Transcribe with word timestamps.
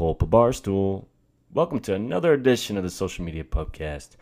pull 0.00 0.12
up 0.12 0.22
a 0.22 0.26
bar 0.26 0.50
stool. 0.50 1.06
Welcome 1.52 1.80
to 1.80 1.92
another 1.92 2.32
edition 2.32 2.78
of 2.78 2.82
the 2.82 2.88
Social 2.88 3.22
Media 3.22 3.44
Pubcast. 3.44 4.16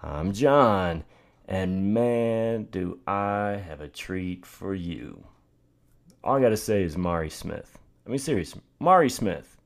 I'm 0.00 0.32
Jon, 0.32 1.02
and 1.48 1.92
man, 1.92 2.68
do 2.70 3.00
I 3.04 3.60
have 3.66 3.80
a 3.80 3.88
treat 3.88 4.46
for 4.46 4.76
you. 4.76 5.24
All 6.22 6.36
I 6.36 6.40
gotta 6.40 6.56
say 6.56 6.84
is 6.84 6.96
Mari 6.96 7.30
Smith. 7.30 7.76
I 8.06 8.10
mean, 8.10 8.20
serious, 8.20 8.54
Mari 8.78 9.10
Smith, 9.10 9.60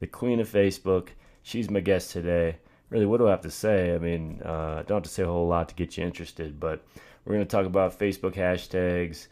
the 0.00 0.06
queen 0.06 0.40
of 0.40 0.52
Facebook. 0.52 1.08
She's 1.42 1.70
my 1.70 1.80
guest 1.80 2.10
today. 2.10 2.58
Really, 2.90 3.06
what 3.06 3.16
do 3.16 3.28
I 3.28 3.30
have 3.30 3.40
to 3.40 3.50
say? 3.50 3.94
I 3.94 3.98
mean, 3.98 4.42
uh, 4.42 4.82
don't 4.86 4.96
have 4.96 5.04
to 5.04 5.08
say 5.08 5.22
a 5.22 5.26
whole 5.26 5.48
lot 5.48 5.70
to 5.70 5.74
get 5.74 5.96
you 5.96 6.04
interested, 6.04 6.60
but 6.60 6.84
we're 7.24 7.32
gonna 7.32 7.46
talk 7.46 7.64
about 7.64 7.98
Facebook 7.98 8.34
hashtags 8.34 9.28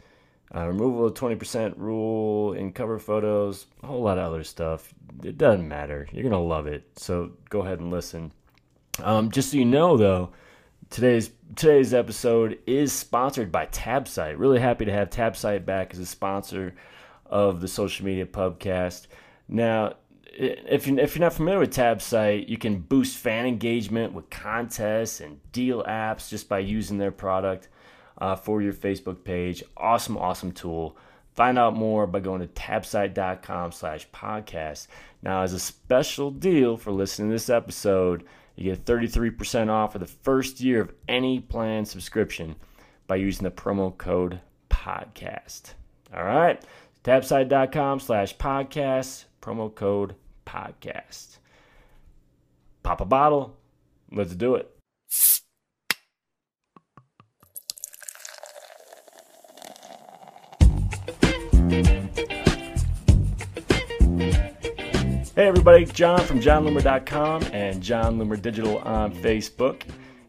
uh, 0.53 0.67
removal 0.67 1.05
of 1.05 1.13
20% 1.13 1.73
rule 1.77 2.53
in 2.53 2.73
cover 2.73 2.99
photos, 2.99 3.67
a 3.83 3.87
whole 3.87 4.01
lot 4.01 4.17
of 4.17 4.25
other 4.25 4.43
stuff. 4.43 4.93
It 5.23 5.37
doesn't 5.37 5.67
matter. 5.67 6.07
You're 6.11 6.23
going 6.23 6.31
to 6.33 6.39
love 6.39 6.67
it. 6.67 6.83
So 6.97 7.31
go 7.49 7.61
ahead 7.61 7.79
and 7.79 7.91
listen. 7.91 8.31
Um, 8.99 9.31
just 9.31 9.51
so 9.51 9.57
you 9.57 9.65
know, 9.65 9.95
though, 9.97 10.31
today's 10.89 11.31
today's 11.55 11.93
episode 11.93 12.59
is 12.67 12.91
sponsored 12.91 13.51
by 13.51 13.65
Tabsite. 13.67 14.37
Really 14.37 14.59
happy 14.59 14.85
to 14.85 14.91
have 14.91 15.09
Tabsite 15.09 15.65
back 15.65 15.93
as 15.93 15.99
a 15.99 16.05
sponsor 16.05 16.75
of 17.25 17.61
the 17.61 17.67
Social 17.67 18.05
Media 18.05 18.25
Pubcast. 18.25 19.07
Now, 19.47 19.95
if 20.25 20.87
you 20.87 20.99
if 20.99 21.15
you're 21.15 21.25
not 21.25 21.33
familiar 21.33 21.59
with 21.59 21.73
Tabsite, 21.73 22.49
you 22.49 22.57
can 22.57 22.79
boost 22.79 23.17
fan 23.17 23.45
engagement 23.45 24.13
with 24.13 24.29
contests 24.29 25.21
and 25.21 25.39
deal 25.51 25.83
apps 25.83 26.29
just 26.29 26.49
by 26.49 26.59
using 26.59 26.97
their 26.97 27.11
product 27.11 27.69
uh, 28.17 28.35
for 28.35 28.61
your 28.61 28.73
Facebook 28.73 29.23
page. 29.23 29.63
Awesome, 29.77 30.17
awesome 30.17 30.51
tool. 30.51 30.97
Find 31.33 31.57
out 31.57 31.75
more 31.75 32.07
by 32.07 32.19
going 32.19 32.41
to 32.41 32.47
tabsite.com 32.47 33.71
slash 33.71 34.07
podcast. 34.09 34.87
Now, 35.21 35.43
as 35.43 35.53
a 35.53 35.59
special 35.59 36.29
deal 36.29 36.75
for 36.77 36.91
listening 36.91 37.29
to 37.29 37.35
this 37.35 37.49
episode, 37.49 38.25
you 38.55 38.71
get 38.71 38.85
33% 38.85 39.69
off 39.69 39.93
for 39.93 39.99
the 39.99 40.05
first 40.05 40.59
year 40.59 40.81
of 40.81 40.93
any 41.07 41.39
plan 41.39 41.85
subscription 41.85 42.55
by 43.07 43.15
using 43.15 43.43
the 43.43 43.51
promo 43.51 43.97
code 43.97 44.41
podcast. 44.69 45.73
All 46.13 46.23
right. 46.23 46.63
Tabsite.com 47.03 47.99
slash 47.99 48.37
podcast, 48.37 49.25
promo 49.41 49.73
code 49.73 50.15
podcast. 50.45 51.37
Pop 52.83 53.01
a 53.01 53.05
bottle. 53.05 53.57
Let's 54.11 54.35
do 54.35 54.55
it. 54.55 54.80
Hey 65.41 65.47
everybody, 65.47 65.85
Jon 65.85 66.19
from 66.19 66.39
JonLoomer.com 66.39 67.45
and 67.51 67.81
Jon 67.81 68.19
Loomer 68.19 68.39
Digital 68.39 68.77
on 68.77 69.11
Facebook. 69.11 69.81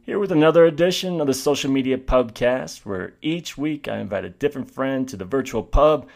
Here 0.06 0.18
with 0.18 0.32
another 0.32 0.64
edition 0.64 1.20
of 1.20 1.26
the 1.26 1.34
Social 1.34 1.70
Media 1.70 1.98
Pubcast, 1.98 2.86
where 2.86 3.12
each 3.20 3.58
week 3.58 3.88
I 3.88 3.98
invite 3.98 4.24
a 4.24 4.30
different 4.30 4.70
friend 4.70 5.06
to 5.10 5.18
the 5.18 5.26
virtual 5.26 5.64
pub 5.64 6.08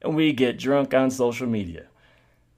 and 0.00 0.16
we 0.16 0.32
get 0.32 0.58
drunk 0.58 0.94
on 0.94 1.10
social 1.10 1.46
media. 1.46 1.88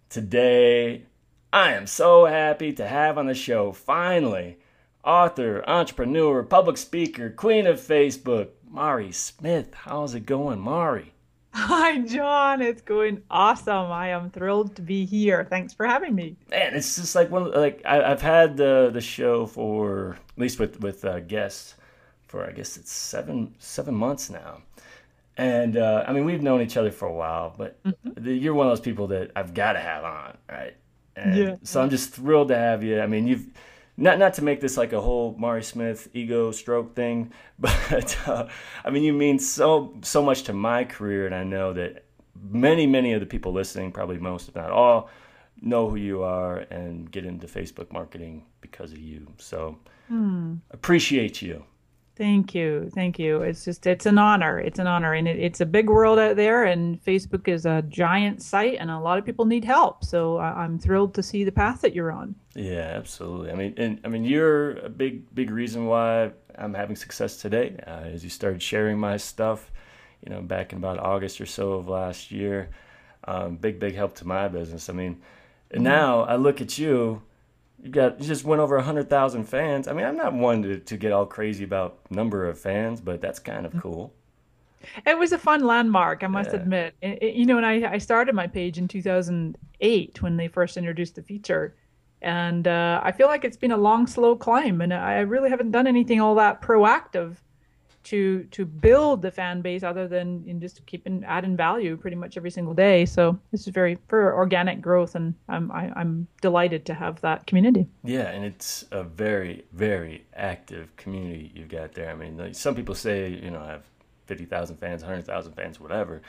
Today, 0.09 1.07
I 1.53 1.73
am 1.73 1.89
so 1.89 2.25
happy 2.25 2.73
to 2.75 2.87
have 2.87 3.19
on 3.19 3.27
the 3.27 3.35
show, 3.35 3.73
finally, 3.73 4.59
author, 5.03 5.69
entrepreneur, 5.69 6.45
public 6.45 6.77
speaker, 6.77 7.31
queen 7.31 7.67
of 7.67 7.81
Facebook, 7.81 8.51
Mari 8.71 9.11
Smith. 9.11 9.75
How's 9.75 10.15
it 10.15 10.25
going, 10.25 10.61
Mari? 10.61 11.15
Hi, 11.55 11.99
Jon. 12.03 12.63
It's 12.63 12.81
going 12.81 13.23
awesome. 13.29 13.91
I 13.91 14.11
am 14.11 14.31
thrilled 14.31 14.77
to 14.77 14.83
be 14.83 15.05
here. 15.05 15.45
Thanks 15.51 15.75
for 15.75 15.85
having 15.85 16.15
me. 16.15 16.37
Man, 16.49 16.77
it's 16.77 16.95
just 16.95 17.17
like 17.17 17.29
one 17.29 17.51
like 17.51 17.83
I, 17.85 18.09
have 18.09 18.23
had 18.23 18.57
the 18.57 18.91
the 18.93 19.01
show 19.01 19.47
for 19.47 20.13
at 20.13 20.39
least 20.39 20.61
with 20.61 20.81
with 20.81 21.05
uh, 21.05 21.19
guests 21.21 21.75
for 22.29 22.47
I 22.47 22.53
guess 22.53 22.77
it's 22.77 22.93
seven 22.93 23.53
seven 23.59 23.97
months 23.97 24.31
now, 24.31 24.63
and 25.37 25.77
uh, 25.77 26.05
I 26.07 26.13
mean 26.13 26.25
we've 26.25 26.41
known 26.41 26.61
each 26.61 26.77
other 26.77 26.93
for 26.93 27.09
a 27.09 27.13
while, 27.13 27.53
but 27.59 27.83
mm-hmm. 27.83 28.23
the, 28.23 28.33
you're 28.33 28.55
one 28.55 28.69
of 28.69 28.71
those 28.71 28.81
people 28.81 29.09
that 29.09 29.33
I've 29.35 29.53
got 29.53 29.73
to 29.73 29.81
have 29.81 30.05
on, 30.05 30.39
right? 30.49 30.77
And 31.17 31.35
yeah. 31.35 31.57
So 31.65 31.83
I'm 31.83 31.91
just 31.91 32.13
thrilled 32.15 32.49
to 32.49 32.57
have 32.57 32.85
you. 32.85 33.01
I 33.01 33.09
mean 33.09 33.27
you've 33.27 33.49
not 34.01 34.19
not 34.19 34.35
to 34.35 34.43
make 34.43 34.61
this 34.61 34.77
like 34.77 34.93
a 34.93 35.01
whole 35.01 35.37
Mari 35.39 35.63
Smith 35.63 36.09
ego 36.15 36.51
stroke 36.51 36.97
thing, 36.97 37.33
but 37.59 38.17
uh, 38.27 38.49
I 38.85 38.91
mean 38.91 39.03
you 39.03 39.13
mean 39.13 39.39
so 39.39 39.95
so 40.03 40.23
much 40.23 40.45
to 40.45 40.53
my 40.53 40.85
career, 40.85 41.27
and 41.27 41.35
I 41.35 41.45
know 41.45 41.73
that 41.75 42.05
many 42.35 42.87
many 42.87 43.13
of 43.13 43.21
the 43.21 43.27
people 43.27 43.53
listening, 43.53 43.93
probably 43.93 44.19
most 44.19 44.49
if 44.49 44.57
not 44.57 44.71
all, 44.71 45.11
know 45.61 45.89
who 45.89 45.97
you 45.97 46.23
are 46.23 46.57
and 46.71 47.11
get 47.11 47.25
into 47.27 47.47
Facebook 47.47 47.93
marketing 47.93 48.47
because 48.61 48.93
of 48.93 48.99
you. 48.99 49.27
So 49.39 49.79
hmm. 50.09 50.57
appreciate 50.71 51.43
you. 51.43 51.65
Thank 52.21 52.55
you. 52.55 52.91
Thank 52.95 53.19
you. 53.19 53.41
It's 53.41 53.65
just, 53.65 53.87
it's 53.87 54.05
an 54.05 54.19
honor. 54.19 54.59
It's 54.59 54.79
an 54.79 54.87
honor. 54.87 55.15
And 55.15 55.27
it, 55.27 55.39
it's 55.39 55.63
a 55.63 55.65
big 55.65 55.89
world 55.89 56.19
out 56.19 56.37
there, 56.37 56.65
and 56.65 57.03
Facebook 57.03 57.49
is 57.49 57.65
a 57.65 57.81
giant 57.89 58.43
site, 58.43 58.77
and 58.79 58.91
a 58.91 58.99
lot 58.99 59.17
of 59.17 59.25
people 59.25 59.47
need 59.47 59.65
help. 59.65 60.05
So 60.05 60.37
I, 60.37 60.63
am 60.63 60.79
thrilled 60.79 61.15
to 61.15 61.23
see 61.23 61.45
the 61.45 61.51
path 61.53 61.81
that 61.81 61.95
you're 61.95 62.13
on. 62.13 62.35
Yeah, 62.55 62.93
absolutely. 62.95 63.51
I 63.51 63.55
mean, 63.55 63.73
and 63.79 64.01
I 64.05 64.09
mean, 64.09 64.25
you're 64.25 64.73
a 64.81 64.91
big, 64.91 65.35
big 65.35 65.51
reason 65.51 65.87
why 65.87 66.33
I'm 66.59 66.75
having 66.75 66.95
success 66.95 67.39
today. 67.39 67.83
Uh, 67.87 68.13
as 68.13 68.23
you 68.23 68.29
started 68.29 68.61
sharing 68.61 68.99
my 68.99 69.17
stuff, 69.17 69.73
you 70.23 70.31
know, 70.31 70.43
back 70.43 70.73
in 70.73 70.79
about 70.79 70.99
August 70.99 71.41
or 71.41 71.47
so 71.47 71.73
of 71.73 71.89
last 71.89 72.31
year, 72.31 72.69
um, 73.25 73.57
big, 73.57 73.81
big 73.81 73.95
help 73.95 74.15
to 74.17 74.27
my 74.27 74.47
business. 74.47 74.91
I 74.91 74.93
mean, 74.93 75.23
and 75.71 75.85
mm-hmm. 75.85 75.85
now 75.85 76.21
I 76.25 76.37
look 76.37 76.61
at 76.61 76.77
you 76.77 77.23
you 77.83 77.91
got 77.91 78.21
you 78.21 78.27
just 78.27 78.45
went 78.45 78.61
over 78.61 78.79
hundred 78.81 79.09
thousand 79.09 79.45
fans. 79.45 79.89
I 79.89 79.93
mean, 79.93 80.05
I'm 80.05 80.17
not 80.17 80.33
one 80.33 80.63
to, 80.63 80.79
to 80.79 80.97
get 80.97 81.13
all 81.13 81.27
crazy 81.27 81.65
about 81.65 81.99
number 82.11 82.47
of 82.47 82.59
fans, 82.59 83.01
but 83.01 83.21
that's 83.21 83.39
kind 83.39 83.67
of 83.67 83.77
cool. 83.81 84.13
It 85.07 85.19
was 85.19 85.33
a 85.33 85.39
fun 85.39 85.65
landmark, 85.65 86.25
I 86.25 86.27
must 86.27 86.51
yeah. 86.51 86.57
admit. 86.57 86.95
It, 87.03 87.23
it, 87.23 87.35
you 87.35 87.45
know, 87.47 87.59
and 87.59 87.67
I, 87.67 87.93
I 87.93 87.99
started 87.99 88.35
my 88.35 88.47
page 88.47 88.79
in 88.79 88.89
2008 88.89 90.23
when 90.23 90.37
they 90.37 90.49
first 90.49 90.77
introduced 90.77 91.17
the 91.17 91.23
feature. 91.23 91.75
And 92.23 92.67
uh, 92.67 93.01
I 93.03 93.13
feel 93.13 93.27
like 93.27 93.45
it's 93.45 93.57
been 93.57 93.73
a 93.73 93.77
long, 93.77 94.07
slow 94.07 94.37
climb. 94.37 94.81
And 94.81 94.93
I 94.93 95.21
really 95.21 95.51
haven't 95.51 95.71
done 95.71 95.87
anything 95.87 96.21
all 96.21 96.35
that 96.37 96.63
proactive 96.63 97.37
to 98.03 98.45
to 98.45 98.65
build 98.65 99.23
the 99.23 99.31
fan 99.31 99.61
base 99.61 99.83
other 99.83 100.09
than 100.09 100.43
in 100.47 100.61
just 100.61 100.85
keeping 100.87 101.23
adding 101.25 101.57
value 101.57 101.97
pretty 101.97 102.17
much 102.17 102.37
every 102.37 102.51
single 102.51 102.75
day. 102.75 103.05
So 103.05 103.39
this 103.51 103.67
is 103.67 103.69
very 103.69 103.99
for 104.09 104.35
organic 104.35 104.81
growth, 104.81 105.15
and 105.15 105.35
I'm 105.49 105.71
I, 105.71 105.85
am 105.85 105.93
i 105.97 106.01
am 106.01 106.29
delighted 106.41 106.87
to 106.87 106.95
have 106.95 107.21
that 107.21 107.47
community. 107.47 107.87
Yeah, 108.03 108.29
and 108.31 108.45
it's 108.45 108.85
a 108.91 109.03
very 109.03 109.65
very 109.73 110.25
active 110.35 110.95
community 110.97 111.53
you've 111.55 111.69
got 111.69 111.93
there. 111.93 112.11
I 112.11 112.15
mean, 112.15 112.39
like 112.39 112.55
some 112.55 112.75
people 112.75 112.95
say 112.95 113.29
you 113.29 113.51
know 113.51 113.61
I 113.61 113.73
have 113.73 113.85
fifty 114.27 114.47
thousand 114.47 114.77
fans, 114.77 115.03
hundred 115.03 115.27
thousand 115.27 115.53
fans, 115.53 115.79
whatever. 115.79 116.23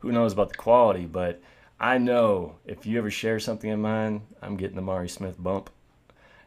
Who 0.00 0.10
knows 0.10 0.32
about 0.32 0.48
the 0.48 0.56
quality? 0.56 1.06
But 1.06 1.40
I 1.78 1.98
know 1.98 2.56
if 2.66 2.84
you 2.84 2.98
ever 2.98 3.10
share 3.10 3.38
something 3.38 3.70
of 3.70 3.78
mine, 3.78 4.22
I'm 4.40 4.56
getting 4.56 4.76
the 4.76 4.82
Mari 4.82 5.08
Smith 5.08 5.36
bump. 5.40 5.70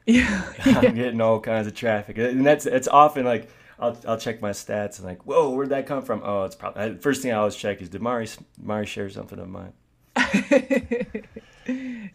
Yeah, 0.07 0.43
I'm 0.65 0.93
getting 0.93 1.19
all 1.19 1.39
kinds 1.39 1.65
of 1.65 1.73
traffic, 1.73 2.19
and 2.19 2.45
that's 2.45 2.67
it's 2.67 2.87
often 2.87 3.25
like 3.25 3.49
I'll 3.79 3.97
I'll 4.07 4.17
check 4.17 4.41
my 4.41 4.51
stats 4.51 4.99
and 4.99 5.07
like, 5.07 5.25
whoa, 5.25 5.49
where'd 5.49 5.69
that 5.69 5.85
come 5.85 6.01
from? 6.01 6.21
Oh, 6.23 6.43
it's 6.43 6.55
probably 6.55 6.97
first 6.97 7.21
thing 7.21 7.31
I 7.31 7.35
always 7.35 7.55
check 7.55 7.81
is 7.81 7.89
did 7.89 8.01
Mari 8.01 8.27
Mari 8.61 8.85
share 8.85 9.09
something 9.09 9.39
of 9.39 9.49
mine? 9.49 9.73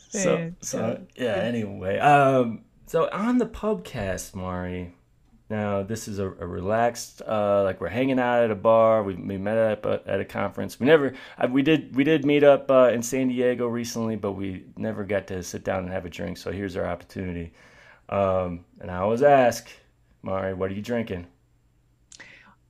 so 0.08 0.52
so 0.60 1.02
yeah. 1.16 1.34
Anyway, 1.34 1.98
um, 1.98 2.64
so 2.86 3.08
on 3.12 3.38
the 3.38 3.46
pubcast, 3.46 4.34
Mari. 4.34 4.94
Now 5.50 5.82
this 5.82 6.06
is 6.06 6.20
a, 6.20 6.26
a 6.26 6.46
relaxed, 6.46 7.22
uh, 7.26 7.64
like 7.64 7.80
we're 7.80 7.88
hanging 7.88 8.20
out 8.20 8.44
at 8.44 8.52
a 8.52 8.54
bar. 8.54 9.02
We, 9.02 9.16
we 9.16 9.36
met 9.36 9.58
up 9.58 9.84
at, 9.84 10.06
at 10.06 10.20
a 10.20 10.24
conference. 10.24 10.78
We 10.78 10.86
never, 10.86 11.12
I, 11.36 11.46
we 11.46 11.62
did 11.62 11.96
we 11.96 12.04
did 12.04 12.24
meet 12.24 12.44
up 12.44 12.70
uh, 12.70 12.90
in 12.92 13.02
San 13.02 13.26
Diego 13.26 13.66
recently, 13.66 14.14
but 14.14 14.32
we 14.32 14.64
never 14.76 15.02
got 15.02 15.26
to 15.26 15.42
sit 15.42 15.64
down 15.64 15.82
and 15.82 15.92
have 15.92 16.06
a 16.06 16.08
drink. 16.08 16.38
So 16.38 16.52
here's 16.52 16.76
our 16.76 16.86
opportunity. 16.86 17.52
Um, 18.08 18.64
and 18.80 18.92
I 18.92 18.98
always 18.98 19.22
ask, 19.22 19.68
Mari, 20.22 20.54
what 20.54 20.70
are 20.70 20.74
you 20.74 20.82
drinking? 20.82 21.26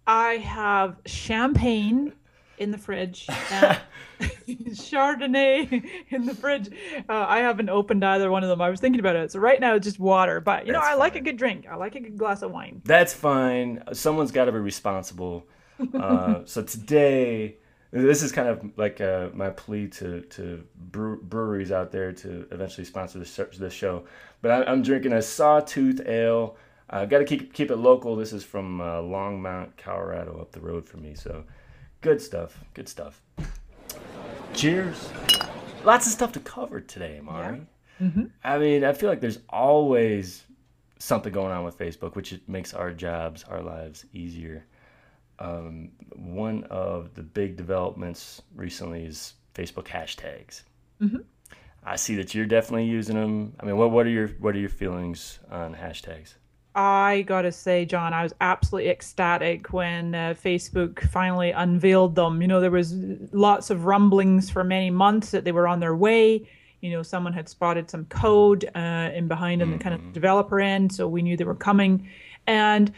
I 0.06 0.38
have 0.38 0.96
champagne 1.06 2.12
in 2.58 2.70
the 2.70 2.78
fridge 2.78 3.26
Chardonnay 4.48 5.88
in 6.10 6.26
the 6.26 6.34
fridge. 6.34 6.68
Uh, 7.08 7.24
I 7.26 7.38
haven't 7.38 7.70
opened 7.70 8.04
either 8.04 8.30
one 8.30 8.42
of 8.42 8.48
them. 8.48 8.60
I 8.60 8.68
was 8.70 8.80
thinking 8.80 9.00
about 9.00 9.16
it. 9.16 9.32
So 9.32 9.38
right 9.40 9.60
now 9.60 9.74
it's 9.74 9.86
just 9.86 9.98
water, 9.98 10.40
but 10.40 10.66
you 10.66 10.72
That's 10.72 10.82
know 10.82 10.86
I 10.86 10.92
fine. 10.92 10.98
like 10.98 11.16
a 11.16 11.20
good 11.20 11.36
drink. 11.36 11.66
I 11.70 11.76
like 11.76 11.94
a 11.94 12.00
good 12.00 12.18
glass 12.18 12.42
of 12.42 12.50
wine. 12.50 12.82
That's 12.84 13.14
fine. 13.14 13.82
Someone's 13.92 14.30
got 14.32 14.44
to 14.46 14.52
be 14.52 14.58
responsible. 14.58 15.46
Uh, 15.94 16.42
so 16.44 16.62
today, 16.62 17.56
this 17.90 18.22
is 18.22 18.32
kind 18.32 18.48
of 18.48 18.62
like 18.76 19.00
uh, 19.00 19.30
my 19.32 19.48
plea 19.48 19.88
to 19.88 20.20
to 20.20 20.62
breweries 20.76 21.72
out 21.72 21.90
there 21.90 22.12
to 22.12 22.46
eventually 22.50 22.84
sponsor 22.84 23.18
this, 23.18 23.34
this 23.56 23.72
show. 23.72 24.04
But 24.42 24.50
I, 24.50 24.70
I'm 24.70 24.82
drinking 24.82 25.14
a 25.14 25.22
Sawtooth 25.22 26.02
Ale 26.06 26.54
uh, 26.90 27.04
Got 27.06 27.18
to 27.18 27.24
keep 27.24 27.54
keep 27.54 27.70
it 27.70 27.76
local. 27.76 28.16
This 28.16 28.32
is 28.32 28.44
from 28.44 28.80
uh, 28.80 29.00
Longmont, 29.00 29.76
Colorado, 29.76 30.38
up 30.40 30.52
the 30.52 30.60
road 30.60 30.86
from 30.86 31.02
me. 31.02 31.14
So, 31.14 31.44
good 32.00 32.20
stuff. 32.20 32.62
Good 32.74 32.88
stuff. 32.88 33.22
Cheers. 34.54 35.08
Lots 35.84 36.06
of 36.06 36.12
stuff 36.12 36.32
to 36.32 36.40
cover 36.40 36.80
today, 36.80 37.20
Mari. 37.22 37.62
Mm-hmm. 38.00 38.24
I 38.44 38.58
mean, 38.58 38.84
I 38.84 38.92
feel 38.92 39.08
like 39.08 39.20
there's 39.20 39.38
always 39.48 40.44
something 40.98 41.32
going 41.32 41.52
on 41.52 41.64
with 41.64 41.78
Facebook, 41.78 42.14
which 42.14 42.38
makes 42.46 42.74
our 42.74 42.92
jobs, 42.92 43.44
our 43.44 43.62
lives 43.62 44.04
easier. 44.12 44.66
Um, 45.38 45.92
one 46.14 46.64
of 46.64 47.14
the 47.14 47.22
big 47.22 47.56
developments 47.56 48.42
recently 48.54 49.04
is 49.04 49.34
Facebook 49.54 49.84
hashtags. 49.84 50.62
Mm-hmm. 51.00 51.18
I 51.82 51.96
see 51.96 52.14
that 52.16 52.34
you're 52.34 52.46
definitely 52.46 52.84
using 52.84 53.16
them. 53.16 53.54
I 53.58 53.64
mean, 53.64 53.76
what 53.76 53.90
what 53.90 54.06
are 54.06 54.10
your 54.10 54.28
what 54.40 54.54
are 54.54 54.58
your 54.58 54.68
feelings 54.68 55.38
on 55.50 55.74
hashtags? 55.74 56.34
I 56.74 57.22
gotta 57.22 57.50
say, 57.50 57.84
Jon, 57.84 58.12
I 58.12 58.22
was 58.22 58.32
absolutely 58.40 58.90
ecstatic 58.90 59.72
when 59.72 60.14
uh, 60.14 60.34
Facebook 60.42 61.10
finally 61.10 61.50
unveiled 61.50 62.14
them. 62.14 62.40
You 62.40 62.48
know, 62.48 62.60
there 62.60 62.70
was 62.70 62.94
lots 63.32 63.70
of 63.70 63.86
rumblings 63.86 64.50
for 64.50 64.62
many 64.62 64.90
months 64.90 65.32
that 65.32 65.44
they 65.44 65.52
were 65.52 65.66
on 65.66 65.80
their 65.80 65.96
way. 65.96 66.48
You 66.80 66.92
know, 66.92 67.02
someone 67.02 67.32
had 67.32 67.48
spotted 67.48 67.90
some 67.90 68.04
code 68.06 68.70
uh, 68.74 69.10
in 69.14 69.26
behind 69.26 69.62
on 69.62 69.72
the 69.72 69.78
kind 69.78 69.94
of 69.94 70.00
mm-hmm. 70.00 70.12
developer 70.12 70.60
end, 70.60 70.92
so 70.92 71.08
we 71.08 71.22
knew 71.22 71.36
they 71.36 71.44
were 71.44 71.54
coming. 71.54 72.08
And 72.46 72.92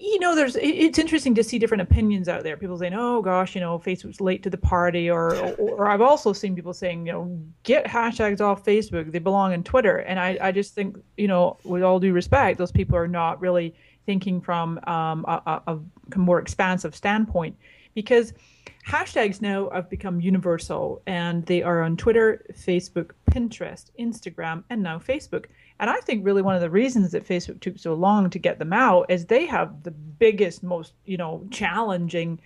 you 0.00 0.20
know, 0.20 0.36
there's 0.36 0.56
it's 0.56 0.98
interesting 0.98 1.34
to 1.34 1.42
see 1.42 1.58
different 1.58 1.80
opinions 1.82 2.28
out 2.28 2.44
there. 2.44 2.56
People 2.56 2.78
saying, 2.78 2.94
"Oh 2.94 3.20
gosh, 3.20 3.56
you 3.56 3.60
know, 3.60 3.78
Facebook's 3.80 4.20
late 4.20 4.44
to 4.44 4.50
the 4.50 4.56
party," 4.56 5.10
or 5.10 5.34
or 5.58 5.88
I've 5.88 6.00
also 6.00 6.32
seen 6.32 6.54
people 6.54 6.72
saying, 6.72 7.06
"You 7.06 7.12
know, 7.12 7.40
get 7.64 7.84
hashtags 7.84 8.40
off 8.40 8.64
Facebook; 8.64 9.10
they 9.10 9.18
belong 9.18 9.52
in 9.52 9.64
Twitter." 9.64 9.98
And 9.98 10.20
I 10.20 10.38
I 10.40 10.52
just 10.52 10.74
think, 10.74 10.96
you 11.16 11.26
know, 11.26 11.56
with 11.64 11.82
all 11.82 11.98
due 11.98 12.12
respect, 12.12 12.58
those 12.58 12.70
people 12.70 12.96
are 12.96 13.08
not 13.08 13.40
really 13.40 13.74
thinking 14.06 14.40
from 14.40 14.78
um, 14.86 15.24
a, 15.26 15.60
a, 15.66 15.78
a 16.12 16.18
more 16.18 16.38
expansive 16.38 16.94
standpoint 16.94 17.56
because 17.94 18.32
hashtags 18.86 19.42
now 19.42 19.68
have 19.70 19.90
become 19.90 20.20
universal 20.20 21.02
and 21.06 21.44
they 21.46 21.62
are 21.62 21.82
on 21.82 21.96
Twitter, 21.96 22.46
Facebook, 22.52 23.10
Pinterest, 23.30 23.90
Instagram, 23.98 24.64
and 24.70 24.82
now 24.82 24.98
Facebook. 24.98 25.46
And 25.80 25.88
I 25.88 25.96
think 26.00 26.24
really 26.24 26.42
one 26.42 26.54
of 26.54 26.60
the 26.60 26.70
reasons 26.70 27.12
that 27.12 27.26
Facebook 27.26 27.60
took 27.60 27.78
so 27.78 27.94
long 27.94 28.30
to 28.30 28.38
get 28.38 28.58
them 28.58 28.72
out 28.72 29.06
is 29.10 29.26
they 29.26 29.46
have 29.46 29.82
the 29.84 29.92
biggest, 29.92 30.62
most, 30.62 30.92
you 31.04 31.16
know, 31.16 31.46
challenging 31.50 32.40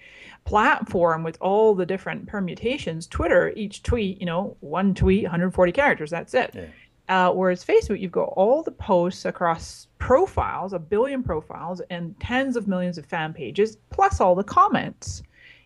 platform 0.44 1.22
with 1.22 1.38
all 1.40 1.74
the 1.74 1.86
different 1.86 2.26
permutations. 2.26 3.06
Twitter, 3.06 3.52
each 3.56 3.82
tweet, 3.82 4.20
you 4.20 4.26
know, 4.26 4.56
one 4.60 4.94
tweet, 4.94 5.22
140 5.22 5.72
characters, 5.72 6.10
that's 6.10 6.34
it. 6.34 6.50
Yeah. 6.54 6.66
Uh, 7.08 7.32
whereas 7.32 7.64
Facebook, 7.64 8.00
you've 8.00 8.12
got 8.12 8.32
all 8.36 8.62
the 8.62 8.70
posts 8.70 9.24
across 9.24 9.88
profiles, 9.98 10.72
a 10.72 10.78
billion 10.78 11.22
profiles, 11.22 11.80
and 11.90 12.18
tens 12.20 12.56
of 12.56 12.68
millions 12.68 12.96
of 12.96 13.04
fan 13.06 13.32
pages, 13.32 13.76
plus 13.90 14.20
all 14.20 14.34
the 14.34 14.44
comments, 14.44 15.22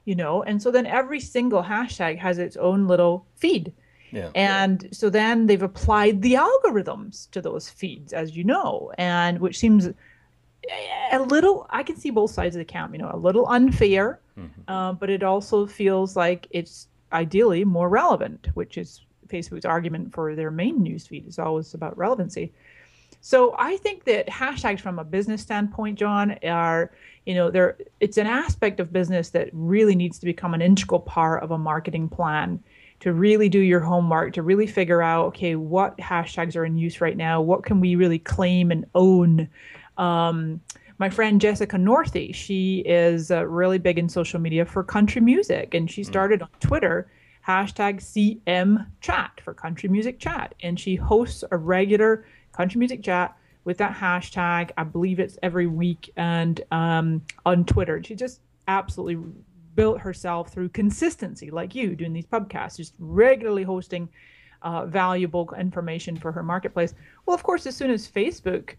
you 0.07 0.15
know. 0.15 0.43
And 0.45 0.61
so 0.61 0.71
then 0.71 0.87
every 0.87 1.21
single 1.21 1.63
hashtag 1.63 2.19
has 2.19 2.39
its 2.39 2.57
own 2.57 2.87
little 2.87 3.27
feed. 3.35 3.73
Yeah. 4.12 4.31
And 4.35 4.88
so 4.93 5.11
then 5.11 5.47
they've 5.47 5.62
applied 5.62 6.23
the 6.23 6.35
algorithms 6.35 7.31
to 7.32 7.41
those 7.41 7.69
feeds, 7.69 8.12
as 8.12 8.37
you 8.37 8.44
know, 8.44 8.93
and 8.99 9.41
which 9.41 9.58
seems 9.58 9.88
a 11.12 11.19
little, 11.20 11.67
I 11.70 11.82
can 11.82 11.97
see 11.97 12.11
both 12.11 12.31
sides 12.31 12.56
of 12.56 12.61
the 12.61 12.64
camp, 12.64 12.93
you 12.93 12.99
know, 12.99 13.11
a 13.12 13.17
little 13.17 13.47
unfair, 13.49 14.20
mm-hmm. 14.38 14.70
uh, 14.70 14.93
but 14.93 15.11
it 15.11 15.23
also 15.23 15.67
feels 15.67 16.17
like 16.17 16.47
it's 16.50 16.88
ideally 17.12 17.64
more 17.64 17.88
relevant, 17.88 18.49
which 18.55 18.79
is 18.79 19.03
Facebook's 19.29 19.64
argument 19.64 20.12
for 20.12 20.35
their 20.35 20.50
main 20.50 20.81
newsfeed 20.81 21.29
is 21.29 21.38
always 21.38 21.75
about 21.75 21.97
relevancy. 21.97 22.53
So 23.20 23.55
I 23.58 23.76
think 23.79 24.05
that 24.05 24.29
hashtags 24.29 24.81
from 24.81 24.99
a 24.99 25.05
business 25.05 25.43
standpoint, 25.43 25.99
Jon, 25.99 26.37
are 26.44 26.93
you 27.25 27.35
know 27.35 27.50
there 27.50 27.76
it's 27.99 28.19
an 28.19 28.26
aspect 28.26 28.79
of 28.79 28.93
business 28.93 29.31
that 29.31 29.49
really 29.53 29.97
needs 29.97 30.19
to 30.20 30.26
become 30.26 30.55
an 30.55 30.62
integral 30.62 31.00
part 31.00 31.43
of 31.43 31.50
a 31.50 31.58
marketing 31.58 32.08
plan 32.08 32.62
to 33.00 33.12
really 33.12 33.48
do 33.48 33.58
your 33.58 33.81
homework, 33.81 34.32
to 34.34 34.43
really 34.43 34.66
figure 34.66 35.02
out, 35.02 35.26
okay, 35.26 35.54
what 35.54 35.96
hashtags 35.98 36.56
are 36.56 36.64
in 36.64 36.78
use 36.78 37.00
right 37.00 37.16
now? 37.16 37.40
What 37.40 37.64
can 37.64 37.81
we 37.81 37.94
really 37.94 38.19
claim 38.19 38.70
and 38.70 38.87
own? 38.94 39.48
Um, 39.98 40.60
my 40.98 41.10
friend 41.10 41.40
Jessica 41.40 41.76
Northey, 41.76 42.34
she 42.34 42.78
is 42.81 43.31
uh, 43.31 43.46
really 43.46 43.78
big 43.78 43.98
in 43.98 44.08
social 44.08 44.40
media 44.40 44.64
for 44.64 44.82
country 44.82 45.20
music, 45.20 45.75
and 45.75 45.90
she 45.90 46.02
mm. 46.02 46.06
started 46.06 46.43
on 46.43 46.48
Twitter 46.60 47.10
hashtag 47.46 48.00
CM 48.00 48.87
chat 49.00 49.40
for 49.44 49.54
country 49.54 49.88
music 49.88 50.19
chat, 50.19 50.54
and 50.62 50.81
she 50.81 50.96
hosts 50.96 51.44
a 51.50 51.56
regular 51.56 52.26
country 52.52 52.78
music 52.78 53.02
chat 53.02 53.37
with 53.64 53.78
that 53.78 53.94
hashtag. 53.94 54.70
I 54.76 54.84
believe 54.84 55.20
it's 55.20 55.38
every 55.43 55.66
week 55.66 56.10
and 56.16 56.60
um, 56.70 57.22
on 57.44 57.64
Twitter. 57.64 58.02
She 58.02 58.14
just 58.14 58.40
absolutely 58.66 59.22
built 59.76 60.00
herself 60.00 60.52
through 60.52 60.70
consistency, 60.70 61.50
like 61.50 61.75
you 61.75 61.94
doing 61.94 62.12
these 62.12 62.26
podcasts, 62.26 62.78
just 62.78 62.94
regularly 62.99 63.62
hosting 63.62 64.08
uh, 64.62 64.87
valuable 64.87 65.49
information 65.58 66.17
for 66.17 66.32
her 66.32 66.43
marketplace. 66.43 66.94
Well, 67.25 67.34
of 67.34 67.43
course, 67.43 67.67
as 67.67 67.76
soon 67.76 67.90
as 67.90 68.11
Facebook 68.11 68.75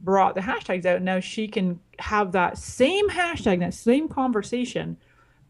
brought 0.00 0.34
the 0.34 0.40
hashtags 0.40 0.86
out, 0.86 1.02
now 1.02 1.20
she 1.20 1.48
can 1.48 1.80
have 1.98 2.32
that 2.32 2.56
same 2.56 3.10
hashtag, 3.10 3.58
that 3.58 3.74
same 3.74 4.08
conversation 4.08 4.96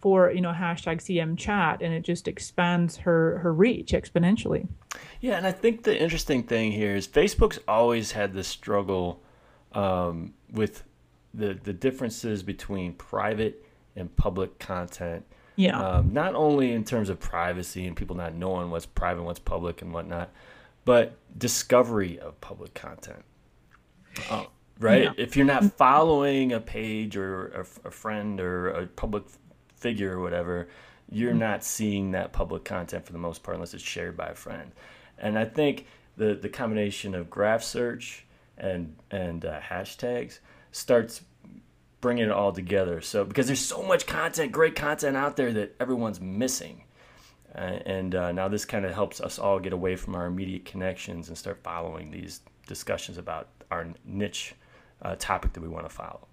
for 0.00 0.30
you 0.30 0.40
know 0.40 0.52
hashtag 0.52 0.98
CM 0.98 1.36
chat, 1.36 1.82
and 1.82 1.92
it 1.92 2.02
just 2.02 2.28
expands 2.28 2.96
her 2.96 3.38
her 3.38 3.52
reach 3.52 3.92
exponentially. 3.92 4.66
Yeah, 5.20 5.36
and 5.36 5.46
I 5.46 5.52
think 5.52 5.82
the 5.82 6.00
interesting 6.00 6.42
thing 6.42 6.72
here 6.72 6.94
is 6.94 7.06
Facebook's 7.06 7.58
always 7.66 8.12
had 8.12 8.32
this 8.32 8.48
struggle 8.48 9.22
um, 9.72 10.34
with 10.50 10.84
the 11.34 11.54
the 11.54 11.72
differences 11.72 12.42
between 12.42 12.94
private 12.94 13.65
and 13.96 14.14
public 14.16 14.58
content. 14.58 15.24
Yeah. 15.56 15.80
Um, 15.80 16.12
not 16.12 16.34
only 16.34 16.72
in 16.72 16.84
terms 16.84 17.08
of 17.08 17.18
privacy 17.18 17.86
and 17.86 17.96
people 17.96 18.14
not 18.14 18.34
knowing 18.34 18.70
what's 18.70 18.86
private, 18.86 19.22
what's 19.22 19.38
public, 19.38 19.80
and 19.82 19.92
whatnot, 19.92 20.30
but 20.84 21.16
discovery 21.38 22.18
of 22.18 22.40
public 22.40 22.74
content. 22.74 23.24
Uh, 24.30 24.44
right? 24.78 25.04
Yeah. 25.04 25.12
If 25.16 25.36
you're 25.36 25.46
not 25.46 25.64
following 25.76 26.52
a 26.52 26.60
page 26.60 27.16
or 27.16 27.48
a, 27.48 27.88
a, 27.88 27.90
friend 27.90 28.40
or 28.40 28.68
a 28.68 28.86
public 28.86 29.24
figure 29.76 30.18
or 30.18 30.20
whatever, 30.20 30.68
you're 31.10 31.30
mm-hmm. 31.30 31.40
not 31.40 31.64
seeing 31.64 32.12
that 32.12 32.32
public 32.32 32.64
content 32.64 33.06
for 33.06 33.12
the 33.12 33.18
most 33.18 33.42
part 33.42 33.56
unless 33.56 33.74
it's 33.74 33.82
shared 33.82 34.16
by 34.16 34.28
a 34.28 34.34
friend. 34.34 34.72
And 35.18 35.38
I 35.38 35.44
think 35.44 35.86
the 36.16 36.34
the 36.34 36.48
combination 36.48 37.14
of 37.14 37.30
graph 37.30 37.62
search 37.62 38.24
and 38.58 38.96
and 39.10 39.44
uh, 39.44 39.60
hashtags 39.60 40.38
starts 40.72 41.22
bringing 42.00 42.24
it 42.24 42.30
all 42.30 42.52
together. 42.52 43.00
So 43.00 43.24
because 43.24 43.46
there's 43.46 43.64
so 43.64 43.82
much 43.82 44.06
content, 44.06 44.52
great 44.52 44.74
content 44.74 45.16
out 45.16 45.36
there 45.36 45.52
that 45.52 45.76
everyone's 45.80 46.20
missing. 46.20 46.84
Uh, 47.54 47.78
and 47.86 48.14
uh, 48.14 48.32
now 48.32 48.48
this 48.48 48.64
kind 48.64 48.84
of 48.84 48.92
helps 48.92 49.20
us 49.20 49.38
all 49.38 49.58
get 49.58 49.72
away 49.72 49.96
from 49.96 50.14
our 50.14 50.26
immediate 50.26 50.64
connections 50.64 51.28
and 51.28 51.38
start 51.38 51.58
following 51.62 52.10
these 52.10 52.40
discussions 52.66 53.16
about 53.16 53.48
our 53.70 53.88
niche 54.04 54.54
uh, 55.02 55.16
topic 55.18 55.52
that 55.54 55.60
we 55.60 55.68
want 55.68 55.88
to 55.88 55.94
follow. 55.94 56.25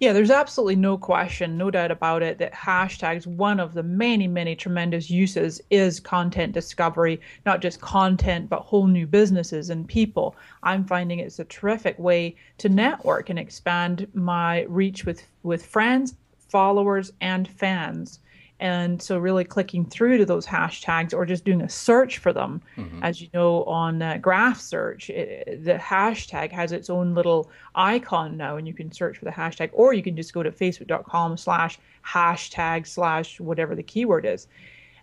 Yeah, 0.00 0.12
there's 0.12 0.30
absolutely 0.30 0.76
no 0.76 0.96
question, 0.96 1.58
no 1.58 1.70
doubt 1.70 1.90
about 1.90 2.22
it, 2.22 2.38
that 2.38 2.52
hashtags, 2.52 3.26
one 3.26 3.60
of 3.60 3.74
the 3.74 3.82
many, 3.82 4.28
many 4.28 4.54
tremendous 4.54 5.10
uses 5.10 5.60
is 5.70 6.00
content 6.00 6.52
discovery, 6.52 7.20
not 7.44 7.60
just 7.60 7.80
content, 7.80 8.48
but 8.48 8.60
whole 8.60 8.86
new 8.86 9.06
businesses 9.06 9.70
and 9.70 9.88
people. 9.88 10.36
I'm 10.62 10.84
finding 10.84 11.18
it's 11.18 11.38
a 11.38 11.44
terrific 11.44 11.98
way 11.98 12.36
to 12.58 12.68
network 12.68 13.30
and 13.30 13.38
expand 13.38 14.06
my 14.14 14.62
reach 14.68 15.04
with, 15.04 15.22
with 15.42 15.66
friends, 15.66 16.14
followers, 16.48 17.12
and 17.20 17.48
fans. 17.48 18.20
And 18.60 19.00
so, 19.00 19.18
really 19.18 19.44
clicking 19.44 19.84
through 19.84 20.18
to 20.18 20.26
those 20.26 20.44
hashtags 20.44 21.14
or 21.14 21.24
just 21.24 21.44
doing 21.44 21.62
a 21.62 21.68
search 21.68 22.18
for 22.18 22.32
them, 22.32 22.60
mm-hmm. 22.76 23.02
as 23.04 23.20
you 23.20 23.28
know, 23.32 23.62
on 23.64 24.02
uh, 24.02 24.18
Graph 24.18 24.60
Search, 24.60 25.10
it, 25.10 25.64
the 25.64 25.74
hashtag 25.74 26.50
has 26.50 26.72
its 26.72 26.90
own 26.90 27.14
little 27.14 27.50
icon 27.76 28.36
now, 28.36 28.56
and 28.56 28.66
you 28.66 28.74
can 28.74 28.90
search 28.90 29.16
for 29.16 29.26
the 29.26 29.30
hashtag, 29.30 29.70
or 29.72 29.92
you 29.92 30.02
can 30.02 30.16
just 30.16 30.32
go 30.32 30.42
to 30.42 30.50
facebook.com 30.50 31.36
slash 31.36 31.78
hashtag 32.04 32.86
slash 32.86 33.38
whatever 33.38 33.76
the 33.76 33.82
keyword 33.82 34.26
is. 34.26 34.48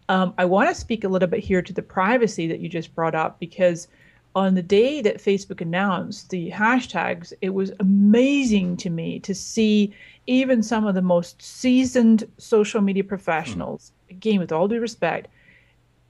Um, 0.09 0.33
I 0.37 0.45
want 0.45 0.69
to 0.69 0.75
speak 0.75 1.03
a 1.03 1.07
little 1.07 1.29
bit 1.29 1.39
here 1.39 1.61
to 1.61 1.73
the 1.73 1.81
privacy 1.81 2.47
that 2.47 2.59
you 2.59 2.67
just 2.69 2.93
brought 2.93 3.15
up 3.15 3.39
because 3.39 3.87
on 4.35 4.53
the 4.53 4.61
day 4.61 5.01
that 5.01 5.17
Facebook 5.17 5.61
announced 5.61 6.29
the 6.29 6.51
hashtags, 6.51 7.31
it 7.41 7.51
was 7.51 7.71
amazing 7.79 8.75
to 8.77 8.89
me 8.89 9.17
to 9.21 9.33
see 9.33 9.93
even 10.27 10.61
some 10.61 10.85
of 10.85 10.93
the 10.93 11.01
most 11.01 11.41
seasoned 11.41 12.29
social 12.37 12.81
media 12.81 13.03
professionals, 13.03 13.93
mm. 14.07 14.11
again, 14.17 14.39
with 14.39 14.51
all 14.51 14.67
due 14.67 14.81
respect, 14.81 15.29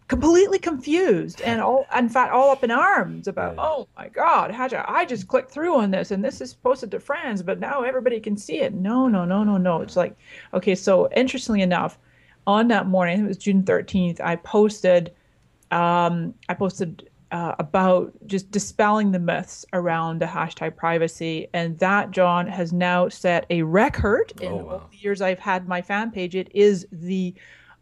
completely 0.08 0.58
confused 0.58 1.42
and 1.42 1.62
all, 1.62 1.86
in 1.96 2.10
fact, 2.10 2.32
all 2.32 2.50
up 2.50 2.64
in 2.64 2.72
arms 2.72 3.28
about, 3.28 3.56
yeah. 3.56 3.62
oh 3.64 3.88
my 3.96 4.08
God, 4.10 4.52
how 4.52 4.68
I 4.88 5.06
just 5.06 5.28
clicked 5.28 5.52
through 5.52 5.76
on 5.76 5.92
this 5.92 6.10
and 6.10 6.26
this 6.26 6.42
is 6.42 6.54
posted 6.54 6.92
to 6.92 7.00
friends, 7.00 7.44
but 7.44 7.60
now 7.60 7.84
everybody 7.84 8.20
can 8.20 8.38
see 8.38 8.60
it. 8.60 8.74
No, 8.74 9.08
no, 9.08 9.26
no, 9.26 9.44
no, 9.44 9.58
no. 9.58 9.82
It's 9.82 9.96
like, 9.96 10.16
okay, 10.54 10.74
so 10.74 11.10
interestingly 11.16 11.62
enough, 11.62 12.00
on 12.48 12.68
that 12.70 12.88
morning, 12.88 13.20
it 13.20 13.28
was 13.28 13.38
June 13.38 13.64
13th, 13.64 14.20
I 14.22 14.36
posted, 14.36 15.12
um, 15.72 16.34
I 16.50 16.54
posted 16.54 17.10
uh, 17.36 17.54
about 17.60 18.14
just 18.28 18.50
dispelling 18.50 19.12
the 19.12 19.20
myths 19.20 19.66
around 19.74 20.22
the 20.22 20.26
hashtag 20.26 20.74
privacy. 20.74 21.50
And 21.52 21.78
that, 21.80 22.12
Jon, 22.12 22.48
has 22.48 22.72
now 22.72 23.10
set 23.10 23.46
a 23.50 23.62
record 23.62 24.32
in 24.40 24.54
oh, 24.54 24.56
wow. 24.56 24.72
all 24.72 24.90
the 24.90 24.98
years 24.98 25.22
I've 25.22 25.40
had 25.40 25.68
my 25.68 25.82
fan 25.82 26.12
page. 26.12 26.34
It 26.34 26.50
is 26.56 26.88
the 26.94 27.34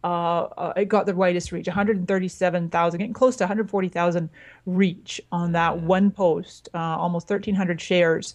uh, 0.04 0.42
uh, 0.58 0.74
it 0.76 0.86
got 0.86 1.06
the 1.06 1.14
widest 1.14 1.52
reach 1.52 1.68
137,000, 1.68 2.98
getting 2.98 3.14
close 3.14 3.36
to 3.36 3.44
140,000 3.44 4.28
reach 4.66 5.22
on 5.32 5.52
that 5.52 5.78
one 5.78 6.10
post, 6.10 6.68
uh, 6.74 6.80
almost 6.80 7.30
1,300 7.30 7.80
shares. 7.80 8.34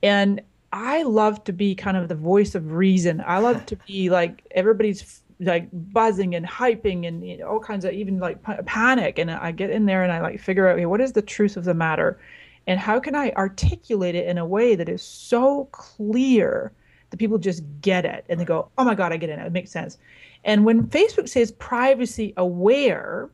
And 0.00 0.40
I 0.72 1.02
love 1.02 1.42
to 1.44 1.52
be 1.52 1.74
kind 1.74 1.96
of 1.96 2.08
the 2.08 2.14
voice 2.14 2.54
of 2.54 2.72
reason. 2.72 3.20
I 3.26 3.40
love 3.40 3.66
to 3.66 3.76
be 3.88 4.10
like 4.10 4.44
everybody's 4.52 5.21
like 5.42 5.68
buzzing 5.72 6.34
and 6.34 6.46
hyping 6.46 7.06
and 7.06 7.26
you 7.26 7.38
know, 7.38 7.48
all 7.48 7.60
kinds 7.60 7.84
of 7.84 7.92
even 7.92 8.18
like 8.18 8.42
p- 8.44 8.62
panic. 8.64 9.18
And 9.18 9.30
I 9.30 9.50
get 9.52 9.70
in 9.70 9.86
there 9.86 10.02
and 10.02 10.12
I 10.12 10.20
like 10.20 10.40
figure 10.40 10.68
out, 10.68 10.80
what 10.88 11.00
is 11.00 11.12
the 11.12 11.22
truth 11.22 11.56
of 11.56 11.64
the 11.64 11.74
matter? 11.74 12.18
And 12.66 12.78
how 12.78 13.00
can 13.00 13.14
I 13.14 13.30
articulate 13.32 14.14
it 14.14 14.26
in 14.26 14.38
a 14.38 14.46
way 14.46 14.76
that 14.76 14.88
is 14.88 15.02
so 15.02 15.68
clear 15.72 16.72
that 17.10 17.16
people 17.16 17.38
just 17.38 17.62
get 17.80 18.04
it 18.04 18.24
and 18.28 18.40
they 18.40 18.44
go, 18.44 18.68
oh 18.78 18.84
my 18.84 18.94
God, 18.94 19.12
I 19.12 19.16
get 19.16 19.30
it. 19.30 19.38
It 19.38 19.52
makes 19.52 19.70
sense. 19.70 19.98
And 20.44 20.64
when 20.64 20.86
Facebook 20.86 21.28
says 21.28 21.52
privacy 21.52 22.32
aware, 22.36 23.30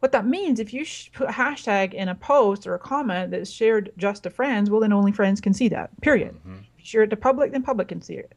what 0.00 0.12
that 0.12 0.26
means, 0.26 0.60
if 0.60 0.72
you 0.72 0.84
put 1.12 1.28
a 1.28 1.32
hashtag 1.32 1.94
in 1.94 2.08
a 2.08 2.14
post 2.14 2.66
or 2.66 2.74
a 2.74 2.78
comment 2.78 3.30
that's 3.30 3.50
shared 3.50 3.90
just 3.96 4.22
to 4.22 4.30
friends, 4.30 4.70
well, 4.70 4.80
then 4.80 4.92
only 4.92 5.12
friends 5.12 5.40
can 5.40 5.52
see 5.52 5.68
that, 5.68 5.90
period. 6.00 6.34
Mm-hmm. 6.34 6.58
If 6.58 6.78
you 6.78 6.84
share 6.84 7.02
it 7.02 7.10
to 7.10 7.16
public, 7.16 7.52
then 7.52 7.62
public 7.62 7.88
can 7.88 8.00
see 8.00 8.14
it. 8.14 8.32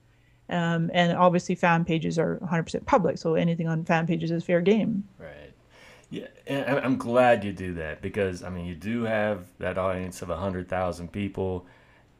Um, 0.51 0.91
and 0.93 1.17
obviously, 1.17 1.55
fan 1.55 1.86
pages 1.86 2.20
are 2.20 2.38
100% 2.38 2.86
public, 2.86 3.17
so 3.17 3.36
anything 3.36 3.67
on 3.67 3.86
fan 3.86 4.05
pages 4.05 4.31
is 4.31 4.43
fair 4.43 4.62
game. 4.62 5.08
Right. 5.17 5.53
Yeah, 6.10 6.27
and 6.46 6.77
I'm 6.79 6.98
glad 6.98 7.46
you 7.46 7.53
do 7.53 7.74
that 7.75 8.01
because 8.01 8.43
I 8.43 8.50
mean 8.50 8.65
you 8.65 8.75
do 8.75 9.03
have 9.03 9.46
that 9.60 9.77
audience 9.77 10.22
of 10.22 10.27
hundred 10.27 10.67
thousand 10.67 11.13
people, 11.13 11.65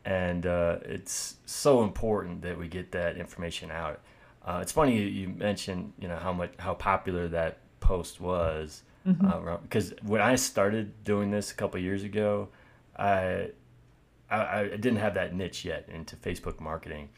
and 0.06 0.46
uh, 0.46 0.78
it's 0.86 1.36
so 1.46 1.84
important 1.84 2.42
that 2.44 2.58
we 2.58 2.70
get 2.70 2.94
that 2.94 3.18
information 3.18 3.70
out. 3.70 4.00
Uh, 4.46 4.60
it's 4.62 4.72
funny 4.72 4.98
you, 4.98 5.04
you, 5.04 5.28
mentioned 5.28 5.92
you 6.00 6.08
know 6.08 6.16
how 6.16 6.32
much 6.32 6.54
how 6.58 6.74
popular 6.74 7.28
that 7.28 7.58
post 7.82 8.22
was 8.22 8.84
mm-hmm. 9.08 9.26
uh, 9.48 9.58
because 9.58 9.94
when 10.04 10.22
I 10.22 10.36
started 10.36 11.04
doing 11.04 11.32
this 11.32 11.52
a 11.52 11.56
couple 11.56 11.80
years 11.80 12.04
ago, 12.04 12.50
I, 12.98 13.50
I, 14.30 14.60
I 14.60 14.68
didn't 14.70 14.98
have 14.98 15.16
that 15.16 15.36
niche 15.36 15.66
yet 15.66 15.90
into 15.94 16.16
Facebook 16.16 16.60
marketing, 16.60 17.10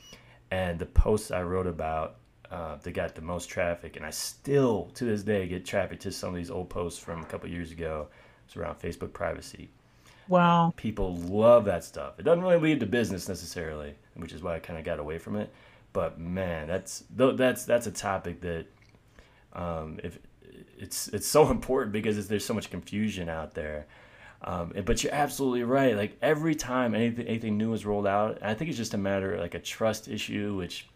and 0.54 0.78
the 0.78 0.86
posts 0.86 1.32
I 1.32 1.42
wrote 1.42 1.66
about 1.66 2.18
uh, 2.52 2.76
they 2.84 2.92
got 2.92 3.16
the 3.16 3.22
most 3.22 3.48
traffic, 3.48 3.96
and 3.96 4.06
I 4.06 4.12
still 4.12 4.92
to 4.94 5.06
this 5.06 5.24
day 5.24 5.48
get 5.48 5.66
traffic 5.66 6.00
to 6.02 6.12
some 6.12 6.30
of 6.30 6.36
these 6.36 6.52
old 6.52 6.70
posts 6.70 7.00
from 7.00 7.22
a 7.22 7.26
couple 7.26 7.50
years 7.50 7.72
ago. 7.72 8.08
It's 8.46 8.56
around 8.56 8.80
Facebook 8.80 9.14
privacy. 9.14 9.72
Wow. 10.28 10.72
People 10.78 11.16
love 11.16 11.66
that 11.66 11.84
stuff. 11.84 12.20
It 12.20 12.24
doesn't 12.24 12.44
really 12.44 12.60
lead 12.60 12.80
to 12.82 12.86
business 12.86 13.28
necessarily, 13.28 13.96
which 14.14 14.32
is 14.32 14.44
why 14.44 14.56
I 14.56 14.60
kind 14.60 14.78
of 14.78 14.86
got 14.86 15.00
away 15.00 15.18
from 15.18 15.36
it. 15.38 15.52
But 15.92 16.20
man, 16.20 16.68
that's 16.68 17.04
that's 17.10 17.66
that's 17.66 17.88
a 17.88 17.92
topic 17.92 18.42
that 18.42 18.66
um, 19.54 20.00
if 20.04 20.20
it's 20.78 21.08
it's 21.08 21.28
so 21.28 21.50
important 21.58 21.94
because 21.94 22.28
there's 22.28 22.46
so 22.46 22.54
much 22.54 22.70
confusion 22.70 23.28
out 23.28 23.56
there. 23.56 23.88
Um, 24.46 24.74
but 24.86 25.04
you're 25.04 25.14
absolutely 25.14 25.64
right. 25.64 25.96
Like 25.96 26.18
every 26.22 26.56
time 26.56 26.96
anything 26.96 27.28
anything 27.28 27.58
new 27.58 27.74
is 27.74 27.86
rolled 27.86 28.08
out, 28.08 28.40
I 28.42 28.54
think 28.54 28.70
it's 28.70 28.78
just 28.78 28.94
a 28.94 28.98
matter 28.98 29.36
of 29.36 29.40
like 29.40 29.56
a 29.56 29.60
trust 29.60 30.08
issue, 30.08 30.56
which 30.56 30.88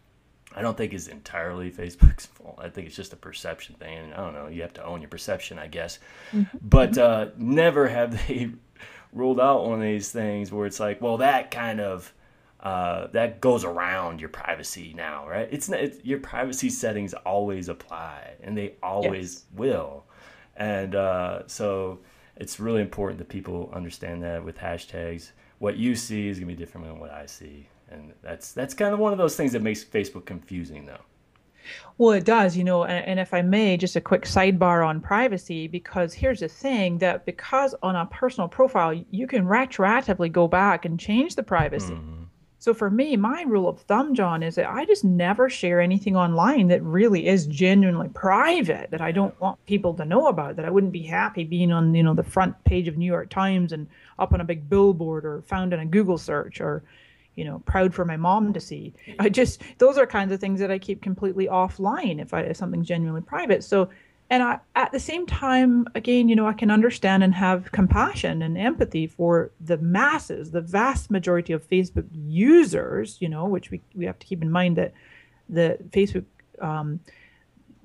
I 0.54 0.62
don't 0.62 0.76
think 0.76 0.92
is 0.92 1.08
entirely 1.08 1.70
Facebook's 1.70 2.26
fault. 2.34 2.58
I 2.58 2.68
think 2.68 2.86
it's 2.86 2.96
just 2.96 3.12
a 3.12 3.16
perception 3.16 3.76
thing. 3.76 3.98
And 3.98 4.14
I 4.14 4.16
don't 4.18 4.34
know. 4.34 4.48
You 4.48 4.62
have 4.62 4.74
to 4.74 4.84
own 4.84 5.00
your 5.00 5.08
perception, 5.08 5.58
I 5.58 5.66
guess. 5.66 5.98
Mm-hmm. 6.32 6.58
But 6.62 6.98
uh, 6.98 7.28
never 7.36 7.88
have 7.88 8.26
they 8.28 8.50
rolled 9.12 9.40
out 9.40 9.64
one 9.64 9.78
of 9.78 9.84
these 9.84 10.12
things 10.12 10.52
where 10.52 10.66
it's 10.66 10.80
like, 10.80 11.00
well, 11.00 11.18
that 11.18 11.50
kind 11.50 11.80
of 11.80 12.12
uh, 12.60 13.06
that 13.12 13.40
goes 13.40 13.64
around 13.64 14.20
your 14.20 14.28
privacy 14.28 14.92
now, 14.96 15.28
right? 15.28 15.48
It's, 15.50 15.68
not, 15.68 15.80
it's 15.80 16.04
your 16.04 16.18
privacy 16.18 16.70
settings 16.70 17.14
always 17.14 17.68
apply, 17.68 18.34
and 18.42 18.58
they 18.58 18.74
always 18.82 19.32
yes. 19.32 19.44
will, 19.54 20.04
and 20.56 20.96
uh, 20.96 21.46
so 21.46 22.00
it's 22.38 22.60
really 22.60 22.80
important 22.80 23.18
that 23.18 23.28
people 23.28 23.70
understand 23.74 24.22
that 24.22 24.44
with 24.44 24.58
hashtags. 24.58 25.32
What 25.58 25.76
you 25.76 25.94
see 25.94 26.28
is 26.28 26.38
gonna 26.38 26.46
be 26.46 26.54
different 26.54 26.86
than 26.86 26.98
what 26.98 27.10
I 27.10 27.26
see, 27.26 27.68
and 27.90 28.12
that's 28.22 28.52
that's 28.52 28.74
kind 28.74 28.94
of 28.94 29.00
one 29.00 29.12
of 29.12 29.18
those 29.18 29.36
things 29.36 29.52
that 29.52 29.62
makes 29.62 29.84
Facebook 29.84 30.24
confusing, 30.24 30.86
though. 30.86 31.02
Well, 31.98 32.12
it 32.12 32.24
does, 32.24 32.56
you 32.56 32.64
know, 32.64 32.84
and, 32.84 33.04
and, 33.06 33.20
if 33.20 33.34
I 33.34 33.42
may, 33.42 33.76
just 33.76 33.96
a 33.96 34.00
quick 34.00 34.22
sidebar 34.22 34.86
on 34.86 35.00
privacy, 35.00 35.66
because 35.66 36.14
here's 36.14 36.40
the 36.40 36.48
thing 36.48 36.98
that 36.98 37.26
because 37.26 37.74
on 37.82 37.96
a 37.96 38.06
personal 38.06 38.48
profile, 38.48 38.94
you 39.10 39.26
can 39.26 39.44
retroactively 39.44 40.30
go 40.32 40.48
back 40.48 40.84
and 40.84 40.98
change 40.98 41.34
the 41.34 41.42
privacy. 41.42 41.92
Mm-hmm. 41.92 42.17
So 42.68 42.74
for 42.74 42.90
me, 42.90 43.16
my 43.16 43.44
rule 43.44 43.66
of 43.66 43.80
thumb, 43.80 44.14
Jon, 44.14 44.42
is 44.42 44.56
that 44.56 44.68
I 44.68 44.84
just 44.84 45.02
never 45.02 45.48
share 45.48 45.80
anything 45.80 46.16
online 46.16 46.68
that 46.68 46.82
really 46.82 47.26
is 47.26 47.46
genuinely 47.46 48.10
private 48.10 48.90
that 48.90 49.00
I 49.00 49.10
don't 49.10 49.40
want 49.40 49.64
people 49.64 49.94
to 49.94 50.04
know 50.04 50.26
about. 50.26 50.56
That 50.56 50.66
I 50.66 50.70
wouldn't 50.70 50.92
be 50.92 51.00
happy 51.00 51.44
being 51.44 51.72
on, 51.72 51.94
you 51.94 52.02
know, 52.02 52.12
the 52.12 52.22
front 52.22 52.62
page 52.64 52.86
of 52.86 52.98
New 52.98 53.06
York 53.06 53.30
Times 53.30 53.72
and 53.72 53.86
up 54.18 54.34
on 54.34 54.42
a 54.42 54.44
big 54.44 54.68
billboard 54.68 55.24
or 55.24 55.40
found 55.46 55.72
in 55.72 55.80
a 55.80 55.86
Google 55.86 56.18
search 56.18 56.60
or, 56.60 56.84
you 57.36 57.46
know, 57.46 57.62
proud 57.64 57.94
for 57.94 58.04
my 58.04 58.18
mom 58.18 58.52
to 58.52 58.60
see. 58.60 58.92
I 59.18 59.30
just 59.30 59.62
those 59.78 59.96
are 59.96 60.06
kinds 60.06 60.30
of 60.30 60.38
things 60.38 60.60
that 60.60 60.70
I 60.70 60.78
keep 60.78 61.00
completely 61.00 61.46
offline 61.46 62.20
if 62.20 62.34
I 62.34 62.40
if 62.40 62.58
something's 62.58 62.86
genuinely 62.86 63.22
private. 63.22 63.64
So 63.64 63.88
and 64.30 64.42
I, 64.42 64.60
at 64.74 64.92
the 64.92 65.00
same 65.00 65.26
time, 65.26 65.86
again, 65.94 66.28
you 66.28 66.36
know, 66.36 66.46
I 66.46 66.52
can 66.52 66.70
understand 66.70 67.22
and 67.22 67.34
have 67.34 67.72
compassion 67.72 68.42
and 68.42 68.58
empathy 68.58 69.06
for 69.06 69.52
the 69.60 69.78
masses, 69.78 70.50
the 70.50 70.60
vast 70.60 71.10
majority 71.10 71.54
of 71.54 71.66
Facebook 71.66 72.06
users, 72.12 73.16
you 73.20 73.28
know, 73.28 73.46
which 73.46 73.70
we, 73.70 73.80
we 73.94 74.04
have 74.04 74.18
to 74.18 74.26
keep 74.26 74.42
in 74.42 74.50
mind 74.50 74.76
that 74.76 74.92
the 75.48 75.78
Facebook 75.90 76.26
um, 76.60 77.00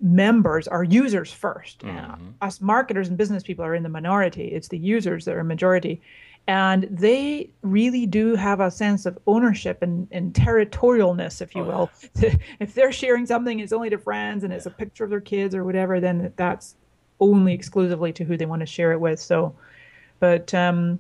members 0.02 0.68
are 0.68 0.84
users 0.84 1.34
1st 1.34 1.78
mm-hmm. 1.78 2.30
us 2.42 2.60
marketers 2.60 3.08
and 3.08 3.18
business 3.18 3.42
people 3.42 3.64
are 3.64 3.74
in 3.74 3.84
the 3.84 3.90
minority. 3.90 4.48
It's 4.48 4.68
the 4.68 4.78
users 4.78 5.24
that 5.26 5.36
are 5.36 5.44
majority 5.46 6.02
and 6.48 6.84
they 6.92 7.50
really 7.62 8.06
do 8.06 8.36
have 8.36 8.60
a 8.60 8.70
sense 8.70 9.06
of 9.06 9.18
ownership 9.28 9.82
and, 9.82 10.08
and 10.12 10.34
territorialness 10.34 11.42
if 11.42 11.56
you 11.56 11.62
oh, 11.64 11.66
will. 11.66 11.92
yeah. 12.16 12.36
if 12.60 12.74
they're 12.74 12.92
sharing 12.92 13.26
something 13.26 13.60
it's 13.60 13.74
only 13.74 13.90
to 13.90 13.98
friends 13.98 14.44
and 14.44 14.52
yeah. 14.52 14.58
it's 14.58 14.66
a 14.66 14.72
picture 14.72 15.04
of 15.04 15.10
their 15.10 15.22
kids 15.22 15.56
or 15.56 15.64
whatever 15.64 16.00
then 16.00 16.34
that's 16.36 16.76
only 17.20 17.54
exclusively 17.54 18.12
to 18.12 18.24
who 18.26 18.36
they 18.36 18.46
want 18.46 18.60
to 18.60 18.66
share 18.66 18.92
it 18.92 19.00
with. 19.00 19.20
So 19.20 19.56
but 20.20 20.54
um 20.54 21.00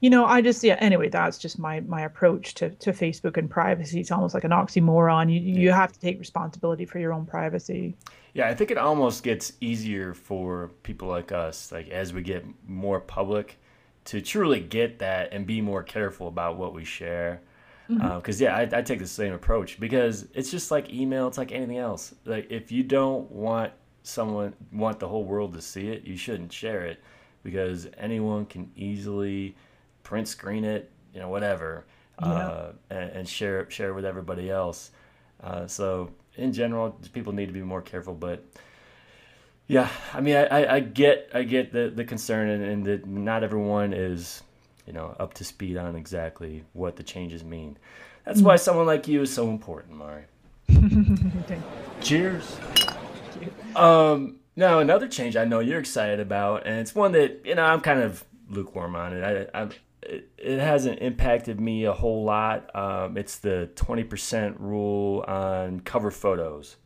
you 0.00 0.10
know 0.10 0.26
i 0.26 0.42
just 0.42 0.62
yeah 0.64 0.76
anyway 0.80 1.08
that's 1.08 1.38
just 1.38 1.58
my 1.58 1.80
my 1.80 2.02
approach 2.02 2.54
to 2.54 2.70
to 2.70 2.92
facebook 2.92 3.36
and 3.36 3.50
privacy. 3.50 4.00
It's 4.00 4.12
almost 4.12 4.34
like 4.34 4.44
an 4.44 4.52
oxymoron. 4.52 5.32
You 5.32 5.40
you 5.40 5.72
have 5.72 5.92
to 5.92 5.98
take 5.98 6.18
responsibility 6.18 6.84
for 6.84 6.98
your 6.98 7.12
own 7.12 7.26
privacy. 7.26 7.96
Yeah 8.32 8.48
i 8.48 8.54
think 8.54 8.70
it 8.70 8.78
almost 8.78 9.22
gets 9.24 9.52
easier 9.60 10.14
for 10.14 10.70
people 10.82 11.08
like 11.08 11.32
us 11.32 11.72
like 11.72 11.88
as 11.88 12.12
we 12.12 12.22
get 12.22 12.44
more 12.66 13.00
public 13.00 13.58
to 14.06 14.20
truly 14.20 14.60
get 14.60 14.98
that 14.98 15.32
and 15.32 15.46
be 15.46 15.60
more 15.60 15.82
careful 15.82 16.28
about 16.28 16.56
what 16.56 16.74
we 16.74 16.84
share. 16.84 17.40
Because 17.88 18.40
mm-hmm. 18.40 18.44
uh, 18.44 18.62
yeah, 18.62 18.76
I, 18.76 18.78
I, 18.78 18.82
take 18.82 18.98
the 18.98 19.06
same 19.06 19.34
approach 19.34 19.78
because 19.78 20.26
it's 20.32 20.50
just 20.50 20.70
like 20.70 20.90
email. 20.90 21.28
It's 21.28 21.36
like 21.36 21.52
anything 21.52 21.78
else. 21.78 22.14
Like 22.24 22.50
if 22.50 22.72
you 22.72 22.82
don't 22.82 23.30
want 23.30 23.72
someone 24.02 24.54
want 24.72 25.00
the 25.00 25.08
whole 25.08 25.24
world 25.24 25.52
to 25.54 25.60
see 25.60 25.88
it, 25.88 26.04
you 26.04 26.16
shouldn't 26.16 26.52
share 26.52 26.86
it 26.86 27.02
because 27.42 27.86
anyone 27.98 28.46
can 28.46 28.70
easily 28.74 29.54
print 30.02 30.28
screen 30.28 30.64
it, 30.64 30.90
you 31.12 31.20
know, 31.20 31.28
whatever, 31.28 31.84
yeah. 32.22 32.28
uh, 32.28 32.72
and, 32.90 33.10
and, 33.10 33.28
share 33.28 33.68
share 33.70 33.90
it 33.90 33.94
with 33.94 34.06
everybody 34.06 34.50
else. 34.50 34.90
Uh, 35.42 35.66
so 35.66 36.10
in 36.36 36.52
general, 36.52 36.90
people 37.12 37.32
need 37.32 37.46
to 37.46 37.52
be 37.52 37.62
more 37.62 37.82
careful, 37.82 38.14
but 38.14 38.44
yeah, 39.66 39.88
I 40.12 40.20
mean, 40.20 40.36
I, 40.36 40.74
I 40.76 40.80
get 40.80 41.30
I 41.32 41.42
get 41.42 41.72
the, 41.72 41.90
the 41.94 42.04
concern, 42.04 42.48
and, 42.50 42.62
and 42.64 42.84
that 42.84 43.06
not 43.06 43.42
everyone 43.42 43.92
is, 43.92 44.42
you 44.86 44.92
know, 44.92 45.16
up 45.18 45.34
to 45.34 45.44
speed 45.44 45.76
on 45.76 45.96
exactly 45.96 46.64
what 46.72 46.96
the 46.96 47.02
changes 47.02 47.44
mean. 47.44 47.78
That's 48.24 48.40
why 48.40 48.56
someone 48.56 48.86
like 48.86 49.08
you 49.08 49.22
is 49.22 49.32
so 49.32 49.50
important, 49.50 49.96
Mari. 49.96 50.24
Cheers. 52.00 52.56
Um, 53.76 54.36
now 54.56 54.78
another 54.78 55.08
change 55.08 55.36
I 55.36 55.44
know 55.44 55.60
you're 55.60 55.80
excited 55.80 56.20
about, 56.20 56.66
and 56.66 56.78
it's 56.80 56.94
one 56.94 57.12
that 57.12 57.42
you 57.44 57.54
know 57.54 57.64
I'm 57.64 57.80
kind 57.80 58.00
of 58.00 58.24
lukewarm 58.50 58.94
on 58.94 59.14
it. 59.14 59.50
I, 59.54 59.62
I 59.62 59.68
it, 60.02 60.30
it 60.36 60.60
hasn't 60.60 61.00
impacted 61.00 61.60
me 61.60 61.84
a 61.84 61.92
whole 61.92 62.24
lot. 62.24 62.74
Um, 62.76 63.16
it's 63.16 63.38
the 63.38 63.70
20% 63.74 64.56
rule 64.58 65.24
on 65.26 65.80
cover 65.80 66.10
photos. 66.10 66.76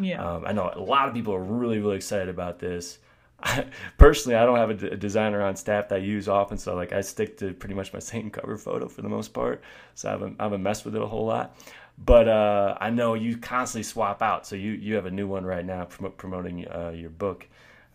Yeah. 0.00 0.24
Um, 0.24 0.44
I 0.46 0.52
know 0.52 0.70
a 0.74 0.80
lot 0.80 1.08
of 1.08 1.14
people 1.14 1.34
are 1.34 1.42
really, 1.42 1.78
really 1.78 1.96
excited 1.96 2.28
about 2.28 2.58
this. 2.58 2.98
I, 3.42 3.66
personally, 3.98 4.36
I 4.36 4.44
don't 4.44 4.56
have 4.56 4.70
a, 4.70 4.74
d- 4.74 4.88
a 4.88 4.96
designer 4.96 5.42
on 5.42 5.56
staff 5.56 5.88
that 5.88 5.96
I 5.96 5.98
use 5.98 6.28
often, 6.28 6.58
so 6.58 6.74
like 6.74 6.92
I 6.92 7.00
stick 7.00 7.36
to 7.38 7.52
pretty 7.52 7.74
much 7.74 7.92
my 7.92 7.98
same 8.12 8.30
cover 8.30 8.56
photo 8.56 8.88
for 8.88 9.02
the 9.02 9.08
most 9.08 9.32
part. 9.32 9.62
So 9.94 10.08
I 10.08 10.12
haven't, 10.12 10.36
I 10.40 10.44
haven't 10.44 10.62
messed 10.62 10.84
with 10.84 10.96
it 10.96 11.02
a 11.02 11.06
whole 11.06 11.26
lot. 11.26 11.56
But 12.02 12.28
uh, 12.28 12.78
I 12.80 12.88
know 12.88 13.12
you 13.12 13.36
constantly 13.36 13.82
swap 13.82 14.22
out. 14.22 14.46
So 14.46 14.56
you, 14.56 14.72
you 14.72 14.94
have 14.94 15.04
a 15.04 15.10
new 15.10 15.26
one 15.26 15.44
right 15.44 15.64
now 15.64 15.84
prom- 15.84 16.12
promoting 16.12 16.66
uh, 16.68 16.92
your 16.94 17.10
book, 17.10 17.46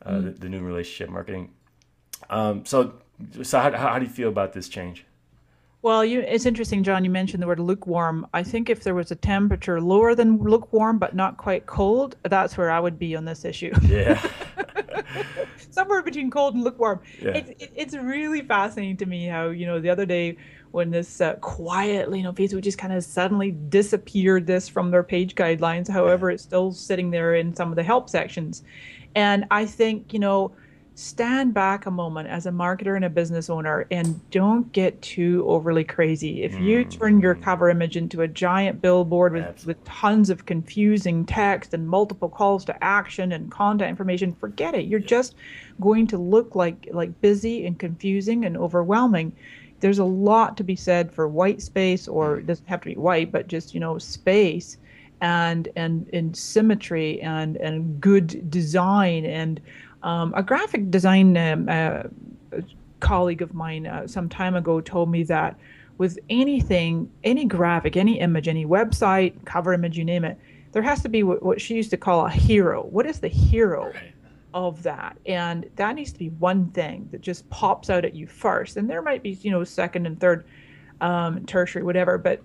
uh, 0.06 0.12
mm. 0.12 0.26
the, 0.26 0.32
the, 0.32 0.50
new 0.50 0.62
relationship 0.62 1.10
marketing. 1.10 1.52
Um, 2.30 2.66
so 2.66 2.94
so 3.42 3.60
how, 3.60 3.72
how 3.72 3.98
do 3.98 4.06
you 4.06 4.12
feel 4.12 4.30
about 4.30 4.54
this 4.54 4.70
change? 4.70 5.06
Well, 5.86 6.04
you, 6.04 6.22
it's 6.22 6.48
interesting, 6.48 6.84
Jon. 6.84 7.06
You 7.06 7.12
mentioned 7.12 7.44
the 7.44 7.46
word 7.46 7.60
lukewarm. 7.60 8.26
I 8.34 8.42
think 8.42 8.72
if 8.72 8.82
there 8.82 8.96
was 8.96 9.12
a 9.12 9.16
temperature 9.16 9.80
lower 9.80 10.16
than 10.16 10.40
lukewarm, 10.40 10.98
but 10.98 11.14
not 11.14 11.38
quite 11.38 11.68
cold, 11.68 12.16
that's 12.24 12.58
where 12.58 12.72
I 12.72 12.80
would 12.80 12.98
be 12.98 13.16
on 13.16 13.24
this 13.24 13.46
issue. 13.46 13.72
Yeah. 13.84 14.20
Somewhere 15.70 16.02
between 16.02 16.32
cold 16.32 16.56
and 16.56 16.64
lukewarm. 16.64 17.02
Yeah. 17.22 17.34
It's, 17.34 17.50
it, 17.62 17.72
it's 17.76 17.96
really 17.96 18.42
fascinating 18.42 18.98
to 18.98 19.06
me 19.06 19.28
how, 19.28 19.50
you 19.50 19.68
know, 19.68 19.80
the 19.80 19.92
other 19.92 20.08
day 20.08 20.40
when 20.72 20.90
this 20.90 21.22
uh, 21.22 21.36
quietly, 21.36 22.18
you 22.18 22.24
know, 22.24 22.34
Facebook 22.34 22.62
just 22.62 22.80
kind 22.80 22.92
of 22.92 23.04
suddenly 23.04 23.52
disappeared 23.52 24.48
this 24.48 24.68
from 24.68 24.90
their 24.90 25.04
page 25.04 25.36
guidelines. 25.36 25.88
However, 25.88 26.32
it's 26.32 26.42
still 26.42 26.72
sitting 26.72 27.12
there 27.12 27.36
in 27.36 27.56
some 27.56 27.70
of 27.70 27.76
the 27.76 27.84
help 27.84 28.10
sections. 28.10 28.64
And 29.14 29.46
I 29.52 29.68
think, 29.68 30.14
you 30.14 30.20
know, 30.20 30.52
stand 30.98 31.54
back 31.54 31.86
a 31.86 31.92
moment 31.92 32.30
as 32.30 32.46
a 32.46 32.52
marketer 32.52 32.96
and 32.96 33.04
a 33.04 33.10
business 33.10 33.50
owner 33.50 33.86
and 33.92 34.30
don't 34.32 34.72
get 34.72 35.00
too 35.02 35.44
overly 35.46 35.84
crazy. 35.84 36.42
If 36.42 36.54
you 36.58 36.86
mm. 36.86 36.90
turn 36.90 37.20
your 37.20 37.36
cover 37.36 37.70
image 37.70 37.98
into 37.98 38.22
a 38.22 38.28
giant 38.30 38.82
billboard 38.82 39.34
with, 39.34 39.66
with 39.66 39.84
tons 39.84 40.30
of 40.30 40.46
confusing 40.46 41.26
text 41.26 41.74
and 41.74 41.86
multiple 41.86 42.30
calls 42.30 42.64
to 42.66 42.84
action 42.84 43.34
and 43.34 43.52
contact 43.52 43.90
information, 43.90 44.34
forget 44.34 44.74
it. 44.74 44.86
You're 44.86 45.02
just 45.02 45.36
going 45.82 46.08
to 46.08 46.18
look 46.18 46.56
like 46.56 46.88
like 46.94 47.20
busy 47.20 47.66
and 47.66 47.78
confusing 47.78 48.46
and 48.46 48.56
overwhelming. 48.56 49.34
There's 49.82 50.00
a 50.00 50.06
lot 50.06 50.56
to 50.58 50.64
be 50.64 50.78
said 50.78 51.12
for 51.12 51.28
white 51.28 51.62
space 51.62 52.08
or 52.08 52.38
it 52.38 52.48
doesn't 52.48 52.70
have 52.70 52.80
to 52.82 52.90
be 52.90 52.96
white, 52.96 53.34
but 53.34 53.50
just, 53.50 53.74
you 53.74 53.82
know, 53.82 53.98
space 53.98 54.78
and 55.20 55.68
and 55.76 56.08
in 56.10 56.34
symmetry 56.34 57.22
and 57.22 57.58
and 57.58 58.00
good 58.00 58.50
design 58.50 59.26
and 59.26 59.60
um, 60.06 60.34
a 60.38 60.44
graphic 60.44 60.92
design 60.92 61.36
um, 61.36 61.68
uh, 61.68 62.04
colleague 63.00 63.42
of 63.42 63.54
mine 63.54 63.88
uh, 63.88 64.08
some 64.08 64.30
time 64.30 64.56
ago 64.56 64.80
told 64.80 65.10
me 65.10 65.24
that 65.24 65.58
with 65.98 66.20
anything, 66.30 67.12
any 67.24 67.46
graphic, 67.46 67.98
any 67.98 68.20
image, 68.20 68.48
any 68.48 68.66
website, 68.66 69.34
cover 69.46 69.74
image, 69.74 69.98
you 69.98 70.06
name 70.06 70.24
it, 70.24 70.38
there 70.74 70.84
has 70.84 71.02
to 71.02 71.10
be 71.10 71.24
what, 71.24 71.42
what 71.42 71.60
she 71.60 71.74
used 71.76 71.90
to 71.90 71.98
call 71.98 72.26
a 72.26 72.30
hero. 72.30 72.84
What 72.84 73.08
is 73.08 73.20
the 73.20 73.30
hero 73.30 73.86
right. 73.86 74.14
of 74.54 74.84
that? 74.84 75.18
And 75.26 75.68
that 75.76 75.96
needs 75.96 76.12
to 76.12 76.20
be 76.20 76.30
one 76.30 76.70
thing 76.72 77.10
that 77.12 77.22
just 77.22 77.50
pops 77.50 77.90
out 77.90 78.06
at 78.06 78.14
you 78.14 78.28
first. 78.28 78.78
And 78.78 78.88
there 78.88 79.02
might 79.02 79.24
be, 79.24 79.32
you 79.32 79.50
know, 79.50 79.64
second 79.64 80.06
and 80.06 80.20
third, 80.20 80.46
um, 81.02 81.46
tertiary, 81.46 81.84
whatever, 81.84 82.18
but 82.18 82.42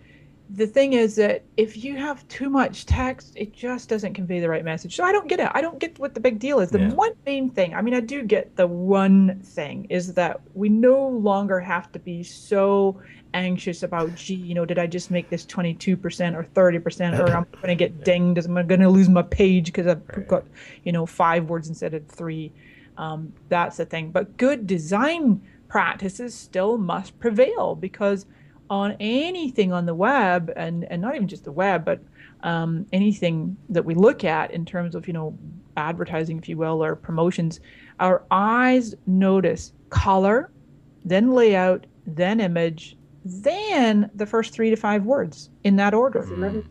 the 0.55 0.67
thing 0.67 0.95
is 0.95 1.15
that 1.17 1.45
if 1.57 1.85
you 1.85 1.97
have 1.97 2.27
too 2.27 2.51
much 2.51 2.85
text, 2.87 3.33
it 3.37 3.53
just 3.53 3.89
doesn't 3.89 4.15
convey 4.15 4.41
the 4.41 4.49
right 4.49 4.65
message. 4.65 4.97
So 4.97 5.05
I 5.05 5.13
don't 5.13 5.29
get 5.29 5.39
it. 5.39 5.49
I 5.55 5.61
don't 5.61 5.79
get 5.79 5.99
what 5.99 6.15
the 6.15 6.21
big 6.21 6.41
deal 6.41 6.59
is. 6.59 6.71
The 6.71 6.81
yeah. 6.81 6.93
one 6.93 7.13
main 7.25 7.51
thing, 7.51 7.75
I 7.75 7.83
mean, 7.83 7.95
I 7.95 8.01
do 8.01 8.23
get 8.23 8.57
the 8.57 8.67
one 8.67 9.41
thing 9.45 9.87
is 9.91 10.15
that 10.15 10.41
we 10.55 10.69
no 10.69 11.07
longer 11.07 11.61
have 11.61 11.93
to 11.93 12.01
be 12.01 12.25
so 12.25 13.01
anxious 13.33 13.85
about, 13.85 14.15
gee, 14.17 14.35
you 14.35 14.55
know, 14.55 14.65
did 14.65 14.79
I 14.79 14.89
just 14.89 15.11
make 15.11 15.31
this 15.31 15.47
22% 15.47 16.35
or 16.35 16.43
30% 16.43 17.19
or 17.19 17.37
I'm 17.37 17.47
going 17.53 17.69
to 17.69 17.75
get 17.77 18.05
dinged? 18.05 18.45
Am 18.45 18.59
I 18.59 18.65
going 18.65 18.81
to 18.81 18.89
lose 18.89 19.09
my 19.09 19.23
page 19.23 19.67
because 19.67 19.87
I've 19.87 20.03
right. 20.09 20.27
got, 20.27 20.45
you 20.83 20.91
know, 20.91 21.07
five 21.07 21.49
words 21.49 21.69
instead 21.69 21.95
of 21.95 22.07
three? 22.09 22.53
Um, 22.97 23.33
that's 23.49 23.77
the 23.77 23.85
thing. 23.85 24.11
But 24.11 24.37
good 24.37 24.67
design 24.67 25.43
practices 25.69 26.35
still 26.35 26.77
must 26.77 27.21
prevail 27.21 27.77
because– 27.77 28.27
on 28.71 28.97
anything 29.01 29.73
on 29.73 29.85
the 29.85 29.95
web 29.95 30.53
and, 30.57 30.85
and 30.85 31.03
not 31.03 31.15
even 31.17 31.29
just 31.29 31.45
the 31.45 31.53
web, 31.53 31.85
but 31.85 32.01
um, 32.43 32.87
anything 32.93 33.57
that 33.69 33.85
we 33.85 33.95
look 33.95 34.25
at 34.25 34.53
in 34.53 34.65
terms 34.65 34.95
of, 34.95 35.07
you 35.07 35.13
know, 35.13 35.37
advertising, 35.77 36.39
if 36.39 36.49
you 36.49 36.57
will, 36.57 36.83
or 36.83 36.95
promotions, 36.95 37.61
our 37.99 38.23
eyes 38.31 38.95
notice 39.07 39.73
color, 39.91 40.51
then 41.05 41.33
layout, 41.33 41.87
then 42.07 42.41
image, 42.41 42.97
then 43.25 44.09
the 44.15 44.25
first 44.25 44.55
three 44.55 44.71
to 44.71 44.77
five 44.77 45.05
words 45.05 45.51
in 45.65 45.77
that 45.77 45.93
order. 45.93 46.23
Mm. 46.23 46.65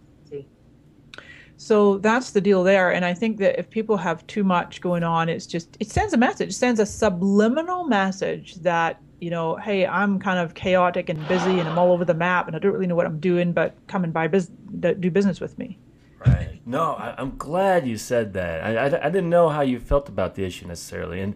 So 1.58 1.98
that's 1.98 2.32
the 2.32 2.40
deal 2.40 2.64
there. 2.64 2.94
And 2.94 3.04
I 3.04 3.14
think 3.14 3.38
that 3.40 3.60
if 3.60 3.70
people 3.70 3.98
have 3.98 4.26
too 4.28 4.46
much 4.46 4.80
going 4.80 5.04
on, 5.04 5.28
it's 5.28 5.46
just, 5.46 5.76
it 5.82 5.90
sends 5.90 6.14
a 6.14 6.18
message, 6.18 6.50
it 6.50 6.54
sends 6.54 6.80
a 6.80 6.86
subliminal 6.86 7.84
message 7.84 8.56
that 8.56 9.02
you 9.20 9.30
know, 9.30 9.56
hey, 9.56 9.86
I'm 9.86 10.20
kind 10.20 10.40
of 10.40 10.54
chaotic 10.54 11.10
and 11.10 11.28
busy 11.28 11.60
and 11.60 11.68
I'm 11.68 11.78
all 11.78 11.92
over 11.92 12.06
the 12.06 12.14
map 12.14 12.48
and 12.48 12.56
I 12.56 12.60
don't 12.60 12.72
really 12.72 12.88
know 12.88 12.96
what 12.96 13.06
I'm 13.06 13.20
doing, 13.20 13.54
but 13.54 13.76
come 13.88 14.04
and 14.04 14.14
buy 14.14 14.28
bus- 14.28 14.52
do 14.80 15.12
business 15.12 15.40
with 15.40 15.58
me. 15.58 15.78
Right. 16.26 16.62
No, 16.66 16.94
I, 16.94 17.20
am 17.22 17.38
glad 17.38 17.88
you 17.88 17.98
said 17.98 18.34
that. 18.34 18.64
I, 18.64 18.76
I, 18.76 19.06
I, 19.06 19.10
didn't 19.10 19.30
know 19.30 19.50
how 19.50 19.62
you 19.62 19.80
felt 19.80 20.10
about 20.10 20.36
the 20.36 20.44
issue 20.44 20.68
necessarily. 20.68 21.22
And 21.22 21.36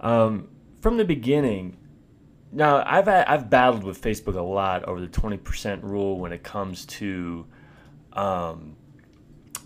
um, 0.00 0.48
from 0.80 0.98
the 0.98 1.04
beginning, 1.04 1.78
now 2.52 2.82
I've 2.86 3.08
I've 3.08 3.48
battled 3.48 3.84
with 3.84 4.00
Facebook 4.00 4.36
a 4.36 4.42
lot 4.42 4.84
over 4.84 5.00
the 5.00 5.08
20% 5.08 5.82
rule 5.82 6.18
when 6.18 6.32
it 6.32 6.42
comes 6.42 6.84
to 6.86 7.46
um, 8.12 8.76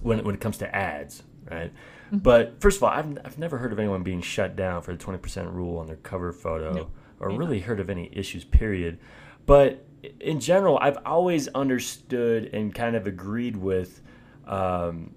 when 0.01 0.25
when 0.25 0.35
it 0.35 0.41
comes 0.41 0.59
to 0.59 0.75
ads, 0.75 1.23
right? 1.51 1.73
Mm-hmm. 2.07 2.19
But 2.19 2.61
first 2.61 2.77
of 2.77 2.85
all, 2.85 2.91
I've, 2.91 3.19
I've 3.25 3.39
never 3.39 3.59
heard 3.59 3.73
of 3.73 3.79
anyone 3.79 4.03
being 4.03 4.21
shut 4.21 4.55
down 4.55 4.83
for 4.83 4.95
the 4.95 5.03
20% 5.03 5.53
rule 5.53 5.79
on 5.79 5.87
their 5.87 5.97
cover 5.97 6.33
photo. 6.33 6.91
Or 7.23 7.31
yeah. 7.31 7.39
really 7.39 7.61
heard 7.61 7.81
of 7.81 7.89
any 7.89 8.11
issues, 8.13 8.45
period. 8.45 8.99
But 9.47 9.85
in 10.21 10.41
general, 10.41 10.79
I've 10.81 10.99
always 11.07 11.49
understood 11.49 12.51
and 12.53 12.75
kind 12.75 12.97
of 12.97 13.07
agreed 13.07 13.57
with, 13.57 14.03
um, 14.47 15.15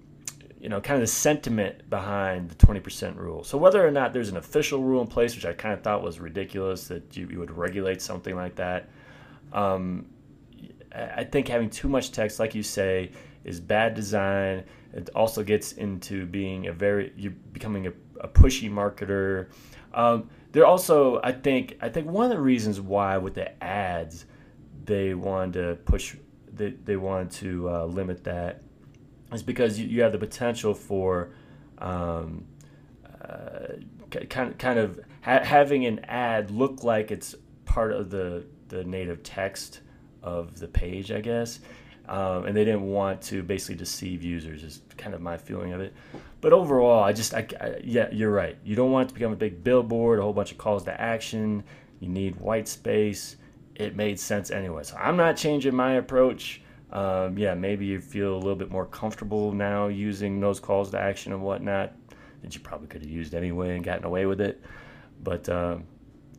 you 0.60 0.68
know, 0.68 0.80
kind 0.80 0.94
of 0.94 1.00
the 1.00 1.12
sentiment 1.12 1.88
behind 1.90 2.48
the 2.48 2.54
20% 2.54 3.16
rule. 3.16 3.44
So 3.44 3.58
whether 3.58 3.86
or 3.86 3.90
not 3.90 4.12
there's 4.12 4.28
an 4.28 4.36
official 4.36 4.82
rule 4.82 5.02
in 5.02 5.08
place, 5.08 5.34
which 5.34 5.44
I 5.44 5.52
kind 5.52 5.74
of 5.74 5.82
thought 5.82 6.02
was 6.02 6.18
ridiculous 6.20 6.88
that 6.88 7.16
you, 7.16 7.28
you 7.28 7.38
would 7.38 7.50
regulate 7.50 8.00
something 8.00 8.34
like 8.34 8.54
that, 8.56 8.88
um, 9.52 10.06
I 10.94 11.24
think 11.24 11.48
having 11.48 11.68
too 11.68 11.88
much 11.88 12.12
text, 12.12 12.40
like 12.40 12.54
you 12.54 12.62
say, 12.62 13.10
is 13.44 13.60
bad 13.60 13.94
design. 13.94 14.64
It 14.94 15.10
also 15.14 15.42
gets 15.42 15.72
into 15.72 16.26
being 16.26 16.68
a 16.68 16.72
very, 16.72 17.12
you're 17.16 17.32
becoming 17.52 17.86
a, 17.86 17.92
a 18.20 18.28
pushy 18.28 18.70
marketer. 18.70 19.48
Um, 19.92 20.30
they're 20.56 20.64
also, 20.64 21.20
I 21.22 21.32
think, 21.32 21.76
I 21.82 21.90
think 21.90 22.10
one 22.10 22.24
of 22.24 22.30
the 22.30 22.40
reasons 22.40 22.80
why 22.80 23.18
with 23.18 23.34
the 23.34 23.62
ads 23.62 24.24
they 24.86 25.12
wanted 25.12 25.52
to 25.52 25.74
push, 25.84 26.16
they, 26.50 26.70
they 26.70 26.96
wanted 26.96 27.30
to 27.32 27.68
uh, 27.68 27.84
limit 27.84 28.24
that 28.24 28.62
is 29.34 29.42
because 29.42 29.78
you, 29.78 29.86
you 29.86 30.00
have 30.00 30.12
the 30.12 30.18
potential 30.18 30.72
for 30.72 31.34
um, 31.76 32.46
uh, 33.22 33.74
kind 34.30 34.58
kind 34.58 34.78
of 34.78 34.98
ha- 35.20 35.44
having 35.44 35.84
an 35.84 35.98
ad 36.06 36.50
look 36.50 36.82
like 36.82 37.10
it's 37.10 37.34
part 37.66 37.92
of 37.92 38.08
the 38.08 38.46
the 38.68 38.82
native 38.82 39.22
text 39.22 39.80
of 40.22 40.58
the 40.58 40.68
page, 40.68 41.12
I 41.12 41.20
guess. 41.20 41.60
Um, 42.08 42.46
and 42.46 42.56
they 42.56 42.64
didn't 42.64 42.86
want 42.86 43.20
to 43.22 43.42
basically 43.42 43.74
deceive 43.74 44.22
users. 44.22 44.62
Is 44.62 44.82
kind 44.96 45.14
of 45.14 45.20
my 45.20 45.36
feeling 45.36 45.72
of 45.72 45.80
it. 45.80 45.92
But 46.40 46.52
overall, 46.52 47.02
I 47.02 47.12
just, 47.12 47.34
I, 47.34 47.46
I, 47.60 47.80
yeah, 47.82 48.08
you're 48.12 48.30
right. 48.30 48.56
You 48.64 48.76
don't 48.76 48.92
want 48.92 49.06
it 49.06 49.08
to 49.08 49.14
become 49.14 49.32
a 49.32 49.36
big 49.36 49.64
billboard, 49.64 50.18
a 50.18 50.22
whole 50.22 50.32
bunch 50.32 50.52
of 50.52 50.58
calls 50.58 50.84
to 50.84 51.00
action. 51.00 51.64
You 52.00 52.08
need 52.08 52.36
white 52.36 52.68
space. 52.68 53.36
It 53.74 53.96
made 53.96 54.20
sense 54.20 54.50
anyway. 54.50 54.84
So 54.84 54.96
I'm 54.96 55.16
not 55.16 55.36
changing 55.36 55.74
my 55.74 55.94
approach. 55.94 56.62
Um, 56.92 57.36
yeah, 57.36 57.54
maybe 57.54 57.86
you 57.86 58.00
feel 58.00 58.34
a 58.34 58.38
little 58.38 58.54
bit 58.54 58.70
more 58.70 58.86
comfortable 58.86 59.52
now 59.52 59.88
using 59.88 60.40
those 60.40 60.60
calls 60.60 60.90
to 60.92 60.98
action 60.98 61.32
and 61.32 61.42
whatnot 61.42 61.92
that 62.42 62.54
you 62.54 62.60
probably 62.60 62.86
could 62.86 63.02
have 63.02 63.10
used 63.10 63.34
anyway 63.34 63.74
and 63.74 63.84
gotten 63.84 64.04
away 64.04 64.26
with 64.26 64.40
it. 64.40 64.62
But 65.22 65.48
um, 65.48 65.84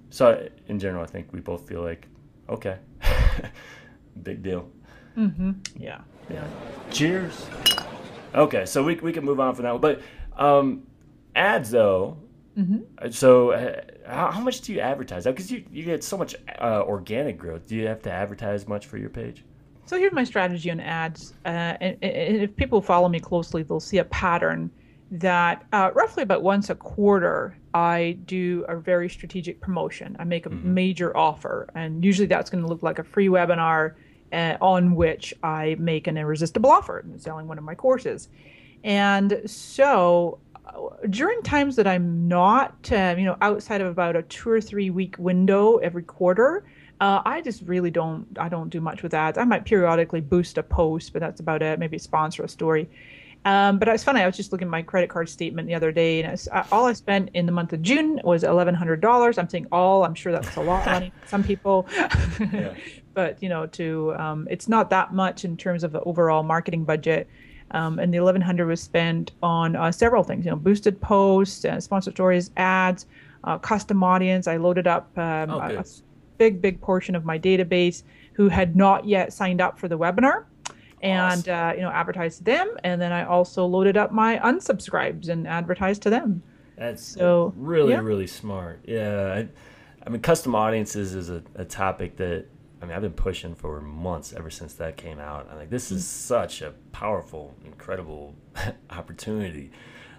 so 0.09 0.47
in 0.67 0.79
general, 0.79 1.03
I 1.03 1.07
think 1.07 1.33
we 1.33 1.41
both 1.41 1.67
feel 1.67 1.81
like, 1.81 2.07
okay, 2.49 2.77
big 4.23 4.41
deal. 4.41 4.69
Mm-hmm. 5.17 5.51
Yeah. 5.77 6.01
Yeah. 6.29 6.47
Cheers. 6.91 7.45
Okay, 8.35 8.65
so 8.65 8.83
we 8.83 8.95
we 8.95 9.11
can 9.11 9.25
move 9.25 9.39
on 9.39 9.55
from 9.55 9.63
that. 9.63 9.81
But 9.81 10.01
um, 10.37 10.83
ads 11.35 11.71
though. 11.71 12.17
Mm-hmm. 12.57 13.11
So 13.11 13.51
uh, 13.51 13.81
how, 14.07 14.31
how, 14.31 14.39
much 14.41 14.61
do 14.61 14.73
you 14.73 14.79
advertise? 14.79 15.25
Because 15.25 15.51
you 15.51 15.63
you 15.71 15.83
get 15.83 16.03
so 16.03 16.17
much 16.17 16.35
uh, 16.59 16.83
organic 16.85 17.37
growth. 17.37 17.67
Do 17.67 17.75
you 17.75 17.87
have 17.87 18.01
to 18.03 18.11
advertise 18.11 18.67
much 18.67 18.87
for 18.87 18.97
your 18.97 19.09
page? 19.09 19.43
So 19.85 19.97
here's 19.97 20.11
my 20.11 20.23
strategy 20.23 20.69
on 20.69 20.79
ads. 20.79 21.33
Uh, 21.45 21.49
and, 21.79 21.97
and, 22.01 22.37
if 22.41 22.55
people 22.55 22.81
follow 22.81 23.07
me 23.07 23.19
closely, 23.19 23.63
they'll 23.63 23.79
see 23.79 23.99
a 23.99 24.05
pattern 24.05 24.69
that 25.11 25.65
uh, 25.71 25.91
roughly 25.93 26.23
about 26.23 26.43
once 26.43 26.69
a 26.69 26.75
quarter 26.75 27.55
I 27.73 28.17
do 28.25 28.65
a 28.67 28.75
very 28.75 29.07
strategic 29.07 29.61
promotion. 29.61 30.15
I 30.19 30.23
make 30.23 30.45
a 30.45 30.49
mm-hmm. 30.49 30.73
major 30.73 31.15
offer, 31.15 31.69
and 31.75 32.03
usually 32.03 32.27
that's 32.27 32.49
going 32.49 32.63
to 32.63 32.67
look 32.67 32.83
like 32.83 32.99
a 32.99 33.03
free 33.03 33.27
webinar 33.27 33.93
uh, 34.31 34.57
on 34.61 34.95
which 34.95 35.33
I 35.43 35.75
make 35.79 36.07
an 36.07 36.17
irresistible 36.17 36.69
offer, 36.69 37.03
selling 37.17 37.47
one 37.47 37.57
of 37.57 37.63
my 37.63 37.75
courses. 37.75 38.29
And 38.83 39.41
so 39.45 40.39
uh, 40.65 40.89
during 41.09 41.41
times 41.41 41.75
that 41.77 41.87
I'm 41.87 42.27
not, 42.27 42.91
uh, 42.91 43.15
you 43.17 43.25
know, 43.25 43.37
outside 43.41 43.81
of 43.81 43.87
about 43.87 44.15
a 44.15 44.23
two 44.23 44.49
or 44.49 44.61
three 44.61 44.89
week 44.89 45.15
window 45.17 45.77
every 45.77 46.03
quarter, 46.03 46.65
uh, 46.99 47.21
I 47.25 47.41
just 47.41 47.61
really 47.63 47.91
don't. 47.91 48.25
I 48.39 48.49
don't 48.49 48.69
do 48.69 48.81
much 48.81 49.03
with 49.03 49.13
ads. 49.13 49.37
I 49.37 49.43
might 49.43 49.65
periodically 49.65 50.21
boost 50.21 50.57
a 50.57 50.63
post, 50.63 51.13
but 51.13 51.19
that's 51.19 51.39
about 51.39 51.61
it. 51.61 51.77
Maybe 51.79 51.97
sponsor 51.99 52.43
a 52.43 52.49
story. 52.49 52.89
Um, 53.45 53.77
but 53.79 53.87
it's 53.87 54.03
funny. 54.03 54.21
I 54.21 54.25
was 54.25 54.35
just 54.35 54.51
looking 54.51 54.67
at 54.67 54.71
my 54.71 54.81
credit 54.81 55.09
card 55.09 55.29
statement 55.29 55.67
the 55.67 55.75
other 55.75 55.91
day, 55.91 56.21
and 56.21 56.31
was, 56.31 56.49
uh, 56.51 56.65
all 56.71 56.85
I 56.85 56.93
spent 56.93 57.29
in 57.33 57.45
the 57.45 57.51
month 57.51 57.71
of 57.71 57.81
June 57.81 58.19
was 58.23 58.43
eleven 58.43 58.73
hundred 58.73 58.99
dollars. 58.99 59.37
I'm 59.37 59.47
saying 59.47 59.67
all. 59.71 60.03
I'm 60.03 60.15
sure 60.15 60.31
that's 60.31 60.55
a 60.55 60.61
lot 60.61 60.85
of 60.87 60.93
money. 60.93 61.13
Some 61.27 61.43
people, 61.43 61.87
but 63.17 63.41
you 63.41 63.49
know, 63.49 63.65
to 63.65 64.13
um, 64.15 64.47
it's 64.47 64.67
not 64.67 64.91
that 64.91 65.11
much 65.11 65.43
in 65.43 65.57
terms 65.57 65.83
of 65.83 65.91
the 65.91 66.01
overall 66.01 66.43
marketing 66.43 66.83
budget. 66.83 67.27
Um, 67.71 67.97
and 67.97 68.13
the 68.13 68.19
1100 68.19 68.67
was 68.67 68.79
spent 68.79 69.31
on 69.41 69.75
uh, 69.75 69.91
several 69.91 70.23
things, 70.23 70.45
you 70.45 70.51
know, 70.51 70.55
boosted 70.55 71.01
posts, 71.01 71.65
uh, 71.65 71.81
sponsored 71.81 72.13
stories, 72.13 72.51
ads, 72.57 73.07
uh, 73.43 73.57
custom 73.57 74.03
audience. 74.03 74.47
I 74.47 74.57
loaded 74.57 74.85
up 74.85 75.05
um, 75.17 75.49
oh, 75.49 75.59
a, 75.59 75.79
a, 75.79 75.85
big, 76.37 76.61
big 76.61 76.79
portion 76.79 77.15
of 77.15 77.25
my 77.25 77.39
database 77.39 78.03
who 78.33 78.49
had 78.49 78.75
not 78.75 79.05
yet 79.05 79.33
signed 79.33 79.61
up 79.61 79.79
for 79.79 79.87
the 79.87 79.97
webinar 79.97 80.45
and 81.01 81.49
awesome. 81.49 81.53
uh, 81.53 81.73
you 81.73 81.81
know 81.81 81.89
advertised 81.89 82.39
to 82.39 82.43
them 82.43 82.75
and 82.83 82.99
then 82.99 83.11
i 83.11 83.23
also 83.23 83.67
loaded 83.67 83.95
up 83.97 84.11
my 84.11 84.39
unsubscribes 84.39 85.29
and 85.29 85.47
advertised 85.47 86.01
to 86.01 86.09
them 86.09 86.41
that's 86.75 87.03
so 87.03 87.53
really 87.55 87.91
yeah. 87.91 87.99
really 87.99 88.25
smart 88.25 88.79
yeah 88.83 89.31
I, 89.35 89.47
I, 90.03 90.09
mean 90.09 90.21
custom 90.21 90.55
audiences 90.55 91.13
is 91.13 91.29
a, 91.29 91.43
a, 91.53 91.63
topic 91.63 92.17
that 92.17 92.47
i 92.81 92.85
mean 92.85 92.95
i've 92.95 93.01
been 93.01 93.11
pushing 93.11 93.55
for 93.55 93.81
months 93.81 94.33
ever 94.33 94.49
since 94.49 94.73
that 94.73 94.97
came 94.97 95.19
out 95.19 95.47
i'm 95.51 95.57
like 95.57 95.69
this 95.69 95.91
is 95.91 96.03
mm-hmm. 96.03 96.27
such 96.27 96.61
a 96.61 96.71
powerful 96.91 97.55
incredible 97.65 98.35
opportunity 98.89 99.71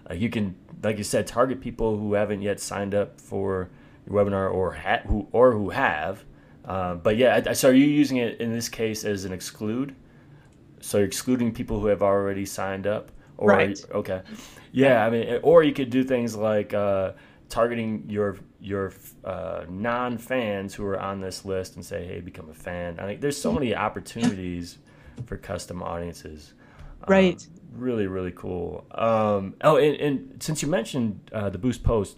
like 0.08 0.20
you 0.20 0.30
can 0.30 0.54
like 0.82 0.98
you 0.98 1.04
said 1.04 1.26
target 1.26 1.60
people 1.60 1.98
who 1.98 2.14
haven't 2.14 2.42
yet 2.42 2.60
signed 2.60 2.94
up 2.94 3.20
for 3.20 3.70
your 4.06 4.24
webinar 4.24 4.52
or 4.52 4.72
ha- 4.72 5.02
who 5.06 5.26
or 5.32 5.52
who 5.52 5.70
have 5.70 6.24
uh, 6.64 6.94
but 6.94 7.16
yeah 7.16 7.52
so 7.52 7.68
are 7.68 7.72
you 7.72 7.86
using 7.86 8.18
it 8.18 8.40
in 8.40 8.52
this 8.52 8.68
case 8.68 9.04
as 9.04 9.24
an 9.24 9.32
exclude 9.32 9.94
so 10.80 10.98
you're 10.98 11.06
excluding 11.06 11.52
people 11.52 11.80
who 11.80 11.86
have 11.86 12.02
already 12.02 12.46
signed 12.46 12.86
up, 12.86 13.10
or 13.36 13.48
right? 13.48 13.78
Okay, 13.92 14.22
yeah. 14.72 15.04
I 15.04 15.10
mean, 15.10 15.40
or 15.42 15.62
you 15.62 15.72
could 15.72 15.90
do 15.90 16.04
things 16.04 16.36
like 16.36 16.74
uh, 16.74 17.12
targeting 17.48 18.04
your 18.08 18.38
your 18.60 18.92
uh, 19.24 19.64
non 19.68 20.18
fans 20.18 20.74
who 20.74 20.84
are 20.84 20.98
on 20.98 21.20
this 21.20 21.44
list 21.44 21.76
and 21.76 21.84
say, 21.84 22.06
"Hey, 22.06 22.20
become 22.20 22.50
a 22.50 22.54
fan." 22.54 22.98
I 22.98 23.04
think 23.04 23.20
there's 23.20 23.40
so 23.40 23.52
many 23.52 23.74
opportunities 23.74 24.78
for 25.26 25.36
custom 25.36 25.82
audiences. 25.82 26.54
Right. 27.06 27.40
Um, 27.40 27.80
really, 27.80 28.06
really 28.06 28.32
cool. 28.32 28.84
Um, 28.92 29.54
oh, 29.62 29.76
and, 29.76 29.96
and, 29.96 30.42
since 30.42 30.62
you 30.62 30.68
mentioned 30.68 31.20
uh, 31.32 31.48
the 31.48 31.58
Boost 31.58 31.82
post, 31.82 32.16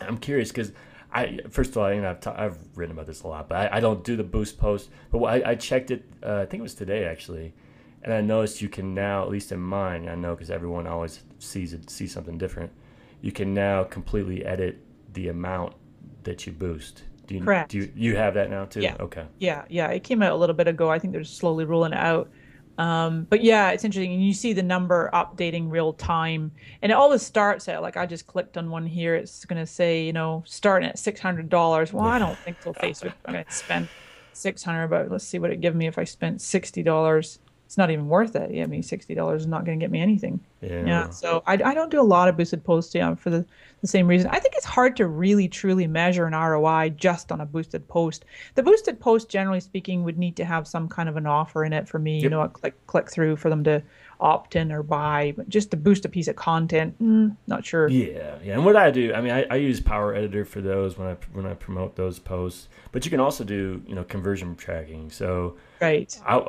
I'm 0.00 0.18
curious 0.18 0.50
because. 0.50 0.72
I, 1.12 1.38
first 1.48 1.70
of 1.70 1.78
all, 1.78 1.94
you 1.94 2.02
know, 2.02 2.10
I've, 2.10 2.20
t- 2.20 2.28
I've 2.28 2.58
written 2.74 2.94
about 2.94 3.06
this 3.06 3.22
a 3.22 3.28
lot, 3.28 3.48
but 3.48 3.72
I, 3.72 3.76
I 3.78 3.80
don't 3.80 4.04
do 4.04 4.16
the 4.16 4.24
boost 4.24 4.58
post. 4.58 4.90
But 5.10 5.22
I, 5.22 5.52
I 5.52 5.54
checked 5.54 5.90
it. 5.90 6.04
Uh, 6.22 6.40
I 6.40 6.46
think 6.46 6.60
it 6.60 6.62
was 6.62 6.74
today 6.74 7.06
actually, 7.06 7.54
and 8.02 8.12
I 8.12 8.20
noticed 8.20 8.60
you 8.60 8.68
can 8.68 8.92
now, 8.92 9.22
at 9.22 9.30
least 9.30 9.50
in 9.50 9.60
mine, 9.60 10.10
I 10.10 10.14
know 10.14 10.34
because 10.34 10.50
everyone 10.50 10.86
always 10.86 11.20
sees 11.38 11.72
it, 11.72 11.88
sees 11.88 12.12
something 12.12 12.36
different. 12.36 12.70
You 13.20 13.32
can 13.32 13.54
now 13.54 13.84
completely 13.84 14.44
edit 14.44 14.78
the 15.12 15.28
amount 15.28 15.74
that 16.22 16.46
you 16.46 16.52
boost. 16.52 17.04
Do 17.26 17.34
you, 17.34 17.40
Correct. 17.40 17.70
Do 17.70 17.78
you, 17.78 17.92
you 17.94 18.16
have 18.16 18.34
that 18.34 18.50
now 18.50 18.66
too? 18.66 18.80
Yeah. 18.80 18.96
Okay. 19.00 19.26
Yeah, 19.38 19.64
yeah. 19.68 19.88
It 19.88 20.04
came 20.04 20.22
out 20.22 20.32
a 20.32 20.36
little 20.36 20.54
bit 20.54 20.68
ago. 20.68 20.90
I 20.90 20.98
think 20.98 21.12
they're 21.12 21.24
slowly 21.24 21.64
rolling 21.64 21.92
it 21.92 21.98
out. 21.98 22.30
Um, 22.78 23.26
but 23.28 23.42
yeah, 23.42 23.70
it's 23.70 23.84
interesting. 23.84 24.12
And 24.12 24.24
you 24.24 24.34
see 24.34 24.52
the 24.52 24.62
number 24.62 25.10
updating 25.12 25.70
real 25.70 25.94
time, 25.94 26.52
and 26.82 26.92
it 26.92 26.94
always 26.94 27.22
starts 27.22 27.68
at 27.68 27.80
like 27.82 27.96
I 27.96 28.06
just 28.06 28.26
clicked 28.26 28.56
on 28.58 28.70
one 28.70 28.86
here. 28.86 29.14
It's 29.14 29.44
going 29.44 29.60
to 29.60 29.66
say, 29.66 30.04
you 30.04 30.12
know, 30.12 30.44
starting 30.46 30.88
at 30.88 30.98
six 30.98 31.18
hundred 31.18 31.48
dollars. 31.48 31.92
Well, 31.92 32.04
I 32.04 32.18
don't 32.18 32.38
think 32.38 32.58
so. 32.62 32.72
Facebook 32.74 33.14
I'm 33.24 33.32
going 33.32 33.44
to 33.44 33.52
spend 33.52 33.88
six 34.32 34.62
hundred, 34.62 34.88
but 34.88 35.10
let's 35.10 35.26
see 35.26 35.38
what 35.38 35.50
it 35.50 35.60
give 35.60 35.74
me 35.74 35.86
if 35.86 35.98
I 35.98 36.04
spent 36.04 36.42
sixty 36.42 36.82
dollars 36.82 37.38
it's 37.66 37.76
not 37.76 37.90
even 37.90 38.06
worth 38.06 38.36
it. 38.36 38.52
Yeah, 38.52 38.62
I 38.62 38.66
mean, 38.66 38.82
sixty 38.82 39.12
dollars 39.14 39.42
is 39.42 39.48
not 39.48 39.64
going 39.64 39.78
to 39.78 39.82
get 39.82 39.90
me 39.90 40.00
anything. 40.00 40.38
Yeah. 40.60 40.86
yeah. 40.86 41.10
So 41.10 41.42
I, 41.48 41.54
I 41.54 41.74
don't 41.74 41.90
do 41.90 42.00
a 42.00 42.02
lot 42.02 42.28
of 42.28 42.36
boosted 42.36 42.62
posts 42.62 42.94
yeah, 42.94 43.14
for 43.16 43.28
the, 43.28 43.44
the 43.80 43.88
same 43.88 44.06
reason. 44.06 44.30
I 44.30 44.38
think 44.38 44.54
it's 44.56 44.64
hard 44.64 44.96
to 44.98 45.08
really 45.08 45.48
truly 45.48 45.88
measure 45.88 46.26
an 46.26 46.32
ROI 46.32 46.90
just 46.90 47.32
on 47.32 47.40
a 47.40 47.46
boosted 47.46 47.86
post. 47.88 48.24
The 48.54 48.62
boosted 48.62 49.00
post, 49.00 49.28
generally 49.28 49.58
speaking, 49.58 50.04
would 50.04 50.16
need 50.16 50.36
to 50.36 50.44
have 50.44 50.68
some 50.68 50.88
kind 50.88 51.08
of 51.08 51.16
an 51.16 51.26
offer 51.26 51.64
in 51.64 51.72
it 51.72 51.88
for 51.88 51.98
me. 51.98 52.14
Yep. 52.14 52.22
You 52.22 52.30
know, 52.30 52.42
a 52.42 52.48
click 52.48 52.86
click 52.86 53.10
through 53.10 53.34
for 53.34 53.50
them 53.50 53.64
to 53.64 53.82
opt 54.20 54.56
in 54.56 54.72
or 54.72 54.82
buy, 54.82 55.34
but 55.36 55.48
just 55.48 55.70
to 55.70 55.76
boost 55.76 56.04
a 56.04 56.08
piece 56.08 56.28
of 56.28 56.36
content, 56.36 57.00
mm, 57.02 57.36
not 57.46 57.64
sure. 57.64 57.88
Yeah, 57.88 58.38
yeah. 58.42 58.54
And 58.54 58.64
what 58.64 58.76
I 58.76 58.90
do, 58.90 59.12
I 59.14 59.20
mean, 59.20 59.32
I, 59.32 59.44
I, 59.50 59.56
use 59.56 59.80
Power 59.80 60.14
Editor 60.14 60.44
for 60.44 60.60
those 60.60 60.96
when 60.96 61.08
I 61.08 61.16
when 61.32 61.46
I 61.46 61.54
promote 61.54 61.96
those 61.96 62.18
posts, 62.18 62.68
but 62.92 63.04
you 63.04 63.10
can 63.10 63.20
also 63.20 63.44
do 63.44 63.82
you 63.86 63.94
know 63.94 64.04
conversion 64.04 64.56
tracking. 64.56 65.10
So 65.10 65.56
right, 65.80 66.18
I, 66.26 66.42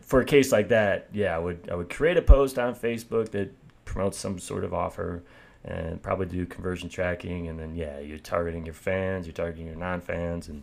for 0.00 0.20
a 0.20 0.24
case 0.24 0.52
like 0.52 0.68
that, 0.68 1.08
yeah, 1.12 1.34
I 1.34 1.38
would 1.38 1.68
I 1.70 1.74
would 1.74 1.90
create 1.90 2.16
a 2.16 2.22
post 2.22 2.58
on 2.58 2.74
Facebook 2.74 3.30
that 3.30 3.52
promotes 3.84 4.18
some 4.18 4.38
sort 4.38 4.64
of 4.64 4.74
offer. 4.74 5.22
And 5.64 6.00
probably 6.00 6.26
do 6.26 6.46
conversion 6.46 6.88
tracking, 6.88 7.48
and 7.48 7.58
then 7.58 7.74
yeah, 7.74 7.98
you're 7.98 8.18
targeting 8.18 8.64
your 8.64 8.74
fans, 8.74 9.26
you're 9.26 9.34
targeting 9.34 9.66
your 9.66 9.74
non-fans, 9.74 10.48
and 10.48 10.62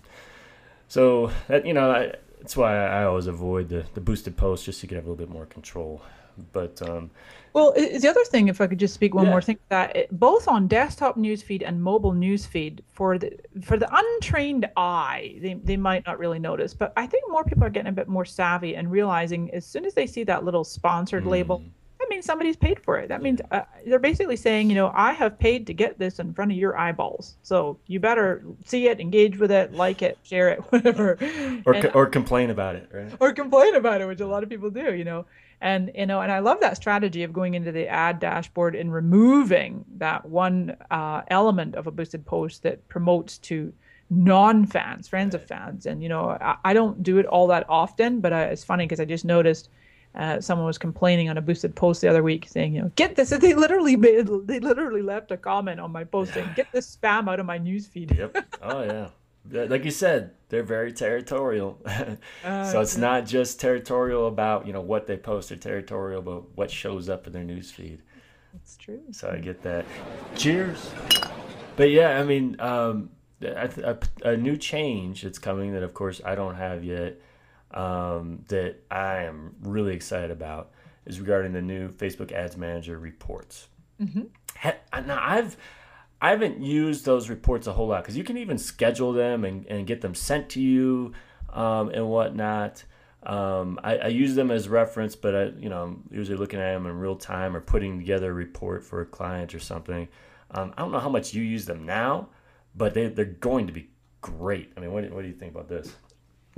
so 0.88 1.32
that 1.48 1.66
you 1.66 1.74
know 1.74 1.92
I, 1.92 2.14
that's 2.46 2.56
why 2.56 2.78
I 2.78 3.06
always 3.06 3.26
avoid 3.26 3.70
the, 3.70 3.86
the 3.96 4.02
boosted 4.02 4.38
posts 4.38 4.66
just 4.66 4.80
so 4.80 4.84
you 4.84 4.90
can 4.90 4.98
have 4.98 5.06
a 5.06 5.10
little 5.10 5.26
bit 5.26 5.34
more 5.34 5.48
control. 5.48 6.04
But 6.52 6.82
um, 6.88 7.10
well, 7.54 7.72
the 7.74 8.08
other 8.10 8.26
thing, 8.26 8.50
if 8.50 8.60
I 8.60 8.68
could 8.68 8.80
just 8.80 8.94
speak 8.94 9.16
one 9.16 9.26
yeah. 9.26 9.32
more 9.32 9.42
thing, 9.42 9.58
that 9.70 9.96
it, 9.96 10.20
both 10.20 10.48
on 10.48 10.68
desktop 10.68 11.18
newsfeed 11.18 11.64
and 11.66 11.82
mobile 11.82 12.12
newsfeed, 12.12 12.82
for 12.92 13.18
the 13.18 13.32
for 13.64 13.78
the 13.78 13.88
untrained 13.92 14.70
eye, 14.76 15.38
they 15.42 15.54
they 15.54 15.78
might 15.78 16.06
not 16.06 16.20
really 16.20 16.40
notice, 16.40 16.74
but 16.74 16.92
I 16.98 17.08
think 17.08 17.24
more 17.30 17.46
people 17.46 17.64
are 17.64 17.70
getting 17.70 17.90
a 17.90 17.94
bit 17.94 18.10
more 18.10 18.26
savvy 18.26 18.76
and 18.76 18.92
realizing 18.92 19.54
as 19.54 19.66
soon 19.66 19.86
as 19.86 19.94
they 19.94 20.06
see 20.06 20.26
that 20.26 20.44
little 20.44 20.66
sponsored 20.66 21.24
mm. 21.24 21.30
label, 21.30 21.64
that 22.06 22.14
means 22.14 22.26
somebody's 22.26 22.56
paid 22.56 22.80
for 22.80 23.00
it. 23.00 23.10
That 23.10 23.24
means 23.24 23.42
uh, 23.50 23.62
they're 23.86 23.98
basically 23.98 24.36
saying, 24.36 24.70
you 24.70 24.76
know, 24.76 24.92
I 24.94 25.14
have 25.14 25.40
paid 25.40 25.66
to 25.68 25.74
get 25.74 25.98
this 25.98 26.20
in 26.20 26.34
front 26.34 26.52
of 26.52 26.58
your 26.58 26.78
eyeballs, 26.78 27.36
so 27.42 27.80
you 27.88 28.00
better 28.00 28.44
see 28.64 28.88
it, 28.88 29.00
engage 29.00 29.40
with 29.40 29.52
it, 29.52 29.74
like 29.74 30.04
it, 30.04 30.20
share 30.22 30.50
it, 30.50 30.60
whatever, 30.72 31.18
or 31.66 31.74
and, 31.74 31.92
or 31.96 32.06
complain 32.06 32.52
about 32.52 32.76
it, 32.76 32.90
right? 32.94 33.12
Or 33.20 33.34
complain 33.34 33.74
about 33.74 34.02
it, 34.02 34.06
which 34.08 34.20
a 34.20 34.28
lot 34.28 34.44
of 34.44 34.50
people 34.50 34.70
do, 34.70 34.94
you 34.94 35.04
know? 35.04 35.26
And 35.62 35.92
you 35.96 36.06
know 36.06 36.20
and 36.22 36.34
i 36.34 36.40
love 36.40 36.60
that 36.60 36.76
strategy 36.76 37.24
of 37.24 37.32
going 37.32 37.54
into 37.54 37.72
the 37.72 37.88
ad 37.88 38.20
dashboard 38.20 38.76
and 38.76 38.94
removing 38.94 39.86
that 39.98 40.26
one 40.26 40.76
uh, 40.92 41.22
element 41.30 41.76
of 41.76 41.88
a 41.88 41.92
boosted 41.92 42.26
post 42.26 42.62
that 42.64 42.86
promotes 42.90 43.38
to 43.40 43.74
non-fans 44.10 45.08
friends 45.08 45.34
of 45.34 45.48
fans. 45.48 45.86
And 45.86 46.04
you 46.04 46.10
know 46.10 46.38
i, 46.42 46.58
I 46.66 46.74
don't 46.74 47.02
do 47.02 47.20
it 47.20 47.26
all 47.26 47.48
that 47.48 47.66
often 47.70 48.20
but 48.20 48.34
it's 48.34 48.66
funny 48.66 48.86
because 48.86 49.00
i 49.00 49.06
just 49.06 49.24
noticed 49.24 49.70
uh, 50.16 50.42
someone 50.42 50.66
was 50.66 50.78
complaining 50.78 51.30
on 51.30 51.38
a 51.38 51.42
boosted 51.42 51.76
post 51.76 52.02
the 52.02 52.08
other 52.08 52.24
week 52.24 52.48
saying, 52.50 52.74
you 52.74 52.82
know, 52.82 52.92
get 52.96 53.16
this. 53.16 53.30
They 53.30 53.54
literally 53.54 53.96
made, 53.96 54.28
they 54.46 54.60
literally 54.60 55.02
left 55.02 55.32
a 55.32 55.38
comment 55.38 55.80
on 55.80 55.92
my 55.92 56.04
post 56.04 56.34
saying, 56.34 56.50
get 56.56 56.72
this 56.72 56.96
spam 56.96 57.30
out 57.30 57.40
of 57.40 57.46
my 57.46 57.60
newsfeed. 57.60 58.18
yep. 58.18 58.46
Oh 58.62 58.84
yeah 58.84 59.10
like 59.52 59.86
you 59.86 59.92
said, 59.92 60.32
they're 60.50 60.64
very 60.64 60.92
territorial. 60.92 61.80
uh, 62.44 62.72
so 62.72 62.82
it's 62.82 62.98
not 62.98 63.26
just 63.26 63.60
territorial 63.60 64.28
about 64.28 64.66
you 64.66 64.74
know 64.74 64.82
what 64.82 65.08
they 65.08 65.18
post. 65.18 65.50
They're 65.50 65.58
territorial 65.58 66.20
about 66.20 66.48
what 66.56 66.72
shows 66.72 67.10
up 67.10 67.28
in 67.28 67.34
their 67.34 67.44
newsfeed. 67.44 68.00
That's 68.54 68.78
true. 68.78 69.02
So 69.12 69.30
I 69.30 69.38
get 69.38 69.62
that. 69.64 69.86
Cheers. 70.36 70.92
But 71.76 71.92
yeah, 71.92 72.20
I 72.20 72.24
mean, 72.24 72.60
um, 72.60 73.10
a, 73.42 73.70
a, 73.84 74.30
a, 74.30 74.38
new 74.38 74.56
change 74.56 75.24
that's 75.24 75.40
coming 75.40 75.74
that, 75.74 75.84
of 75.84 75.94
course, 75.94 76.22
I 76.24 76.36
don't 76.36 76.56
have 76.56 76.84
yet. 76.86 77.20
Um, 77.76 78.46
that 78.48 78.78
I 78.90 79.24
am 79.24 79.56
really 79.62 79.94
excited 79.94 80.32
about 80.32 80.72
is 81.06 81.20
regarding 81.20 81.52
the 81.52 81.62
new 81.62 81.90
Facebook 81.90 82.32
Ads 82.32 82.56
Manager 82.56 82.98
reports. 82.98 83.68
Mm-hmm. 84.02 85.08
Now 85.08 85.20
I've 85.22 85.58
I 86.22 86.30
haven't 86.30 86.62
used 86.62 87.06
those 87.06 87.30
reports 87.30 87.68
a 87.68 87.74
whole 87.74 87.88
lot 87.88 88.04
because 88.04 88.18
you 88.18 88.24
can 88.24 88.38
even 88.38 88.58
schedule 88.58 89.14
them 89.14 89.44
and, 89.44 89.66
and 89.68 89.86
get 89.86 90.02
them 90.02 90.16
sent 90.16 90.50
to 90.52 90.62
you 90.62 91.14
um, 91.54 91.90
and 91.90 92.08
whatnot. 92.10 92.84
Um, 93.24 93.80
I, 93.84 93.98
I, 93.98 94.08
use 94.08 94.36
them 94.36 94.52
as 94.52 94.70
reference, 94.70 95.16
but 95.16 95.36
I, 95.36 95.44
you 95.58 95.68
know, 95.68 95.84
I'm 95.84 96.10
usually 96.12 96.38
looking 96.38 96.60
at 96.60 96.74
them 96.74 96.86
in 96.86 97.00
real 97.00 97.16
time 97.16 97.56
or 97.56 97.62
putting 97.62 97.98
together 97.98 98.30
a 98.30 98.34
report 98.34 98.84
for 98.84 99.02
a 99.02 99.06
client 99.06 99.56
or 99.56 99.60
something. 99.60 100.08
Um, 100.52 100.74
I 100.78 100.84
don't 100.84 100.92
know 100.92 101.00
how 101.00 101.10
much 101.10 101.34
you 101.34 101.42
use 101.42 101.66
them 101.66 101.88
now, 101.88 102.30
but 102.76 102.94
they, 102.94 103.08
they're 103.08 103.26
going 103.26 103.66
to 103.66 103.74
be 103.74 103.90
great. 104.22 104.72
I 104.78 104.80
mean, 104.80 104.92
what, 104.92 105.10
what 105.12 105.24
do 105.24 105.28
you 105.28 105.34
think 105.34 105.54
about 105.54 105.68
this? 105.68 105.92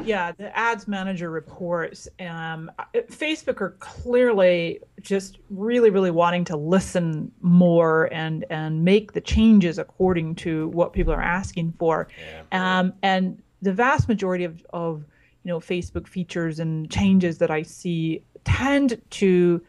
Yeah 0.04 0.32
the 0.32 0.56
ads 0.58 0.88
manager 0.88 1.30
reports 1.30 2.08
um, 2.20 2.72
facebook 3.10 3.62
are 3.62 3.72
clearly 3.80 4.80
just 5.02 5.40
really 5.50 5.90
really 5.90 6.12
wanting 6.12 6.44
to 6.44 6.56
listen 6.56 7.32
more 7.42 8.12
and 8.14 8.46
and 8.50 8.84
make 8.84 9.14
the 9.14 9.22
changes 9.22 9.78
according 9.78 10.36
to 10.36 10.68
what 10.70 10.94
people 10.94 11.14
are 11.14 11.22
asking 11.22 11.74
for 11.80 12.08
yeah. 12.52 12.80
um, 12.80 12.94
and 13.02 13.42
the 13.62 13.74
vast 13.74 14.08
majority 14.08 14.44
of, 14.44 14.66
of 14.72 15.04
you 15.44 15.50
know 15.50 15.60
facebook 15.60 16.08
features 16.08 16.60
and 16.60 16.92
changes 16.92 17.38
that 17.40 17.50
i 17.50 17.62
see 17.62 18.22
tend 18.44 19.02
to 19.10 19.62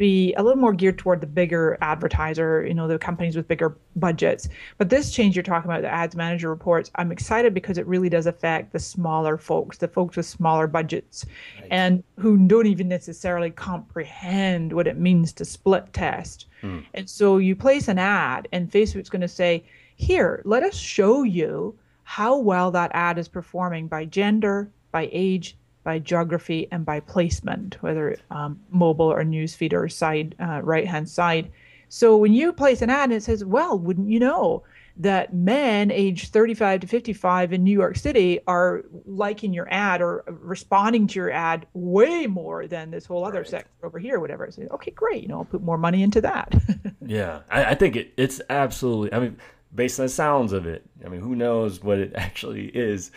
be 0.00 0.32
a 0.38 0.42
little 0.42 0.58
more 0.58 0.72
geared 0.72 0.96
toward 0.96 1.20
the 1.20 1.26
bigger 1.26 1.76
advertiser, 1.82 2.64
you 2.66 2.72
know, 2.72 2.88
the 2.88 2.98
companies 2.98 3.36
with 3.36 3.46
bigger 3.46 3.76
budgets. 3.96 4.48
But 4.78 4.88
this 4.88 5.12
change 5.12 5.36
you're 5.36 5.42
talking 5.42 5.70
about, 5.70 5.82
the 5.82 5.92
ads 5.92 6.16
manager 6.16 6.48
reports, 6.48 6.90
I'm 6.94 7.12
excited 7.12 7.52
because 7.52 7.76
it 7.76 7.86
really 7.86 8.08
does 8.08 8.24
affect 8.24 8.72
the 8.72 8.78
smaller 8.78 9.36
folks, 9.36 9.76
the 9.76 9.88
folks 9.88 10.16
with 10.16 10.24
smaller 10.24 10.66
budgets, 10.66 11.26
right. 11.60 11.68
and 11.70 12.02
who 12.18 12.38
don't 12.48 12.66
even 12.66 12.88
necessarily 12.88 13.50
comprehend 13.50 14.72
what 14.72 14.86
it 14.86 14.96
means 14.96 15.34
to 15.34 15.44
split 15.44 15.92
test. 15.92 16.46
Hmm. 16.62 16.78
And 16.94 17.08
so 17.08 17.36
you 17.36 17.54
place 17.54 17.86
an 17.86 17.98
ad, 17.98 18.48
and 18.52 18.70
Facebook's 18.70 19.10
going 19.10 19.20
to 19.20 19.28
say, 19.28 19.64
here, 19.96 20.40
let 20.46 20.62
us 20.62 20.74
show 20.74 21.24
you 21.24 21.78
how 22.04 22.38
well 22.38 22.70
that 22.70 22.90
ad 22.94 23.18
is 23.18 23.28
performing 23.28 23.86
by 23.86 24.06
gender, 24.06 24.70
by 24.92 25.10
age, 25.12 25.58
by 25.82 25.98
geography 25.98 26.68
and 26.70 26.84
by 26.84 27.00
placement, 27.00 27.82
whether 27.82 28.16
um, 28.30 28.60
mobile 28.70 29.10
or 29.10 29.24
newsfeed 29.24 29.72
or 29.72 29.88
side 29.88 30.34
uh, 30.40 30.60
right 30.62 30.86
hand 30.86 31.08
side. 31.08 31.50
So 31.88 32.16
when 32.16 32.32
you 32.32 32.52
place 32.52 32.82
an 32.82 32.90
ad 32.90 33.04
and 33.04 33.14
it 33.14 33.22
says, 33.22 33.44
well, 33.44 33.78
wouldn't 33.78 34.08
you 34.08 34.20
know 34.20 34.62
that 34.96 35.32
men 35.32 35.90
aged 35.90 36.32
35 36.32 36.80
to 36.80 36.86
55 36.86 37.52
in 37.52 37.64
New 37.64 37.72
York 37.72 37.96
City 37.96 38.38
are 38.46 38.84
liking 39.06 39.52
your 39.54 39.66
ad 39.72 40.02
or 40.02 40.24
responding 40.28 41.06
to 41.06 41.18
your 41.18 41.30
ad 41.30 41.66
way 41.72 42.26
more 42.26 42.66
than 42.66 42.90
this 42.90 43.06
whole 43.06 43.24
other 43.24 43.38
right. 43.38 43.48
sector 43.48 43.70
over 43.86 43.98
here, 43.98 44.20
whatever. 44.20 44.48
Okay, 44.72 44.90
great. 44.90 45.22
You 45.22 45.28
know, 45.28 45.38
I'll 45.38 45.44
put 45.46 45.62
more 45.62 45.78
money 45.78 46.02
into 46.02 46.20
that. 46.20 46.54
yeah, 47.06 47.40
I, 47.50 47.64
I 47.66 47.74
think 47.74 47.96
it, 47.96 48.12
it's 48.18 48.42
absolutely, 48.50 49.12
I 49.14 49.20
mean, 49.20 49.38
based 49.74 49.98
on 49.98 50.06
the 50.06 50.10
sounds 50.10 50.52
of 50.52 50.66
it, 50.66 50.84
I 51.04 51.08
mean, 51.08 51.22
who 51.22 51.34
knows 51.34 51.82
what 51.82 51.98
it 51.98 52.12
actually 52.14 52.66
is. 52.66 53.10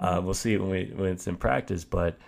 Uh, 0.00 0.20
we'll 0.24 0.34
see 0.34 0.56
when 0.56 0.70
we 0.70 0.92
when 0.96 1.10
it's 1.10 1.26
in 1.26 1.36
practice, 1.36 1.84
but 1.84 2.18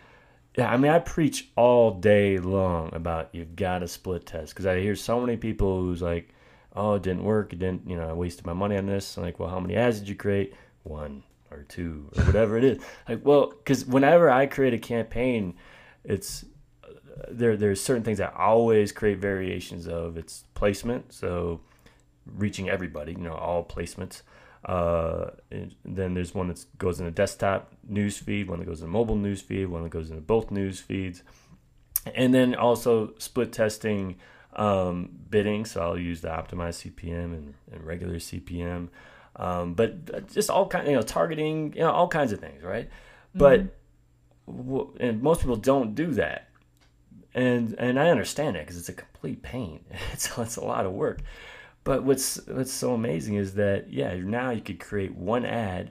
yeah, 0.56 0.70
I 0.70 0.76
mean, 0.76 0.92
I 0.92 0.98
preach 0.98 1.48
all 1.56 1.92
day 1.92 2.38
long 2.38 2.94
about 2.94 3.30
you've 3.32 3.56
got 3.56 3.78
to 3.78 3.88
split 3.88 4.26
test 4.26 4.52
because 4.52 4.66
I 4.66 4.80
hear 4.80 4.94
so 4.94 5.18
many 5.18 5.36
people 5.38 5.80
who's 5.80 6.02
like, 6.02 6.34
"Oh, 6.76 6.94
it 6.94 7.02
didn't 7.02 7.24
work. 7.24 7.54
It 7.54 7.58
didn't. 7.58 7.88
You 7.88 7.96
know, 7.96 8.08
I 8.08 8.12
wasted 8.12 8.44
my 8.44 8.52
money 8.52 8.76
on 8.76 8.86
this." 8.86 9.16
I'm 9.16 9.22
like, 9.22 9.38
well, 9.40 9.48
how 9.48 9.60
many 9.60 9.76
ads 9.76 9.98
did 10.00 10.08
you 10.08 10.14
create? 10.14 10.54
One 10.82 11.22
or 11.50 11.62
two 11.68 12.10
or 12.16 12.24
whatever 12.24 12.58
it 12.58 12.64
is. 12.64 12.82
Like, 13.08 13.24
well, 13.24 13.46
because 13.46 13.86
whenever 13.86 14.30
I 14.30 14.46
create 14.46 14.74
a 14.74 14.78
campaign, 14.78 15.54
it's 16.04 16.44
uh, 16.84 17.26
there. 17.30 17.56
There's 17.56 17.80
certain 17.80 18.02
things 18.02 18.20
I 18.20 18.30
always 18.36 18.92
create 18.92 19.18
variations 19.18 19.88
of. 19.88 20.18
It's 20.18 20.44
placement, 20.54 21.14
so 21.14 21.60
reaching 22.26 22.68
everybody. 22.68 23.12
You 23.12 23.18
know, 23.18 23.34
all 23.34 23.64
placements. 23.64 24.20
Uh, 24.64 25.30
then 25.84 26.14
there's 26.14 26.34
one 26.34 26.48
that 26.48 26.64
goes 26.78 27.00
in 27.00 27.06
a 27.06 27.10
desktop 27.10 27.72
news 27.88 28.18
feed, 28.18 28.48
one 28.48 28.60
that 28.60 28.66
goes 28.66 28.80
in 28.80 28.86
a 28.86 28.90
mobile 28.90 29.16
news 29.16 29.40
feed, 29.40 29.66
one 29.66 29.82
that 29.82 29.90
goes 29.90 30.10
into 30.10 30.22
both 30.22 30.50
news 30.50 30.78
feeds, 30.78 31.22
and 32.14 32.32
then 32.32 32.54
also 32.54 33.12
split 33.18 33.52
testing 33.52 34.16
um, 34.54 35.10
bidding. 35.30 35.64
So 35.64 35.82
I'll 35.82 35.98
use 35.98 36.20
the 36.20 36.28
optimized 36.28 36.92
CPM 36.92 37.24
and, 37.24 37.54
and 37.72 37.84
regular 37.84 38.16
CPM, 38.16 38.88
um, 39.36 39.74
but 39.74 40.32
just 40.32 40.50
all 40.50 40.68
kind, 40.68 40.86
you 40.86 40.94
know, 40.94 41.02
targeting, 41.02 41.72
you 41.74 41.80
know, 41.80 41.90
all 41.90 42.08
kinds 42.08 42.32
of 42.32 42.40
things, 42.40 42.62
right? 42.62 42.88
Mm-hmm. 43.36 43.38
But 43.38 43.78
and 45.00 45.22
most 45.22 45.40
people 45.40 45.56
don't 45.56 45.94
do 45.94 46.12
that, 46.12 46.48
and 47.34 47.74
and 47.78 47.98
I 47.98 48.10
understand 48.10 48.56
it 48.56 48.60
because 48.60 48.76
it's 48.76 48.88
a 48.88 48.92
complete 48.92 49.42
pain. 49.42 49.84
It's 50.12 50.36
it's 50.38 50.56
a 50.56 50.64
lot 50.64 50.86
of 50.86 50.92
work. 50.92 51.20
But 51.84 52.04
what's 52.04 52.40
what's 52.46 52.72
so 52.72 52.94
amazing 52.94 53.34
is 53.34 53.54
that 53.54 53.92
yeah, 53.92 54.14
now 54.16 54.50
you 54.50 54.60
could 54.60 54.80
create 54.80 55.14
one 55.14 55.44
ad 55.44 55.90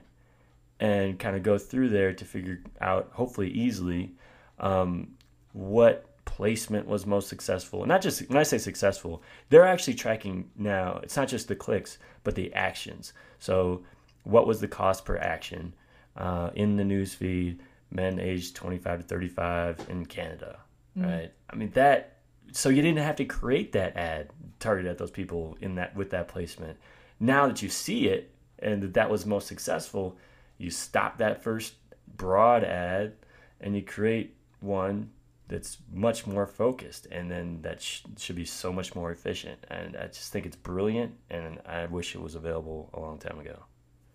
and 0.80 1.18
kind 1.18 1.36
of 1.36 1.42
go 1.42 1.58
through 1.58 1.90
there 1.90 2.12
to 2.12 2.24
figure 2.24 2.60
out 2.80 3.10
hopefully 3.12 3.50
easily 3.50 4.14
um, 4.58 5.12
what 5.52 6.06
placement 6.24 6.86
was 6.86 7.06
most 7.06 7.28
successful. 7.28 7.82
And 7.82 7.88
not 7.88 8.02
just 8.02 8.28
when 8.28 8.38
I 8.38 8.42
say 8.42 8.58
successful, 8.58 9.22
they're 9.48 9.66
actually 9.66 9.94
tracking 9.94 10.50
now. 10.56 11.00
It's 11.02 11.16
not 11.16 11.28
just 11.28 11.48
the 11.48 11.56
clicks, 11.56 11.98
but 12.24 12.34
the 12.34 12.52
actions. 12.54 13.12
So 13.38 13.84
what 14.24 14.46
was 14.46 14.60
the 14.60 14.68
cost 14.68 15.04
per 15.04 15.16
action 15.18 15.74
uh, 16.16 16.50
in 16.54 16.76
the 16.76 16.84
news 16.84 17.14
feed? 17.14 17.60
Men 17.90 18.18
aged 18.18 18.56
25 18.56 19.00
to 19.00 19.04
35 19.04 19.86
in 19.90 20.06
Canada, 20.06 20.58
mm. 20.98 21.04
right? 21.04 21.32
I 21.50 21.56
mean 21.56 21.70
that. 21.74 22.11
So 22.52 22.68
you 22.68 22.82
didn't 22.82 22.98
have 22.98 23.16
to 23.16 23.24
create 23.24 23.72
that 23.72 23.96
ad 23.96 24.30
targeted 24.60 24.90
at 24.90 24.98
those 24.98 25.10
people 25.10 25.56
in 25.60 25.74
that 25.76 25.96
with 25.96 26.10
that 26.10 26.28
placement. 26.28 26.78
Now 27.18 27.46
that 27.46 27.62
you 27.62 27.68
see 27.68 28.08
it 28.08 28.30
and 28.58 28.82
that 28.82 28.94
that 28.94 29.10
was 29.10 29.26
most 29.26 29.46
successful, 29.46 30.16
you 30.58 30.70
stop 30.70 31.18
that 31.18 31.42
first 31.42 31.74
broad 32.16 32.62
ad 32.62 33.14
and 33.60 33.74
you 33.74 33.82
create 33.82 34.36
one 34.60 35.10
that's 35.48 35.78
much 35.92 36.26
more 36.26 36.46
focused 36.46 37.06
and 37.10 37.30
then 37.30 37.60
that 37.62 37.82
sh- 37.82 38.02
should 38.16 38.36
be 38.36 38.44
so 38.44 38.72
much 38.72 38.94
more 38.94 39.10
efficient. 39.10 39.58
And 39.70 39.96
i 39.96 40.06
just 40.06 40.32
think 40.32 40.46
it's 40.46 40.56
brilliant 40.56 41.12
and 41.30 41.58
i 41.66 41.86
wish 41.86 42.14
it 42.14 42.22
was 42.22 42.34
available 42.34 42.90
a 42.94 43.00
long 43.00 43.18
time 43.18 43.38
ago. 43.38 43.64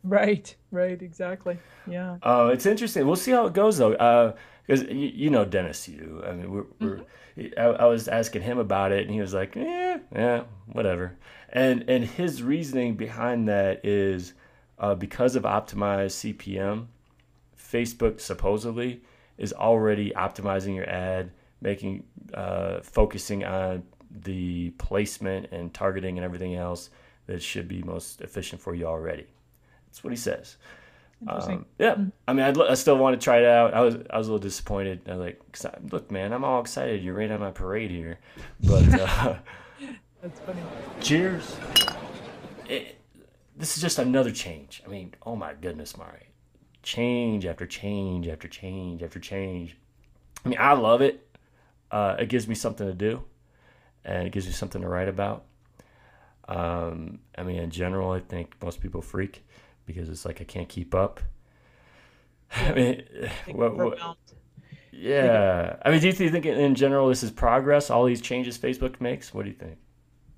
Right 0.03 0.55
right 0.71 1.01
exactly. 1.01 1.57
Yeah. 1.85 2.17
Uh, 2.21 2.51
it's 2.53 2.65
interesting. 2.65 3.05
We'll 3.05 3.15
see 3.15 3.31
how 3.31 3.45
it 3.45 3.53
goes 3.53 3.77
though 3.77 4.35
because 4.67 4.83
you, 4.83 5.11
you, 5.15 5.29
know 5.29 5.45
Dennis 5.45 5.87
Yu 5.87 6.23
i 6.27 6.33
mean 6.33 6.51
we're, 6.51 6.63
mm-hmm. 6.63 7.01
we're 7.37 7.51
I, 7.57 7.83
I, 7.83 7.85
was 7.85 8.07
asking 8.07 8.41
him 8.43 8.57
about 8.57 8.91
it 8.91 9.05
and 9.05 9.13
he 9.13 9.21
was 9.21 9.33
like 9.33 9.55
yeah 9.55 9.97
yeah 10.13 10.43
whatever 10.67 11.15
and 11.49 11.89
and 11.89 12.03
his 12.03 12.43
reasoning 12.43 12.95
behind 12.95 13.47
that 13.47 13.85
is 13.85 14.33
uh, 14.79 14.95
because 14.95 15.35
of 15.35 15.43
optimized 15.43 16.35
cpm 16.35 16.87
facebook 17.57 18.19
supposedly 18.19 19.01
is 19.37 19.53
already 19.53 20.11
optimizing 20.11 20.75
your 20.75 20.89
ad, 20.89 21.31
making 21.61 22.03
uh, 22.33 22.81
focusing 22.81 23.43
on 23.43 23.83
the 24.09 24.71
placement 24.71 25.47
and 25.51 25.73
targeting 25.73 26.17
and 26.17 26.25
everything 26.25 26.55
else 26.55 26.89
that 27.27 27.41
should 27.41 27.67
be 27.67 27.83
most 27.83 28.21
efficient 28.21 28.61
for 28.61 28.73
you 28.73 28.85
already. 28.85 29.27
That's 29.85 30.03
what 30.03 30.11
he 30.11 30.17
says. 30.17 30.57
Um, 31.25 31.65
yeah, 31.79 31.95
mm-hmm. 31.95 32.09
I 32.27 32.33
mean, 32.33 32.45
I'd, 32.45 32.61
i 32.61 32.73
still 32.75 32.97
want 32.97 33.19
to 33.19 33.23
try 33.23 33.39
it 33.39 33.45
out. 33.45 33.73
I 33.73 33.81
was 33.81 33.95
I 34.09 34.17
was 34.17 34.27
a 34.27 34.31
little 34.31 34.43
disappointed. 34.43 35.01
I 35.07 35.15
was 35.15 35.19
like, 35.19 35.41
I, 35.65 35.77
look, 35.91 36.11
man, 36.11 36.31
I'm 36.31 36.43
all 36.43 36.61
excited. 36.61 37.03
You're 37.03 37.15
right 37.15 37.31
on 37.31 37.39
my 37.39 37.51
parade 37.51 37.89
here, 37.89 38.19
but 38.63 38.83
uh, 38.99 39.35
that's 40.21 40.39
funny. 40.41 40.61
Cheers. 41.01 41.57
It, 42.69 42.99
this 43.55 43.75
is 43.75 43.81
just 43.81 43.97
another 43.97 44.31
change. 44.31 44.83
I 44.85 44.89
mean, 44.89 45.15
oh 45.25 45.35
my 45.35 45.53
goodness, 45.53 45.97
Mari 45.97 46.27
change 46.87 47.45
after 47.45 47.65
change 47.65 48.29
after 48.29 48.47
change 48.47 49.03
after 49.03 49.19
change. 49.19 49.75
I 50.45 50.49
mean, 50.49 50.57
I 50.57 50.71
love 50.71 51.01
it. 51.01 51.27
Uh, 51.91 52.15
it 52.17 52.29
gives 52.29 52.47
me 52.47 52.55
something 52.55 52.87
to 52.87 52.93
do, 52.93 53.23
and 54.05 54.25
it 54.25 54.31
gives 54.31 54.47
me 54.47 54.53
something 54.53 54.81
to 54.81 54.87
write 54.87 55.09
about. 55.09 55.43
Um, 56.47 57.19
I 57.37 57.43
mean, 57.43 57.57
in 57.57 57.71
general, 57.71 58.11
I 58.11 58.21
think 58.21 58.55
most 58.63 58.79
people 58.79 59.01
freak 59.01 59.45
because 59.87 60.09
it's 60.09 60.25
like 60.25 60.39
I 60.41 60.43
can't 60.43 60.69
keep 60.69 60.93
up. 60.93 61.19
I 62.55 62.71
mean, 62.73 63.03
what, 63.47 63.75
what, 63.75 64.17
yeah. 64.91 65.77
I 65.83 65.89
mean, 65.89 65.99
do 65.99 66.07
you 66.07 66.13
think 66.13 66.45
in 66.45 66.75
general 66.75 67.07
this 67.09 67.23
is 67.23 67.31
progress? 67.31 67.89
All 67.89 68.05
these 68.05 68.21
changes 68.21 68.57
Facebook 68.57 69.01
makes. 69.01 69.33
What 69.33 69.43
do 69.43 69.49
you 69.49 69.55
think? 69.55 69.77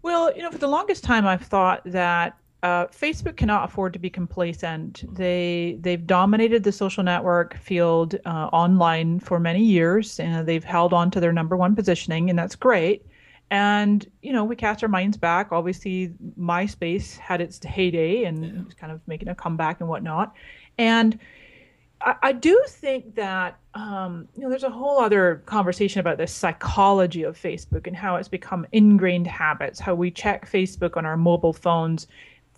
Well, 0.01 0.33
you 0.35 0.41
know, 0.41 0.51
for 0.51 0.57
the 0.57 0.67
longest 0.67 1.03
time, 1.03 1.27
I've 1.27 1.41
thought 1.41 1.81
that 1.85 2.38
uh, 2.63 2.88
Facebook 2.88 3.38
cannot 3.38 3.69
afford 3.69 3.93
to 3.93 3.99
be 3.99 4.09
complacent. 4.09 5.03
They 5.15 5.77
they've 5.79 6.05
dominated 6.05 6.63
the 6.63 6.71
social 6.71 7.03
network 7.03 7.57
field 7.57 8.15
uh, 8.25 8.49
online 8.51 9.19
for 9.19 9.39
many 9.39 9.63
years, 9.63 10.19
and 10.19 10.47
they've 10.47 10.63
held 10.63 10.93
on 10.93 11.12
to 11.12 11.19
their 11.19 11.33
number 11.33 11.55
one 11.55 11.75
positioning, 11.75 12.29
and 12.29 12.38
that's 12.38 12.55
great. 12.55 13.05
And 13.51 14.09
you 14.21 14.31
know, 14.31 14.43
we 14.43 14.55
cast 14.55 14.83
our 14.83 14.89
minds 14.89 15.17
back. 15.17 15.51
Obviously, 15.51 16.13
MySpace 16.39 17.17
had 17.17 17.41
its 17.41 17.63
heyday 17.63 18.25
and 18.25 18.45
yeah. 18.45 18.63
was 18.63 18.73
kind 18.73 18.91
of 18.91 19.01
making 19.07 19.27
a 19.27 19.35
comeback 19.35 19.79
and 19.79 19.89
whatnot. 19.89 20.35
And 20.77 21.17
I, 22.01 22.15
I 22.21 22.31
do 22.31 22.63
think 22.67 23.15
that 23.15 23.57
um, 23.73 24.27
you 24.35 24.43
know 24.43 24.49
there's 24.49 24.63
a 24.63 24.69
whole 24.69 24.99
other 24.99 25.41
conversation 25.45 25.99
about 25.99 26.17
the 26.17 26.27
psychology 26.27 27.23
of 27.23 27.38
Facebook 27.38 27.88
and 27.88 27.95
how 27.95 28.15
it's 28.15 28.29
become 28.29 28.67
ingrained 28.71 29.27
habits. 29.27 29.79
How 29.79 29.95
we 29.95 30.12
check 30.12 30.49
Facebook 30.49 30.97
on 30.97 31.05
our 31.05 31.17
mobile 31.17 31.53
phones 31.53 32.07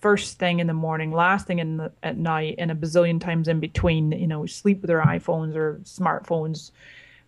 first 0.01 0.39
thing 0.39 0.59
in 0.59 0.67
the 0.67 0.73
morning, 0.73 1.11
last 1.11 1.45
thing 1.45 1.59
in 1.59 1.77
the, 1.77 1.91
at 2.01 2.17
night, 2.17 2.55
and 2.57 2.71
a 2.71 2.75
bazillion 2.75 3.21
times 3.21 3.47
in 3.47 3.59
between. 3.59 4.11
You 4.11 4.27
know, 4.27 4.39
we 4.39 4.47
sleep 4.47 4.81
with 4.81 4.89
our 4.89 5.05
iPhones 5.05 5.55
or 5.55 5.79
smartphones 5.83 6.71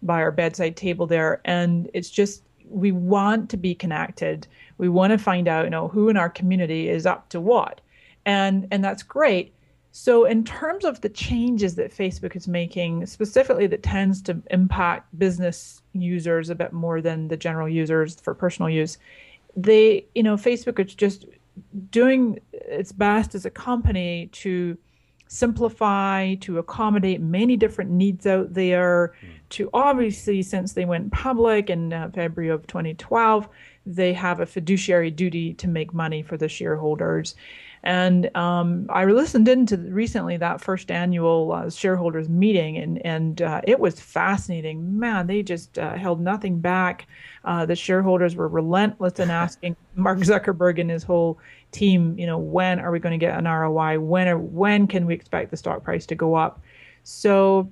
by 0.01 0.21
our 0.21 0.31
bedside 0.31 0.75
table 0.75 1.07
there, 1.07 1.39
and 1.45 1.89
it's 1.93 2.09
just 2.09 2.43
we 2.69 2.91
want 2.91 3.49
to 3.51 3.57
be 3.57 3.75
connected. 3.75 4.47
We 4.77 4.89
want 4.89 5.11
to 5.11 5.17
find 5.17 5.47
out, 5.47 5.65
you 5.65 5.69
know, 5.69 5.87
who 5.87 6.09
in 6.09 6.17
our 6.17 6.29
community 6.29 6.89
is 6.89 7.05
up 7.05 7.29
to 7.29 7.39
what, 7.39 7.81
and 8.25 8.67
and 8.71 8.83
that's 8.83 9.03
great. 9.03 9.53
So, 9.95 10.25
in 10.25 10.43
terms 10.43 10.85
of 10.85 11.01
the 11.01 11.09
changes 11.09 11.75
that 11.75 11.91
Facebook 11.91 12.35
is 12.35 12.47
making, 12.47 13.05
specifically 13.05 13.67
that 13.67 13.83
tends 13.83 14.23
to 14.23 14.41
impact 14.49 15.07
business 15.19 15.83
users 15.93 16.49
a 16.49 16.55
bit 16.55 16.73
more 16.73 16.99
than 16.99 17.27
the 17.27 17.37
general 17.37 17.69
users 17.69 18.19
for 18.19 18.33
personal 18.33 18.71
use, 18.71 18.97
they, 19.55 20.07
you 20.15 20.23
know, 20.23 20.35
Facebook 20.35 20.83
is 20.83 20.95
just 20.95 21.25
doing 21.91 22.39
its 22.51 22.91
best 22.91 23.35
as 23.35 23.45
a 23.45 23.51
company 23.51 24.29
to 24.31 24.75
simplify, 25.33 26.35
to 26.35 26.59
accommodate 26.59 27.19
many 27.19 27.57
different 27.57 27.89
needs 27.89 28.27
out 28.27 28.53
there, 28.53 29.15
mm. 29.21 29.29
to 29.49 29.69
obviously, 29.73 30.43
since 30.43 30.73
they 30.73 30.85
went 30.85 31.11
public 31.11 31.71
in 31.71 31.91
uh, 31.91 32.09
February 32.13 32.53
of 32.53 32.67
2012, 32.67 33.49
they 33.85 34.13
have 34.13 34.39
a 34.39 34.45
fiduciary 34.45 35.09
duty 35.09 35.53
to 35.55 35.67
make 35.67 35.93
money 35.93 36.21
for 36.21 36.37
the 36.37 36.47
shareholders. 36.47 37.35
And 37.83 38.35
um, 38.37 38.85
I 38.89 39.03
listened 39.05 39.47
into 39.49 39.75
recently 39.77 40.37
that 40.37 40.61
first 40.61 40.89
annual 40.89 41.51
uh, 41.51 41.69
shareholders 41.69 42.29
meeting, 42.29 42.77
and 42.77 43.05
and 43.05 43.41
uh, 43.41 43.59
it 43.65 43.77
was 43.77 43.99
fascinating. 43.99 44.97
Man, 44.97 45.27
they 45.27 45.43
just 45.43 45.77
uh, 45.77 45.95
held 45.95 46.21
nothing 46.21 46.59
back. 46.59 47.07
Uh, 47.43 47.65
the 47.65 47.75
shareholders 47.75 48.37
were 48.37 48.47
relentless 48.47 49.19
in 49.19 49.29
asking 49.43 49.75
Mark 49.95 50.19
Zuckerberg 50.19 50.79
and 50.79 50.89
his 50.89 51.03
whole 51.03 51.39
team, 51.73 52.17
you 52.17 52.25
know, 52.25 52.37
when 52.37 52.79
are 52.79 52.91
we 52.91 52.99
going 52.99 53.17
to 53.17 53.23
get 53.23 53.37
an 53.37 53.45
ROI? 53.45 53.99
When 53.99 54.27
are, 54.27 54.37
when 54.37 54.87
can 54.87 55.05
we 55.05 55.13
expect 55.13 55.51
the 55.51 55.57
stock 55.57 55.83
price 55.83 56.05
to 56.07 56.15
go 56.15 56.35
up? 56.35 56.61
So 57.03 57.69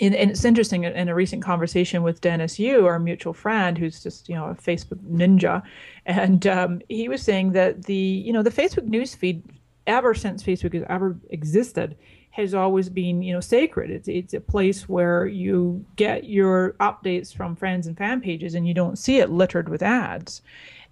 and, 0.00 0.14
and 0.14 0.30
it's 0.30 0.44
interesting 0.44 0.84
in 0.84 1.08
a 1.08 1.14
recent 1.14 1.42
conversation 1.42 2.02
with 2.02 2.20
Dennis 2.20 2.58
Yu, 2.58 2.86
our 2.86 2.98
mutual 2.98 3.34
friend, 3.34 3.76
who's 3.76 4.02
just 4.02 4.28
you 4.28 4.34
know 4.34 4.46
a 4.46 4.54
Facebook 4.54 4.98
ninja, 5.04 5.62
and 6.06 6.46
um, 6.46 6.80
he 6.88 7.08
was 7.08 7.22
saying 7.22 7.52
that 7.52 7.84
the 7.84 7.94
you 7.94 8.32
know 8.32 8.42
the 8.42 8.50
Facebook 8.50 8.88
newsfeed 8.88 9.42
ever 9.86 10.14
since 10.14 10.42
Facebook 10.42 10.74
has 10.74 10.84
ever 10.88 11.16
existed 11.30 11.96
has 12.30 12.54
always 12.54 12.88
been 12.88 13.22
you 13.22 13.32
know 13.32 13.40
sacred. 13.40 13.90
It's 13.90 14.08
it's 14.08 14.34
a 14.34 14.40
place 14.40 14.88
where 14.88 15.26
you 15.26 15.84
get 15.96 16.24
your 16.24 16.72
updates 16.80 17.34
from 17.34 17.54
friends 17.54 17.86
and 17.86 17.96
fan 17.96 18.20
pages, 18.20 18.54
and 18.54 18.66
you 18.66 18.74
don't 18.74 18.98
see 18.98 19.18
it 19.18 19.30
littered 19.30 19.68
with 19.68 19.82
ads. 19.82 20.40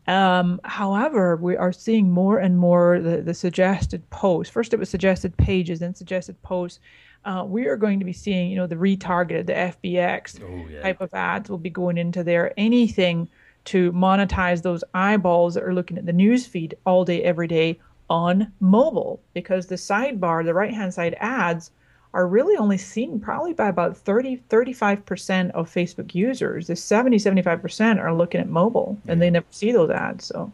Um, 0.09 0.61
however, 0.65 1.37
we 1.37 1.57
are 1.57 1.73
seeing 1.73 2.11
more 2.11 2.39
and 2.39 2.59
more 2.59 2.99
the, 2.99 3.23
the 3.23 3.35
suggested 3.35 4.09
posts. 4.11 4.53
First, 4.53 4.73
it 4.73 4.79
was 4.79 4.89
suggested 4.89 5.37
pages, 5.37 5.79
then 5.79 5.95
suggested 5.95 6.41
posts 6.43 6.81
uh, 7.25 7.45
we 7.47 7.67
are 7.67 7.77
going 7.77 7.99
to 7.99 8.05
be 8.05 8.13
seeing, 8.13 8.51
you 8.51 8.57
know, 8.57 8.67
the 8.67 8.77
retargeted, 8.77 9.47
the 9.47 9.53
FBX 9.53 10.41
oh, 10.43 10.69
yeah. 10.71 10.81
type 10.81 11.01
of 11.01 11.13
ads 11.13 11.51
will 11.51 11.59
be 11.59 11.71
going 11.71 11.99
into 11.99 12.23
there. 12.25 12.53
Anything 12.57 13.29
to 13.67 13.93
monetize 13.93 14.63
those 14.63 14.83
eyeballs 14.95 15.55
that 15.55 15.65
are 15.65 15.75
looking 15.75 15.99
at 15.99 16.07
the 16.07 16.13
news 16.13 16.47
feed 16.47 16.77
all 16.87 17.05
day, 17.05 17.23
every 17.23 17.47
day 17.47 17.79
on 18.09 18.51
mobile, 18.61 19.21
because 19.35 19.67
the 19.67 19.75
sidebar, 19.75 20.45
the 20.45 20.55
right 20.55 20.73
hand 20.73 20.95
side 20.95 21.17
ads, 21.21 21.71
are 22.15 22.27
really 22.27 22.57
only 22.57 22.79
seen 22.79 23.21
probably 23.21 23.53
by 23.53 23.69
about 23.69 23.97
30 23.97 24.43
35% 24.49 25.51
of 25.51 25.73
Facebook 25.73 26.15
users. 26.15 26.67
The 26.67 26.77
70 26.77 27.19
75% 27.19 28.03
are 28.03 28.15
looking 28.15 28.41
at 28.41 28.49
mobile 28.49 28.99
and 29.07 29.21
they 29.21 29.31
never 29.31 29.47
see 29.51 29.73
those 29.73 29.91
ads. 29.91 30.27
So, 30.27 30.51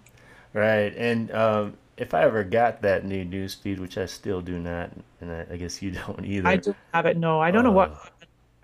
right. 0.53 0.95
And 0.97 1.31
um, 1.33 1.77
if 1.97 2.13
I 2.15 2.23
ever 2.23 2.43
got 2.43 2.83
that 2.83 3.05
new 3.05 3.25
news 3.25 3.55
feed, 3.55 3.79
which 3.79 3.99
I 3.99 4.07
still 4.07 4.41
do 4.41 4.59
not, 4.59 4.91
and 5.21 5.31
I, 5.31 5.47
I 5.53 5.57
guess 5.57 5.81
you 5.81 5.91
don't 6.07 6.25
either. 6.25 6.49
I 6.49 6.57
don't 6.57 6.77
have 6.93 7.07
it. 7.07 7.17
No, 7.17 7.41
I 7.41 7.51
don't 7.51 7.67
uh, 7.67 7.71
know 7.71 7.75
what. 7.75 7.93
Uh, 7.93 8.09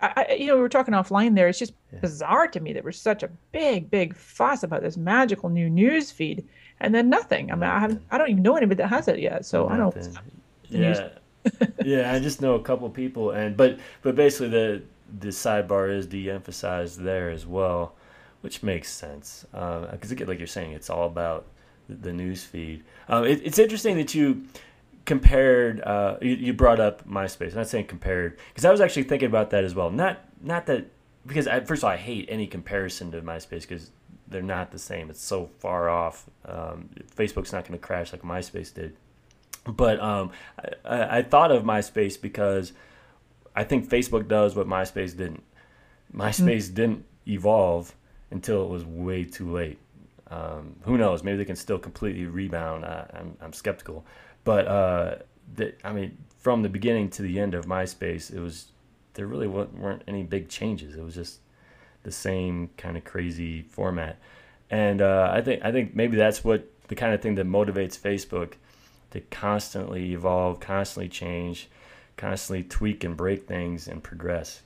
I, 0.03 0.27
I, 0.31 0.33
you 0.35 0.47
know, 0.47 0.57
we 0.57 0.63
were 0.63 0.69
talking 0.69 0.95
offline 0.95 1.35
there. 1.35 1.49
It's 1.49 1.59
just 1.59 1.75
yeah. 1.93 2.01
bizarre 2.01 2.49
to 2.49 2.61
me 2.61 2.73
that 2.73 2.83
we're 2.83 2.93
such 2.93 3.23
a 3.23 3.29
big, 3.53 3.91
big 3.91 4.17
fuss 4.17 4.63
about 4.63 4.83
this 4.83 4.97
magical 4.97 5.49
new 5.51 5.69
news 5.69 6.11
feed, 6.11 6.47
and 6.81 6.95
then 6.95 7.11
nothing. 7.11 7.53
I 7.53 7.55
mean, 7.55 7.69
I 7.69 7.79
haven't, 7.79 8.03
I 8.11 8.19
don't 8.19 8.31
even 8.31 8.43
know 8.43 8.57
anybody 8.57 8.77
that 8.77 8.89
has 8.89 9.09
it 9.09 9.19
yet, 9.19 9.45
so 9.45 9.69
nothing. 9.69 9.77
I 9.77 9.77
don't. 9.77 10.19
Yeah, 10.71 11.09
yeah. 11.85 12.13
I 12.13 12.19
just 12.19 12.41
know 12.41 12.55
a 12.55 12.63
couple 12.63 12.89
people, 12.91 13.31
and 13.31 13.57
but 13.57 13.79
but 14.03 14.15
basically 14.15 14.49
the 14.49 14.83
the 15.19 15.29
sidebar 15.29 15.95
is 15.95 16.07
de-emphasized 16.07 17.01
there 17.01 17.31
as 17.31 17.47
well, 17.47 17.95
which 18.43 18.63
makes 18.63 18.91
sense 18.91 19.45
because 19.51 20.13
uh, 20.13 20.25
like 20.27 20.39
you're 20.39 20.47
saying, 20.47 20.73
it's 20.73 20.91
all 20.91 21.07
about 21.07 21.47
the 21.89 22.13
news 22.13 22.45
feed. 22.45 22.85
Um, 23.09 23.25
it, 23.25 23.41
it's 23.45 23.59
interesting 23.59 23.97
that 23.97 24.15
you 24.15 24.45
compared. 25.05 25.81
Uh, 25.81 26.17
you, 26.21 26.31
you, 26.31 26.53
brought 26.53 26.81
up 26.81 27.09
MySpace. 27.09 27.51
I'm 27.51 27.59
not 27.59 27.69
saying 27.69 27.87
compared 27.87 28.39
because 28.49 28.65
I 28.65 28.71
was 28.71 28.81
actually 28.81 29.05
thinking 29.05 29.29
about 29.29 29.51
that 29.51 29.65
as 29.65 29.75
well. 29.75 29.91
Not 29.91 30.21
not 30.43 30.67
that 30.67 30.87
because 31.27 31.47
I, 31.47 31.61
first 31.61 31.81
of 31.81 31.85
all 31.85 31.91
I 31.91 31.97
hate 31.97 32.27
any 32.29 32.47
comparison 32.47 33.11
to 33.13 33.21
MySpace 33.23 33.63
because 33.63 33.91
they're 34.29 34.43
not 34.43 34.71
the 34.71 34.79
same. 34.79 35.11
It's 35.11 35.23
so 35.23 35.51
far 35.59 35.89
off. 35.89 36.29
Um, 36.45 36.91
Facebook's 37.15 37.53
not 37.53 37.67
going 37.67 37.79
to 37.79 37.85
crash 37.85 38.13
like 38.13 38.23
MySpace 38.23 38.73
did. 38.73 38.97
But 39.65 40.01
um, 40.01 40.31
I, 40.85 41.19
I 41.19 41.23
thought 41.23 41.53
of 41.53 41.65
MySpace 41.65 42.21
because 42.21 42.73
I 43.55 43.65
think 43.65 43.89
Facebook 43.89 44.29
does 44.29 44.57
what 44.57 44.67
MySpace 44.67 45.17
didn't. 45.17 45.43
MySpace 46.15 46.65
mm-hmm. 46.65 46.75
didn't 46.75 47.05
evolve 47.27 47.95
until 48.31 48.65
it 48.65 48.69
was 48.69 48.85
way 48.85 49.25
too 49.25 49.51
late. 49.51 49.79
Um, 50.31 50.77
who 50.83 50.97
knows? 50.97 51.23
Maybe 51.23 51.39
they 51.39 51.45
can 51.45 51.57
still 51.57 51.79
completely 51.79 52.25
rebound. 52.25 52.85
I, 52.85 53.07
am 53.13 53.19
I'm, 53.21 53.37
I'm 53.43 53.53
skeptical, 53.53 54.05
but 54.45 54.67
uh, 54.67 55.17
the, 55.57 55.75
I 55.85 55.93
mean, 55.93 56.17
from 56.39 56.63
the 56.63 56.69
beginning 56.69 57.11
to 57.11 57.23
the 57.23 57.41
end 57.41 57.55
of 57.55 57.67
MySpace, 57.67 58.33
it 58.33 58.41
was 58.41 58.67
there 59.15 59.27
really 59.27 59.49
weren't 59.49 60.03
any 60.07 60.23
big 60.23 60.49
changes. 60.49 60.95
It 60.95 61.03
was 61.03 61.17
just 61.17 61.41
the 62.05 62.13
same 62.13 62.71
kind 62.77 62.97
of 62.97 63.05
crazy 63.05 63.63
format, 63.63 64.19
and 64.71 65.03
uh, 65.03 65.31
I 65.33 65.41
think 65.41 65.65
I 65.65 65.73
think 65.73 65.97
maybe 65.97 66.17
that's 66.17 66.45
what 66.45 66.71
the 66.87 66.95
kind 66.95 67.13
of 67.13 67.21
thing 67.21 67.35
that 67.35 67.47
motivates 67.47 67.99
Facebook 67.99 68.55
to 69.11 69.21
constantly 69.21 70.13
evolve, 70.13 70.61
constantly 70.61 71.09
change, 71.09 71.69
constantly 72.17 72.63
tweak 72.63 73.05
and 73.05 73.17
break 73.17 73.47
things 73.47 73.89
and 73.89 74.03
progress. 74.03 74.63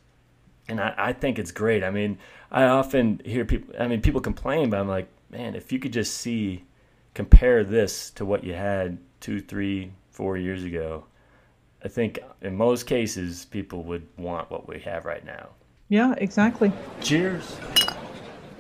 And 0.69 0.81
I, 0.81 0.95
I 0.97 1.13
think 1.13 1.39
it's 1.39 1.53
great. 1.53 1.85
I 1.85 1.91
mean, 1.91 2.19
I 2.51 2.65
often 2.65 3.21
hear 3.25 3.45
people. 3.45 3.75
I 3.79 3.87
mean, 3.87 4.01
people 4.01 4.21
complain, 4.21 4.71
but 4.71 4.81
I'm 4.81 4.89
like, 4.89 5.09
man, 5.31 5.55
if 5.55 5.73
you 5.73 5.79
could 5.79 5.93
just 5.93 6.15
see, 6.15 6.65
compare 7.13 7.65
this 7.65 8.11
to 8.13 8.25
what 8.25 8.45
you 8.45 8.55
had 8.55 8.99
two, 9.21 9.41
three, 9.41 9.93
four 10.11 10.37
years 10.37 10.65
ago, 10.65 11.05
I 11.85 11.89
think 11.89 12.19
in 12.41 12.57
most 12.57 12.87
cases 12.87 13.45
people 13.45 13.83
would 13.85 14.07
want 14.17 14.51
what 14.51 14.67
we 14.67 14.81
have 14.81 15.05
right 15.05 15.25
now. 15.25 15.49
Yeah, 15.89 16.15
exactly. 16.17 16.73
Cheers. 17.03 17.57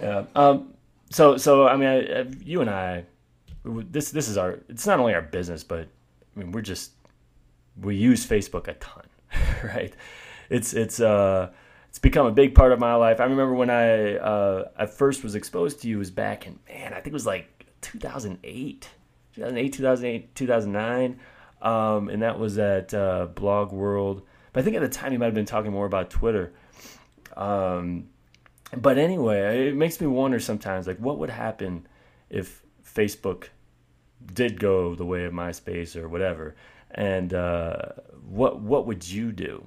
Yeah. 0.03 0.25
Um. 0.37 0.75
So 1.11 1.37
so 1.37 1.67
I 1.67 1.77
mean, 1.77 1.89
I, 1.89 2.21
I, 2.21 2.27
you 2.45 2.61
and 2.61 2.69
I, 2.69 3.05
this 3.65 4.11
this 4.11 4.29
is 4.29 4.37
our. 4.37 4.61
It's 4.69 4.87
not 4.87 5.01
only 5.01 5.15
our 5.15 5.23
business, 5.23 5.65
but 5.65 5.89
I 6.37 6.39
mean, 6.39 6.53
we're 6.53 6.61
just 6.61 6.93
we 7.81 7.97
use 7.97 8.27
Facebook 8.27 8.69
a 8.69 8.75
ton, 8.75 9.07
right? 9.65 9.95
It's 10.51 10.75
it's 10.75 11.01
uh 11.01 11.51
it's 11.89 11.99
become 11.99 12.27
a 12.27 12.33
big 12.33 12.55
part 12.55 12.73
of 12.73 12.81
my 12.81 12.95
life. 12.95 13.21
I 13.21 13.25
remember 13.25 13.55
when 13.55 13.71
I 13.71 14.17
uh, 14.17 14.69
I 14.77 14.87
first 14.87 15.23
was 15.23 15.35
exposed 15.35 15.81
to 15.83 15.89
you 15.89 15.99
was 15.99 16.11
back 16.11 16.47
in 16.47 16.59
man, 16.69 16.93
I 16.93 16.97
think 16.97 17.09
it 17.09 17.13
was 17.13 17.27
like 17.27 17.67
2008, 17.83 18.89
2008, 19.35 19.73
2008, 19.73 20.35
2009, 20.35 21.21
um, 21.63 22.09
and 22.09 22.23
that 22.23 22.39
was 22.39 22.59
at 22.59 22.93
uh, 22.93 23.27
Blog 23.27 23.73
World. 23.73 24.23
But 24.53 24.61
I 24.61 24.63
think 24.65 24.77
at 24.77 24.83
the 24.83 24.89
time 24.89 25.13
you 25.13 25.19
might 25.19 25.27
have 25.27 25.35
been 25.35 25.47
talking 25.47 25.73
more 25.73 25.87
about 25.87 26.11
Twitter. 26.11 26.53
Um, 27.37 28.09
but 28.77 28.99
anyway, 28.99 29.69
it 29.69 29.77
makes 29.77 30.01
me 30.01 30.07
wonder 30.07 30.41
sometimes, 30.41 30.87
like, 30.87 30.99
what 30.99 31.19
would 31.19 31.31
happen 31.31 31.87
if 32.29 32.64
Facebook 32.95 33.49
did 34.33 34.59
go 34.59 34.95
the 34.95 35.05
way 35.05 35.25
of 35.25 35.33
MySpace 35.33 35.97
or 35.97 36.09
whatever, 36.09 36.55
and 36.93 37.35
uh, 37.35 37.77
what 38.29 38.61
what 38.61 38.87
would 38.87 39.07
you 39.09 39.33
do? 39.33 39.67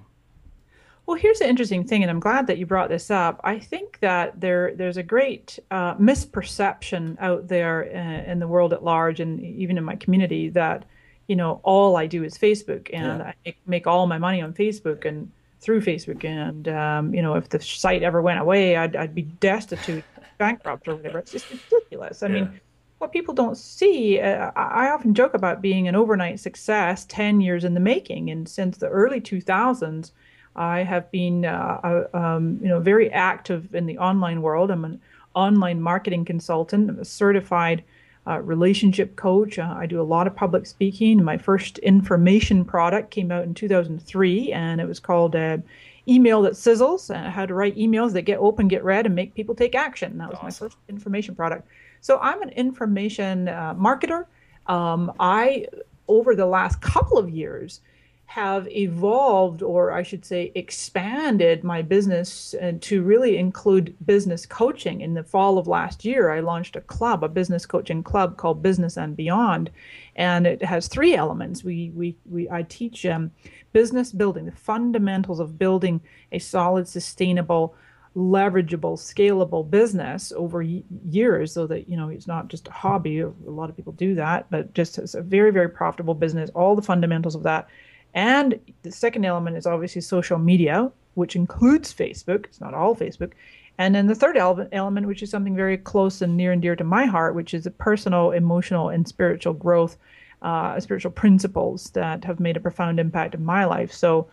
Well, 1.05 1.17
here's 1.17 1.39
the 1.39 1.47
interesting 1.47 1.85
thing, 1.85 2.03
and 2.03 2.11
I'm 2.11 2.19
glad 2.19 2.47
that 2.47 2.57
you 2.57 2.65
brought 2.65 2.89
this 2.89 3.09
up. 3.09 3.39
I 3.43 3.59
think 3.59 3.99
that 4.01 4.41
there 4.41 4.75
there's 4.75 4.97
a 4.97 5.03
great 5.03 5.57
uh, 5.71 5.95
misperception 5.95 7.15
out 7.19 7.47
there 7.47 7.83
in, 7.83 8.31
in, 8.31 8.39
the 8.39 8.47
world 8.47 8.73
at 8.73 8.83
large, 8.83 9.21
and 9.21 9.41
even 9.41 9.77
in 9.77 9.85
my 9.85 9.95
community, 9.95 10.49
that 10.49 10.83
you 11.27 11.35
know 11.35 11.61
all 11.63 11.95
I 11.95 12.07
do 12.07 12.23
is 12.25 12.37
Facebook, 12.37 12.89
and 12.91 13.19
yeah. 13.19 13.33
I 13.45 13.55
make 13.65 13.87
all 13.87 14.05
my 14.07 14.17
money 14.17 14.41
on 14.41 14.53
Facebook 14.53 15.05
and 15.05 15.31
through 15.61 15.81
Facebook, 15.81 16.25
and 16.25 16.67
um, 16.67 17.13
you 17.13 17.21
know 17.21 17.35
if 17.35 17.47
the 17.49 17.61
site 17.61 18.03
ever 18.03 18.21
went 18.21 18.39
away, 18.39 18.75
I'd, 18.75 18.97
I'd 18.97 19.15
be 19.15 19.23
destitute, 19.23 20.03
bankrupt, 20.37 20.89
or 20.89 20.95
whatever. 20.95 21.19
It's 21.19 21.31
just 21.31 21.45
ridiculous. 21.49 22.21
I 22.21 22.27
yeah. 22.27 22.33
mean 22.33 22.59
what 22.99 23.11
people 23.11 23.33
don't 23.33 23.57
see, 23.57 24.19
uh, 24.19 24.51
I 24.55 24.89
often 24.89 25.13
joke 25.13 25.33
about 25.33 25.61
being 25.61 25.87
an 25.87 25.95
overnight 25.95 26.39
success 26.39 27.05
10 27.05 27.41
years 27.41 27.63
in 27.63 27.73
the 27.73 27.79
making. 27.79 28.29
And 28.29 28.49
since 28.49 28.77
the 28.77 28.87
early 28.87 29.21
2000s, 29.21 30.11
I 30.55 30.79
have 30.79 31.09
been, 31.11 31.45
uh, 31.45 32.07
um, 32.13 32.59
you 32.61 32.67
know, 32.67 32.79
very 32.79 33.11
active 33.11 33.75
in 33.75 33.85
the 33.85 33.99
online 33.99 34.41
world. 34.41 34.71
I'm 34.71 34.85
an 34.85 34.99
online 35.35 35.79
marketing 35.79 36.25
consultant. 36.25 36.89
I'm 36.89 36.99
a 36.99 37.05
certified 37.05 37.83
uh, 38.25 38.39
relationship 38.41 39.15
coach. 39.15 39.59
Uh, 39.59 39.75
I 39.77 39.85
do 39.85 40.01
a 40.01 40.03
lot 40.03 40.25
of 40.25 40.35
public 40.35 40.65
speaking. 40.65 41.23
My 41.23 41.37
first 41.37 41.77
information 41.79 42.65
product 42.65 43.11
came 43.11 43.31
out 43.31 43.43
in 43.43 43.53
2003, 43.53 44.51
and 44.51 44.81
it 44.81 44.87
was 44.87 44.99
called 44.99 45.35
uh, 45.35 45.59
Email 46.07 46.41
That 46.41 46.53
Sizzles. 46.53 47.13
Uh, 47.13 47.29
how 47.29 47.45
to 47.45 47.53
write 47.53 47.77
emails 47.77 48.13
that 48.13 48.23
get 48.23 48.39
open, 48.39 48.67
get 48.67 48.83
read, 48.83 49.05
and 49.05 49.13
make 49.13 49.35
people 49.35 49.53
take 49.53 49.75
action. 49.75 50.17
That 50.17 50.29
was 50.29 50.39
awesome. 50.39 50.45
my 50.45 50.69
first 50.69 50.77
information 50.89 51.35
product. 51.35 51.67
So 52.01 52.19
I'm 52.19 52.41
an 52.41 52.49
information 52.49 53.47
uh, 53.47 53.75
marketer. 53.75 54.25
Um, 54.67 55.11
I, 55.19 55.67
over 56.07 56.35
the 56.35 56.45
last 56.45 56.81
couple 56.81 57.17
of 57.17 57.29
years, 57.29 57.81
have 58.27 58.67
evolved, 58.67 59.63
or 59.63 59.93
I 59.93 60.03
should 60.03 60.25
say, 60.25 60.51
expanded 60.53 61.63
my 61.63 61.81
business 61.81 62.53
to 62.81 63.01
really 63.01 63.37
include 63.37 63.95
business 64.05 64.45
coaching. 64.45 64.99
In 64.99 65.13
the 65.13 65.23
fall 65.23 65.57
of 65.57 65.65
last 65.65 66.03
year, 66.03 66.29
I 66.29 66.41
launched 66.41 66.75
a 66.75 66.81
club, 66.81 67.23
a 67.23 67.29
business 67.29 67.65
coaching 67.65 68.03
club 68.03 68.35
called 68.35 68.61
Business 68.61 68.97
and 68.97 69.15
Beyond, 69.15 69.71
and 70.17 70.45
it 70.45 70.61
has 70.61 70.89
three 70.89 71.15
elements. 71.15 71.63
We 71.63 71.91
we, 71.95 72.17
we 72.29 72.49
I 72.49 72.63
teach 72.63 73.05
um, 73.05 73.31
business 73.71 74.11
building, 74.11 74.45
the 74.45 74.51
fundamentals 74.51 75.39
of 75.39 75.57
building 75.57 76.01
a 76.33 76.39
solid, 76.39 76.89
sustainable 76.89 77.75
leverageable, 78.17 78.97
scalable 78.97 79.69
business 79.69 80.33
over 80.35 80.63
years 80.63 81.53
so 81.53 81.67
that, 81.67 81.87
you 81.87 81.95
know, 81.95 82.09
it's 82.09 82.25
not 82.25 82.47
just 82.47 82.67
a 82.67 82.71
hobby. 82.71 83.19
A 83.19 83.31
lot 83.45 83.69
of 83.69 83.75
people 83.75 83.93
do 83.93 84.15
that, 84.15 84.47
but 84.49 84.73
just 84.73 84.97
as 84.97 85.13
a 85.13 85.21
very, 85.21 85.51
very 85.51 85.69
profitable 85.69 86.15
business, 86.15 86.49
all 86.55 86.75
the 86.75 86.81
fundamentals 86.81 87.35
of 87.35 87.43
that. 87.43 87.67
And 88.15 88.59
the 88.81 88.91
second 88.91 89.23
element 89.23 89.55
is 89.55 89.67
obviously 89.67 90.01
social 90.01 90.39
media, 90.39 90.91
which 91.13 91.35
includes 91.35 91.93
Facebook. 91.93 92.45
It's 92.45 92.59
not 92.59 92.73
all 92.73 92.95
Facebook. 92.95 93.33
And 93.77 93.93
then 93.93 94.07
the 94.07 94.15
third 94.15 94.35
element, 94.35 95.05
which 95.05 95.21
is 95.21 95.29
something 95.29 95.55
very 95.55 95.77
close 95.77 96.23
and 96.23 96.35
near 96.35 96.51
and 96.51 96.61
dear 96.61 96.75
to 96.75 96.83
my 96.83 97.05
heart, 97.05 97.35
which 97.35 97.53
is 97.53 97.65
the 97.65 97.71
personal, 97.71 98.31
emotional, 98.31 98.89
and 98.89 99.07
spiritual 99.07 99.53
growth, 99.53 99.97
uh, 100.41 100.79
spiritual 100.79 101.11
principles 101.11 101.91
that 101.91 102.23
have 102.23 102.39
made 102.39 102.57
a 102.57 102.59
profound 102.59 102.99
impact 102.99 103.35
in 103.35 103.45
my 103.45 103.65
life. 103.65 103.93
So, 103.93 104.27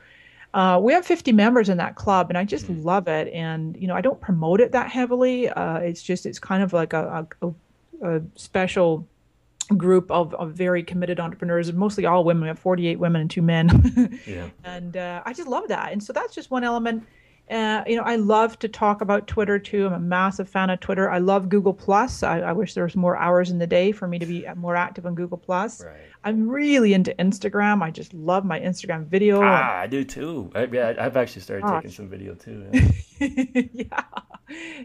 uh, 0.54 0.78
we 0.80 0.92
have 0.92 1.04
50 1.04 1.32
members 1.32 1.68
in 1.68 1.76
that 1.78 1.96
club, 1.96 2.30
and 2.30 2.38
I 2.38 2.44
just 2.44 2.66
mm-hmm. 2.66 2.84
love 2.84 3.08
it. 3.08 3.30
And 3.34 3.76
you 3.76 3.88
know, 3.88 3.94
I 3.94 4.00
don't 4.00 4.20
promote 4.20 4.60
it 4.60 4.70
that 4.72 4.88
heavily. 4.88 5.48
Uh, 5.48 5.78
it's 5.78 6.00
just 6.00 6.24
it's 6.26 6.38
kind 6.38 6.62
of 6.62 6.72
like 6.72 6.92
a, 6.92 7.26
a, 7.42 7.52
a 8.02 8.22
special 8.36 9.06
group 9.76 10.10
of, 10.10 10.32
of 10.34 10.52
very 10.52 10.84
committed 10.84 11.18
entrepreneurs, 11.18 11.72
mostly 11.72 12.06
all 12.06 12.22
women. 12.22 12.42
We 12.42 12.48
have 12.48 12.58
48 12.58 13.00
women 13.00 13.22
and 13.22 13.30
two 13.30 13.42
men. 13.42 14.20
yeah. 14.26 14.50
And 14.62 14.96
uh, 14.96 15.22
I 15.24 15.32
just 15.32 15.48
love 15.48 15.68
that. 15.68 15.92
And 15.92 16.02
so 16.02 16.12
that's 16.12 16.34
just 16.34 16.50
one 16.50 16.62
element. 16.62 17.04
Uh, 17.50 17.84
you 17.86 17.94
know, 17.94 18.02
I 18.02 18.16
love 18.16 18.58
to 18.60 18.68
talk 18.68 19.02
about 19.02 19.26
Twitter 19.26 19.58
too. 19.58 19.86
I'm 19.86 19.92
a 19.92 19.98
massive 19.98 20.48
fan 20.48 20.70
of 20.70 20.80
Twitter. 20.80 21.10
I 21.10 21.18
love 21.18 21.50
Google 21.50 21.74
Plus. 21.74 22.22
I, 22.22 22.40
I 22.40 22.52
wish 22.52 22.72
there 22.72 22.84
was 22.84 22.96
more 22.96 23.16
hours 23.16 23.50
in 23.50 23.58
the 23.58 23.66
day 23.66 23.92
for 23.92 24.08
me 24.08 24.18
to 24.18 24.24
be 24.24 24.46
more 24.56 24.76
active 24.76 25.04
on 25.04 25.14
Google 25.14 25.36
Plus. 25.36 25.84
Right. 25.84 25.94
I'm 26.24 26.48
really 26.48 26.94
into 26.94 27.14
Instagram. 27.18 27.82
I 27.82 27.90
just 27.90 28.14
love 28.14 28.46
my 28.46 28.58
Instagram 28.58 29.06
video. 29.06 29.42
Ah, 29.42 29.80
I 29.80 29.86
do 29.86 30.04
too. 30.04 30.50
I, 30.54 30.64
yeah, 30.64 30.94
I've 30.98 31.18
actually 31.18 31.42
started 31.42 31.66
Gosh. 31.66 31.82
taking 31.82 31.90
some 31.90 32.08
video 32.08 32.34
too. 32.34 32.66
Yeah. 32.72 33.28
yeah. 33.74 34.02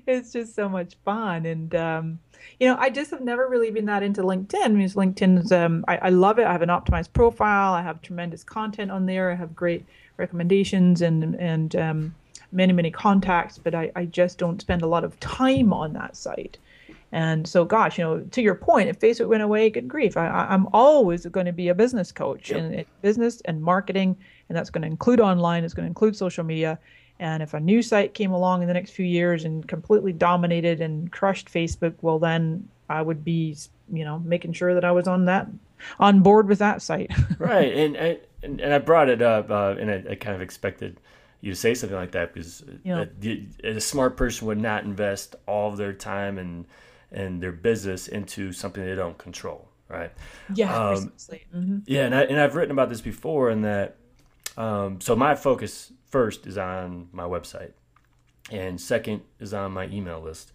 it's 0.05 0.33
just 0.33 0.53
so 0.53 0.67
much 0.67 0.95
fun, 1.05 1.45
and 1.45 1.73
um, 1.75 2.19
you 2.59 2.67
know, 2.67 2.75
I 2.77 2.89
just 2.89 3.09
have 3.11 3.21
never 3.21 3.47
really 3.47 3.71
been 3.71 3.85
that 3.85 4.03
into 4.03 4.21
LinkedIn 4.21 4.75
because 4.75 4.95
LinkedIn's 4.95 5.53
um, 5.53 5.85
I, 5.87 5.97
I 5.97 6.09
love 6.09 6.39
it. 6.39 6.45
I 6.45 6.51
have 6.51 6.61
an 6.61 6.69
optimized 6.69 7.13
profile. 7.13 7.73
I 7.73 7.81
have 7.81 8.01
tremendous 8.01 8.43
content 8.43 8.91
on 8.91 9.05
there. 9.05 9.31
I 9.31 9.35
have 9.35 9.55
great 9.55 9.85
recommendations 10.17 11.01
and 11.01 11.35
and 11.35 11.73
um, 11.77 12.15
many 12.51 12.73
many 12.73 12.91
contacts, 12.91 13.57
but 13.57 13.75
I, 13.75 13.91
I 13.95 14.05
just 14.05 14.37
don't 14.37 14.61
spend 14.61 14.81
a 14.81 14.87
lot 14.87 15.03
of 15.03 15.19
time 15.19 15.73
on 15.73 15.93
that 15.93 16.15
site. 16.15 16.57
And 17.11 17.47
so, 17.47 17.65
gosh, 17.65 17.97
you 17.97 18.03
know, 18.03 18.19
to 18.19 18.41
your 18.41 18.55
point, 18.55 18.89
if 18.89 18.99
Facebook 18.99 19.29
went 19.29 19.41
away, 19.41 19.69
good 19.69 19.87
grief, 19.87 20.15
I, 20.15 20.53
am 20.53 20.67
always 20.73 21.25
going 21.25 21.47
to 21.47 21.51
be 21.51 21.69
a 21.69 21.75
business 21.75 22.11
coach 22.11 22.51
yep. 22.51 22.59
in, 22.59 22.85
business 23.01 23.41
and 23.45 23.61
marketing, 23.61 24.15
and 24.47 24.55
that's 24.55 24.69
going 24.69 24.83
to 24.83 24.87
include 24.87 25.19
online, 25.19 25.63
it's 25.63 25.73
going 25.73 25.85
to 25.85 25.89
include 25.89 26.15
social 26.15 26.43
media. 26.43 26.77
And 27.19 27.43
if 27.43 27.53
a 27.53 27.59
new 27.59 27.81
site 27.81 28.13
came 28.13 28.31
along 28.31 28.61
in 28.61 28.67
the 28.67 28.73
next 28.73 28.91
few 28.91 29.05
years 29.05 29.43
and 29.43 29.67
completely 29.67 30.13
dominated 30.13 30.81
and 30.81 31.11
crushed 31.11 31.51
Facebook, 31.51 31.95
well, 32.01 32.19
then 32.19 32.69
I 32.89 33.01
would 33.01 33.25
be, 33.25 33.57
you 33.91 34.05
know, 34.05 34.19
making 34.19 34.53
sure 34.53 34.73
that 34.73 34.85
I 34.85 34.91
was 34.91 35.07
on 35.07 35.25
that, 35.25 35.47
on 35.99 36.21
board 36.21 36.47
with 36.47 36.59
that 36.59 36.81
site. 36.81 37.11
right, 37.39 37.73
and, 37.73 37.95
and 37.97 38.19
and 38.41 38.73
I 38.73 38.77
brought 38.77 39.09
it 39.09 39.21
up, 39.21 39.49
uh, 39.49 39.75
and 39.77 39.91
I, 39.91 40.11
I 40.11 40.15
kind 40.15 40.35
of 40.35 40.41
expected 40.41 40.97
you 41.41 41.51
to 41.51 41.55
say 41.55 41.73
something 41.73 41.97
like 41.97 42.11
that 42.11 42.33
because 42.33 42.63
yeah. 42.83 43.05
a, 43.23 43.47
a, 43.63 43.81
smart 43.81 44.17
person 44.17 44.47
would 44.47 44.59
not 44.59 44.83
invest 44.83 45.35
all 45.47 45.69
of 45.69 45.77
their 45.77 45.93
time 45.93 46.37
and 46.37 46.65
and 47.11 47.41
their 47.41 47.51
business 47.51 48.07
into 48.07 48.51
something 48.51 48.85
they 48.85 48.95
don't 48.95 49.17
control, 49.17 49.67
right? 49.87 50.11
Yeah, 50.53 50.75
um, 50.75 51.11
mm-hmm. 51.55 51.79
Yeah, 51.87 52.05
and, 52.05 52.13
I, 52.13 52.21
and 52.23 52.39
I've 52.39 52.55
written 52.55 52.71
about 52.71 52.89
this 52.89 53.01
before 53.01 53.49
and 53.49 53.65
that. 53.65 53.95
Um, 54.57 55.01
so 55.01 55.15
my 55.15 55.33
focus 55.33 55.91
first 56.09 56.45
is 56.45 56.57
on 56.57 57.07
my 57.11 57.23
website, 57.23 57.71
and 58.51 58.79
second 58.79 59.21
is 59.39 59.53
on 59.53 59.71
my 59.71 59.87
email 59.87 60.19
list. 60.19 60.51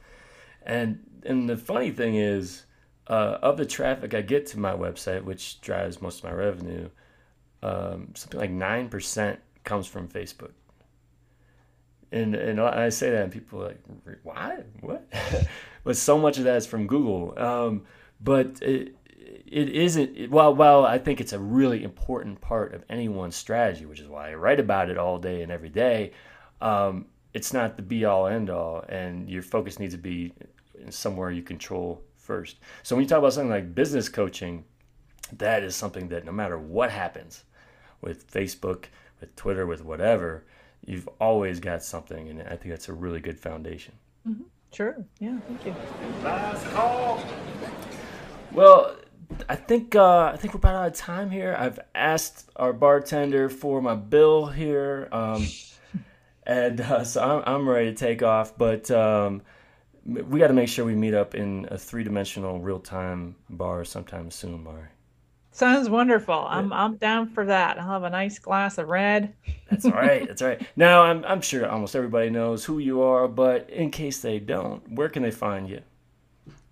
And 0.62 1.00
and 1.24 1.48
the 1.48 1.56
funny 1.56 1.90
thing 1.90 2.16
is, 2.16 2.64
uh, 3.08 3.38
of 3.42 3.56
the 3.56 3.66
traffic 3.66 4.14
I 4.14 4.20
get 4.20 4.46
to 4.48 4.58
my 4.58 4.72
website, 4.72 5.24
which 5.24 5.60
drives 5.60 6.02
most 6.02 6.18
of 6.18 6.24
my 6.24 6.32
revenue, 6.32 6.90
um, 7.62 8.10
something 8.14 8.38
like 8.38 8.50
nine 8.50 8.88
percent 8.88 9.40
comes 9.64 9.86
from 9.86 10.08
Facebook. 10.08 10.52
And 12.14 12.34
and 12.36 12.60
I 12.60 12.90
say 12.90 13.10
that, 13.10 13.24
and 13.24 13.32
people 13.32 13.62
are 13.62 13.68
like, 13.68 13.80
"Why? 14.22 14.62
What?" 14.80 15.12
but 15.84 15.96
so 15.96 16.16
much 16.16 16.38
of 16.38 16.44
that 16.44 16.56
is 16.56 16.66
from 16.66 16.86
Google. 16.86 17.36
Um, 17.36 17.82
but 18.20 18.62
it, 18.62 18.94
it 19.46 19.68
isn't. 19.70 20.30
Well, 20.30 20.54
well, 20.54 20.86
I 20.86 20.98
think 20.98 21.20
it's 21.20 21.32
a 21.32 21.40
really 21.40 21.82
important 21.82 22.40
part 22.40 22.72
of 22.72 22.84
anyone's 22.88 23.34
strategy, 23.34 23.84
which 23.84 23.98
is 23.98 24.06
why 24.06 24.30
I 24.30 24.34
write 24.34 24.60
about 24.60 24.90
it 24.90 24.96
all 24.96 25.18
day 25.18 25.42
and 25.42 25.50
every 25.50 25.70
day. 25.70 26.12
Um, 26.60 27.06
it's 27.32 27.52
not 27.52 27.76
the 27.76 27.82
be 27.82 28.04
all 28.04 28.28
end 28.28 28.48
all, 28.48 28.84
and 28.88 29.28
your 29.28 29.42
focus 29.42 29.80
needs 29.80 29.94
to 29.94 29.98
be 29.98 30.32
somewhere 30.90 31.32
you 31.32 31.42
control 31.42 32.00
first. 32.16 32.58
So 32.84 32.94
when 32.94 33.02
you 33.02 33.08
talk 33.08 33.18
about 33.18 33.32
something 33.32 33.50
like 33.50 33.74
business 33.74 34.08
coaching, 34.08 34.64
that 35.32 35.64
is 35.64 35.74
something 35.74 36.08
that 36.10 36.24
no 36.24 36.32
matter 36.32 36.58
what 36.58 36.90
happens 36.92 37.42
with 38.00 38.30
Facebook, 38.30 38.84
with 39.20 39.34
Twitter, 39.34 39.66
with 39.66 39.84
whatever, 39.84 40.44
you've 40.86 41.08
always 41.20 41.60
got 41.60 41.82
something, 41.82 42.28
and 42.28 42.42
I 42.42 42.56
think 42.56 42.70
that's 42.70 42.88
a 42.88 42.92
really 42.92 43.20
good 43.20 43.38
foundation. 43.38 43.94
Mm-hmm. 44.28 44.44
Sure. 44.72 44.96
Yeah. 45.20 45.38
Thank 45.46 45.66
you. 45.66 45.74
Last 46.22 46.66
call. 46.72 47.22
Well, 48.52 48.96
I 49.48 49.56
think 49.56 49.94
uh, 49.94 50.32
I 50.32 50.36
think 50.36 50.54
we're 50.54 50.58
about 50.58 50.74
out 50.74 50.86
of 50.88 50.94
time 50.94 51.30
here. 51.30 51.54
I've 51.58 51.78
asked 51.94 52.50
our 52.56 52.72
bartender 52.72 53.48
for 53.48 53.80
my 53.80 53.94
bill 53.94 54.46
here, 54.46 55.08
um, 55.12 55.46
and 56.46 56.80
uh, 56.80 57.04
so 57.04 57.22
I'm, 57.22 57.54
I'm 57.54 57.68
ready 57.68 57.90
to 57.90 57.96
take 57.96 58.22
off. 58.22 58.56
But 58.56 58.90
um, 58.90 59.42
we 60.04 60.38
got 60.38 60.48
to 60.48 60.54
make 60.54 60.68
sure 60.68 60.84
we 60.84 60.94
meet 60.94 61.14
up 61.14 61.34
in 61.34 61.68
a 61.70 61.78
three 61.78 62.04
dimensional 62.04 62.60
real 62.60 62.80
time 62.80 63.36
bar 63.48 63.84
sometime 63.84 64.30
soon, 64.30 64.64
Mari. 64.64 64.88
Sounds 65.54 65.88
wonderful. 65.88 66.46
I'm 66.48 66.72
I'm 66.72 66.96
down 66.96 67.28
for 67.28 67.44
that. 67.46 67.78
I'll 67.78 67.86
have 67.86 68.02
a 68.02 68.10
nice 68.10 68.40
glass 68.40 68.76
of 68.76 68.88
red. 68.88 69.32
That's 69.70 69.84
right. 69.84 70.26
That's 70.26 70.42
right. 70.42 70.60
Now 70.76 71.02
I'm 71.02 71.24
I'm 71.24 71.40
sure 71.40 71.68
almost 71.68 71.94
everybody 71.94 72.28
knows 72.28 72.64
who 72.64 72.80
you 72.80 73.02
are, 73.02 73.28
but 73.28 73.70
in 73.70 73.92
case 73.92 74.20
they 74.20 74.40
don't, 74.40 74.82
where 74.90 75.08
can 75.08 75.22
they 75.22 75.30
find 75.30 75.68
you? 75.68 75.80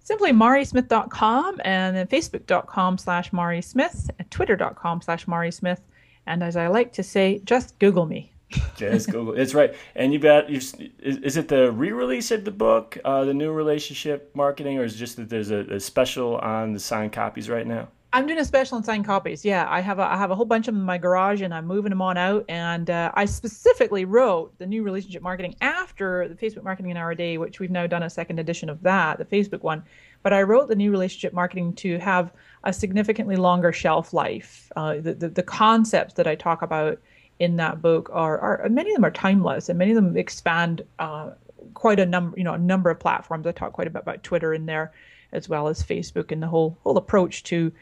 Simply 0.02 0.32
marismith.com 0.32 1.60
and 1.64 1.96
then 1.96 2.08
facebook.com 2.08 2.98
slash 2.98 3.30
marismith, 3.30 4.10
and 4.18 4.28
twitter.com 4.32 5.00
slash 5.00 5.26
marismith, 5.26 5.78
and 6.26 6.42
as 6.42 6.56
I 6.56 6.66
like 6.66 6.92
to 6.94 7.04
say, 7.04 7.40
just 7.44 7.78
Google 7.78 8.06
me. 8.06 8.32
just 8.76 9.12
Google. 9.12 9.34
It's 9.34 9.54
right. 9.54 9.76
And 9.94 10.12
you 10.12 10.18
got 10.18 10.50
is, 10.50 10.74
is 10.98 11.36
it 11.36 11.46
the 11.46 11.70
re-release 11.70 12.32
of 12.32 12.44
the 12.44 12.50
book, 12.50 12.98
uh, 13.04 13.24
the 13.26 13.32
new 13.32 13.52
relationship 13.52 14.34
marketing, 14.34 14.76
or 14.78 14.84
is 14.84 14.96
it 14.96 14.98
just 14.98 15.16
that 15.18 15.28
there's 15.28 15.52
a, 15.52 15.60
a 15.72 15.78
special 15.78 16.38
on 16.38 16.72
the 16.72 16.80
signed 16.80 17.12
copies 17.12 17.48
right 17.48 17.66
now? 17.66 17.86
I'm 18.14 18.26
doing 18.26 18.38
a 18.38 18.44
special 18.44 18.76
and 18.76 18.84
signed 18.84 19.06
copies. 19.06 19.42
Yeah, 19.42 19.66
I 19.70 19.80
have 19.80 19.98
a, 19.98 20.02
I 20.02 20.18
have 20.18 20.30
a 20.30 20.34
whole 20.34 20.44
bunch 20.44 20.68
of 20.68 20.74
them 20.74 20.82
in 20.82 20.86
my 20.86 20.98
garage, 20.98 21.40
and 21.40 21.54
I'm 21.54 21.66
moving 21.66 21.88
them 21.88 22.02
on 22.02 22.18
out. 22.18 22.44
And 22.46 22.90
uh, 22.90 23.10
I 23.14 23.24
specifically 23.24 24.04
wrote 24.04 24.56
the 24.58 24.66
new 24.66 24.82
relationship 24.82 25.22
marketing 25.22 25.56
after 25.62 26.28
the 26.28 26.34
Facebook 26.34 26.62
marketing 26.62 26.90
an 26.90 26.98
hour 26.98 27.12
a 27.12 27.16
day, 27.16 27.38
which 27.38 27.58
we've 27.58 27.70
now 27.70 27.86
done 27.86 28.02
a 28.02 28.10
second 28.10 28.38
edition 28.38 28.68
of 28.68 28.82
that, 28.82 29.16
the 29.16 29.24
Facebook 29.24 29.62
one. 29.62 29.82
But 30.22 30.34
I 30.34 30.42
wrote 30.42 30.68
the 30.68 30.74
new 30.74 30.90
relationship 30.90 31.32
marketing 31.32 31.72
to 31.76 31.98
have 32.00 32.32
a 32.64 32.72
significantly 32.72 33.36
longer 33.36 33.72
shelf 33.72 34.12
life. 34.12 34.70
Uh, 34.76 34.96
the, 35.00 35.14
the, 35.14 35.28
the 35.30 35.42
concepts 35.42 36.12
that 36.14 36.26
I 36.26 36.34
talk 36.34 36.60
about 36.60 36.98
in 37.38 37.56
that 37.56 37.80
book 37.80 38.10
are, 38.12 38.38
are 38.38 38.68
many 38.68 38.90
of 38.90 38.96
them 38.96 39.06
are 39.06 39.10
timeless, 39.10 39.70
and 39.70 39.78
many 39.78 39.92
of 39.92 39.96
them 39.96 40.18
expand 40.18 40.82
uh, 40.98 41.30
quite 41.72 41.98
a 41.98 42.04
number, 42.04 42.36
you 42.36 42.44
know, 42.44 42.54
a 42.54 42.58
number 42.58 42.90
of 42.90 43.00
platforms. 43.00 43.46
I 43.46 43.52
talk 43.52 43.72
quite 43.72 43.86
a 43.86 43.90
bit 43.90 44.02
about 44.02 44.22
Twitter 44.22 44.52
in 44.52 44.66
there, 44.66 44.92
as 45.32 45.48
well 45.48 45.66
as 45.68 45.82
Facebook, 45.82 46.30
and 46.30 46.42
the 46.42 46.46
whole 46.46 46.76
whole 46.84 46.98
approach 46.98 47.42
to 47.44 47.72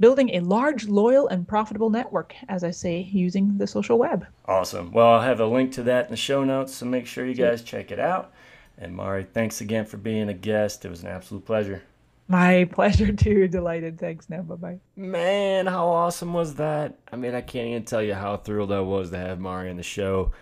building 0.00 0.30
a 0.34 0.40
large, 0.40 0.86
loyal, 0.86 1.28
and 1.28 1.46
profitable 1.46 1.90
network, 1.90 2.34
as 2.48 2.64
I 2.64 2.70
say, 2.70 3.00
using 3.00 3.58
the 3.58 3.66
social 3.66 3.98
web. 3.98 4.26
Awesome. 4.46 4.92
Well, 4.92 5.06
I'll 5.08 5.22
have 5.22 5.40
a 5.40 5.46
link 5.46 5.72
to 5.72 5.82
that 5.84 6.06
in 6.06 6.10
the 6.10 6.16
show 6.16 6.44
notes, 6.44 6.74
so 6.74 6.86
make 6.86 7.06
sure 7.06 7.26
you 7.26 7.34
guys 7.34 7.62
check 7.62 7.90
it 7.90 8.00
out. 8.00 8.32
And 8.78 8.94
Mari, 8.94 9.24
thanks 9.24 9.60
again 9.60 9.86
for 9.86 9.96
being 9.96 10.28
a 10.28 10.34
guest. 10.34 10.84
It 10.84 10.90
was 10.90 11.02
an 11.02 11.08
absolute 11.08 11.44
pleasure. 11.44 11.82
My 12.28 12.64
pleasure 12.72 13.12
too. 13.12 13.48
Delighted. 13.48 13.98
Thanks. 13.98 14.28
Now, 14.28 14.42
bye 14.42 14.56
bye. 14.56 14.78
Man, 14.96 15.66
how 15.66 15.88
awesome 15.88 16.34
was 16.34 16.54
that? 16.56 16.98
I 17.10 17.16
mean, 17.16 17.34
I 17.34 17.40
can't 17.40 17.68
even 17.68 17.84
tell 17.84 18.02
you 18.02 18.14
how 18.14 18.36
thrilled 18.36 18.72
I 18.72 18.80
was 18.80 19.10
to 19.10 19.16
have 19.18 19.40
Mari 19.40 19.70
on 19.70 19.76
the 19.76 19.82
show. 19.82 20.32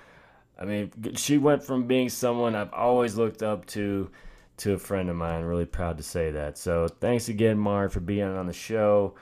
I 0.59 0.65
mean, 0.65 0.91
she 1.17 1.39
went 1.39 1.63
from 1.63 1.87
being 1.87 2.09
someone 2.09 2.55
I've 2.55 2.73
always 2.73 3.17
looked 3.17 3.43
up 3.43 3.67
to 3.67 4.11
to 4.57 4.73
a 4.73 4.79
friend 4.79 5.11
of 5.11 5.17
mine. 5.17 5.45
Really 5.45 5.67
proud 5.67 5.97
to 5.97 6.03
say 6.03 6.31
that. 6.31 6.57
So, 6.59 6.89
thanks 6.89 7.29
again, 7.29 7.59
Mari, 7.59 7.89
for 7.89 8.01
being 8.01 8.25
on 8.25 8.47
the 8.47 8.53
show. 8.53 9.15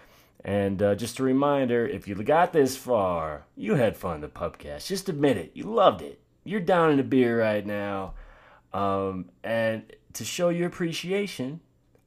And 0.45 0.83
uh, 0.83 0.95
just 0.95 1.19
a 1.19 1.23
reminder 1.23 1.87
if 1.87 2.09
you 2.09 2.15
got 2.17 2.53
this 2.53 2.77
far, 2.77 3.45
you 3.57 3.77
had 3.77 3.97
fun 3.97 4.21
the 4.21 4.29
pubcast. 4.29 4.87
Just 4.87 5.09
admit 5.09 5.37
it. 5.37 5.53
You 5.55 5.65
loved 5.65 6.03
it. 6.03 6.21
You're 6.45 6.61
down 6.61 6.91
in 6.91 6.99
a 6.99 7.05
beer 7.05 7.41
right 7.41 7.65
now. 7.65 8.15
Um, 8.73 9.27
and 9.45 9.85
to 10.15 10.25
show 10.25 10.49
your 10.49 10.67
appreciation, 10.67 11.61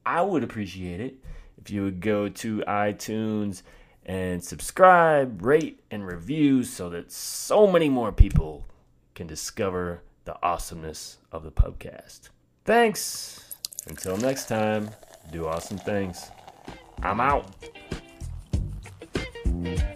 I 0.04 0.22
would 0.22 0.44
appreciate 0.44 1.00
it 1.00 1.14
if 1.58 1.70
you 1.70 1.82
would 1.84 2.00
go 2.00 2.28
to 2.28 2.62
iTunes 2.68 3.62
and 4.04 4.42
subscribe, 4.42 5.42
rate, 5.44 5.80
and 5.90 6.06
review 6.06 6.62
so 6.62 6.90
that 6.90 7.10
so 7.10 7.66
many 7.66 7.88
more 7.88 8.12
people 8.12 8.66
can 9.14 9.26
discover 9.26 10.02
the 10.24 10.36
awesomeness 10.42 11.18
of 11.32 11.42
the 11.42 11.50
pubcast. 11.50 12.28
Thanks. 12.64 13.56
Until 13.88 14.16
next 14.16 14.46
time, 14.46 14.90
do 15.32 15.46
awesome 15.46 15.78
things. 15.78 16.30
I'm 17.02 17.20
out. 17.20 17.46
Thank 19.66 19.80
you. 19.80 19.95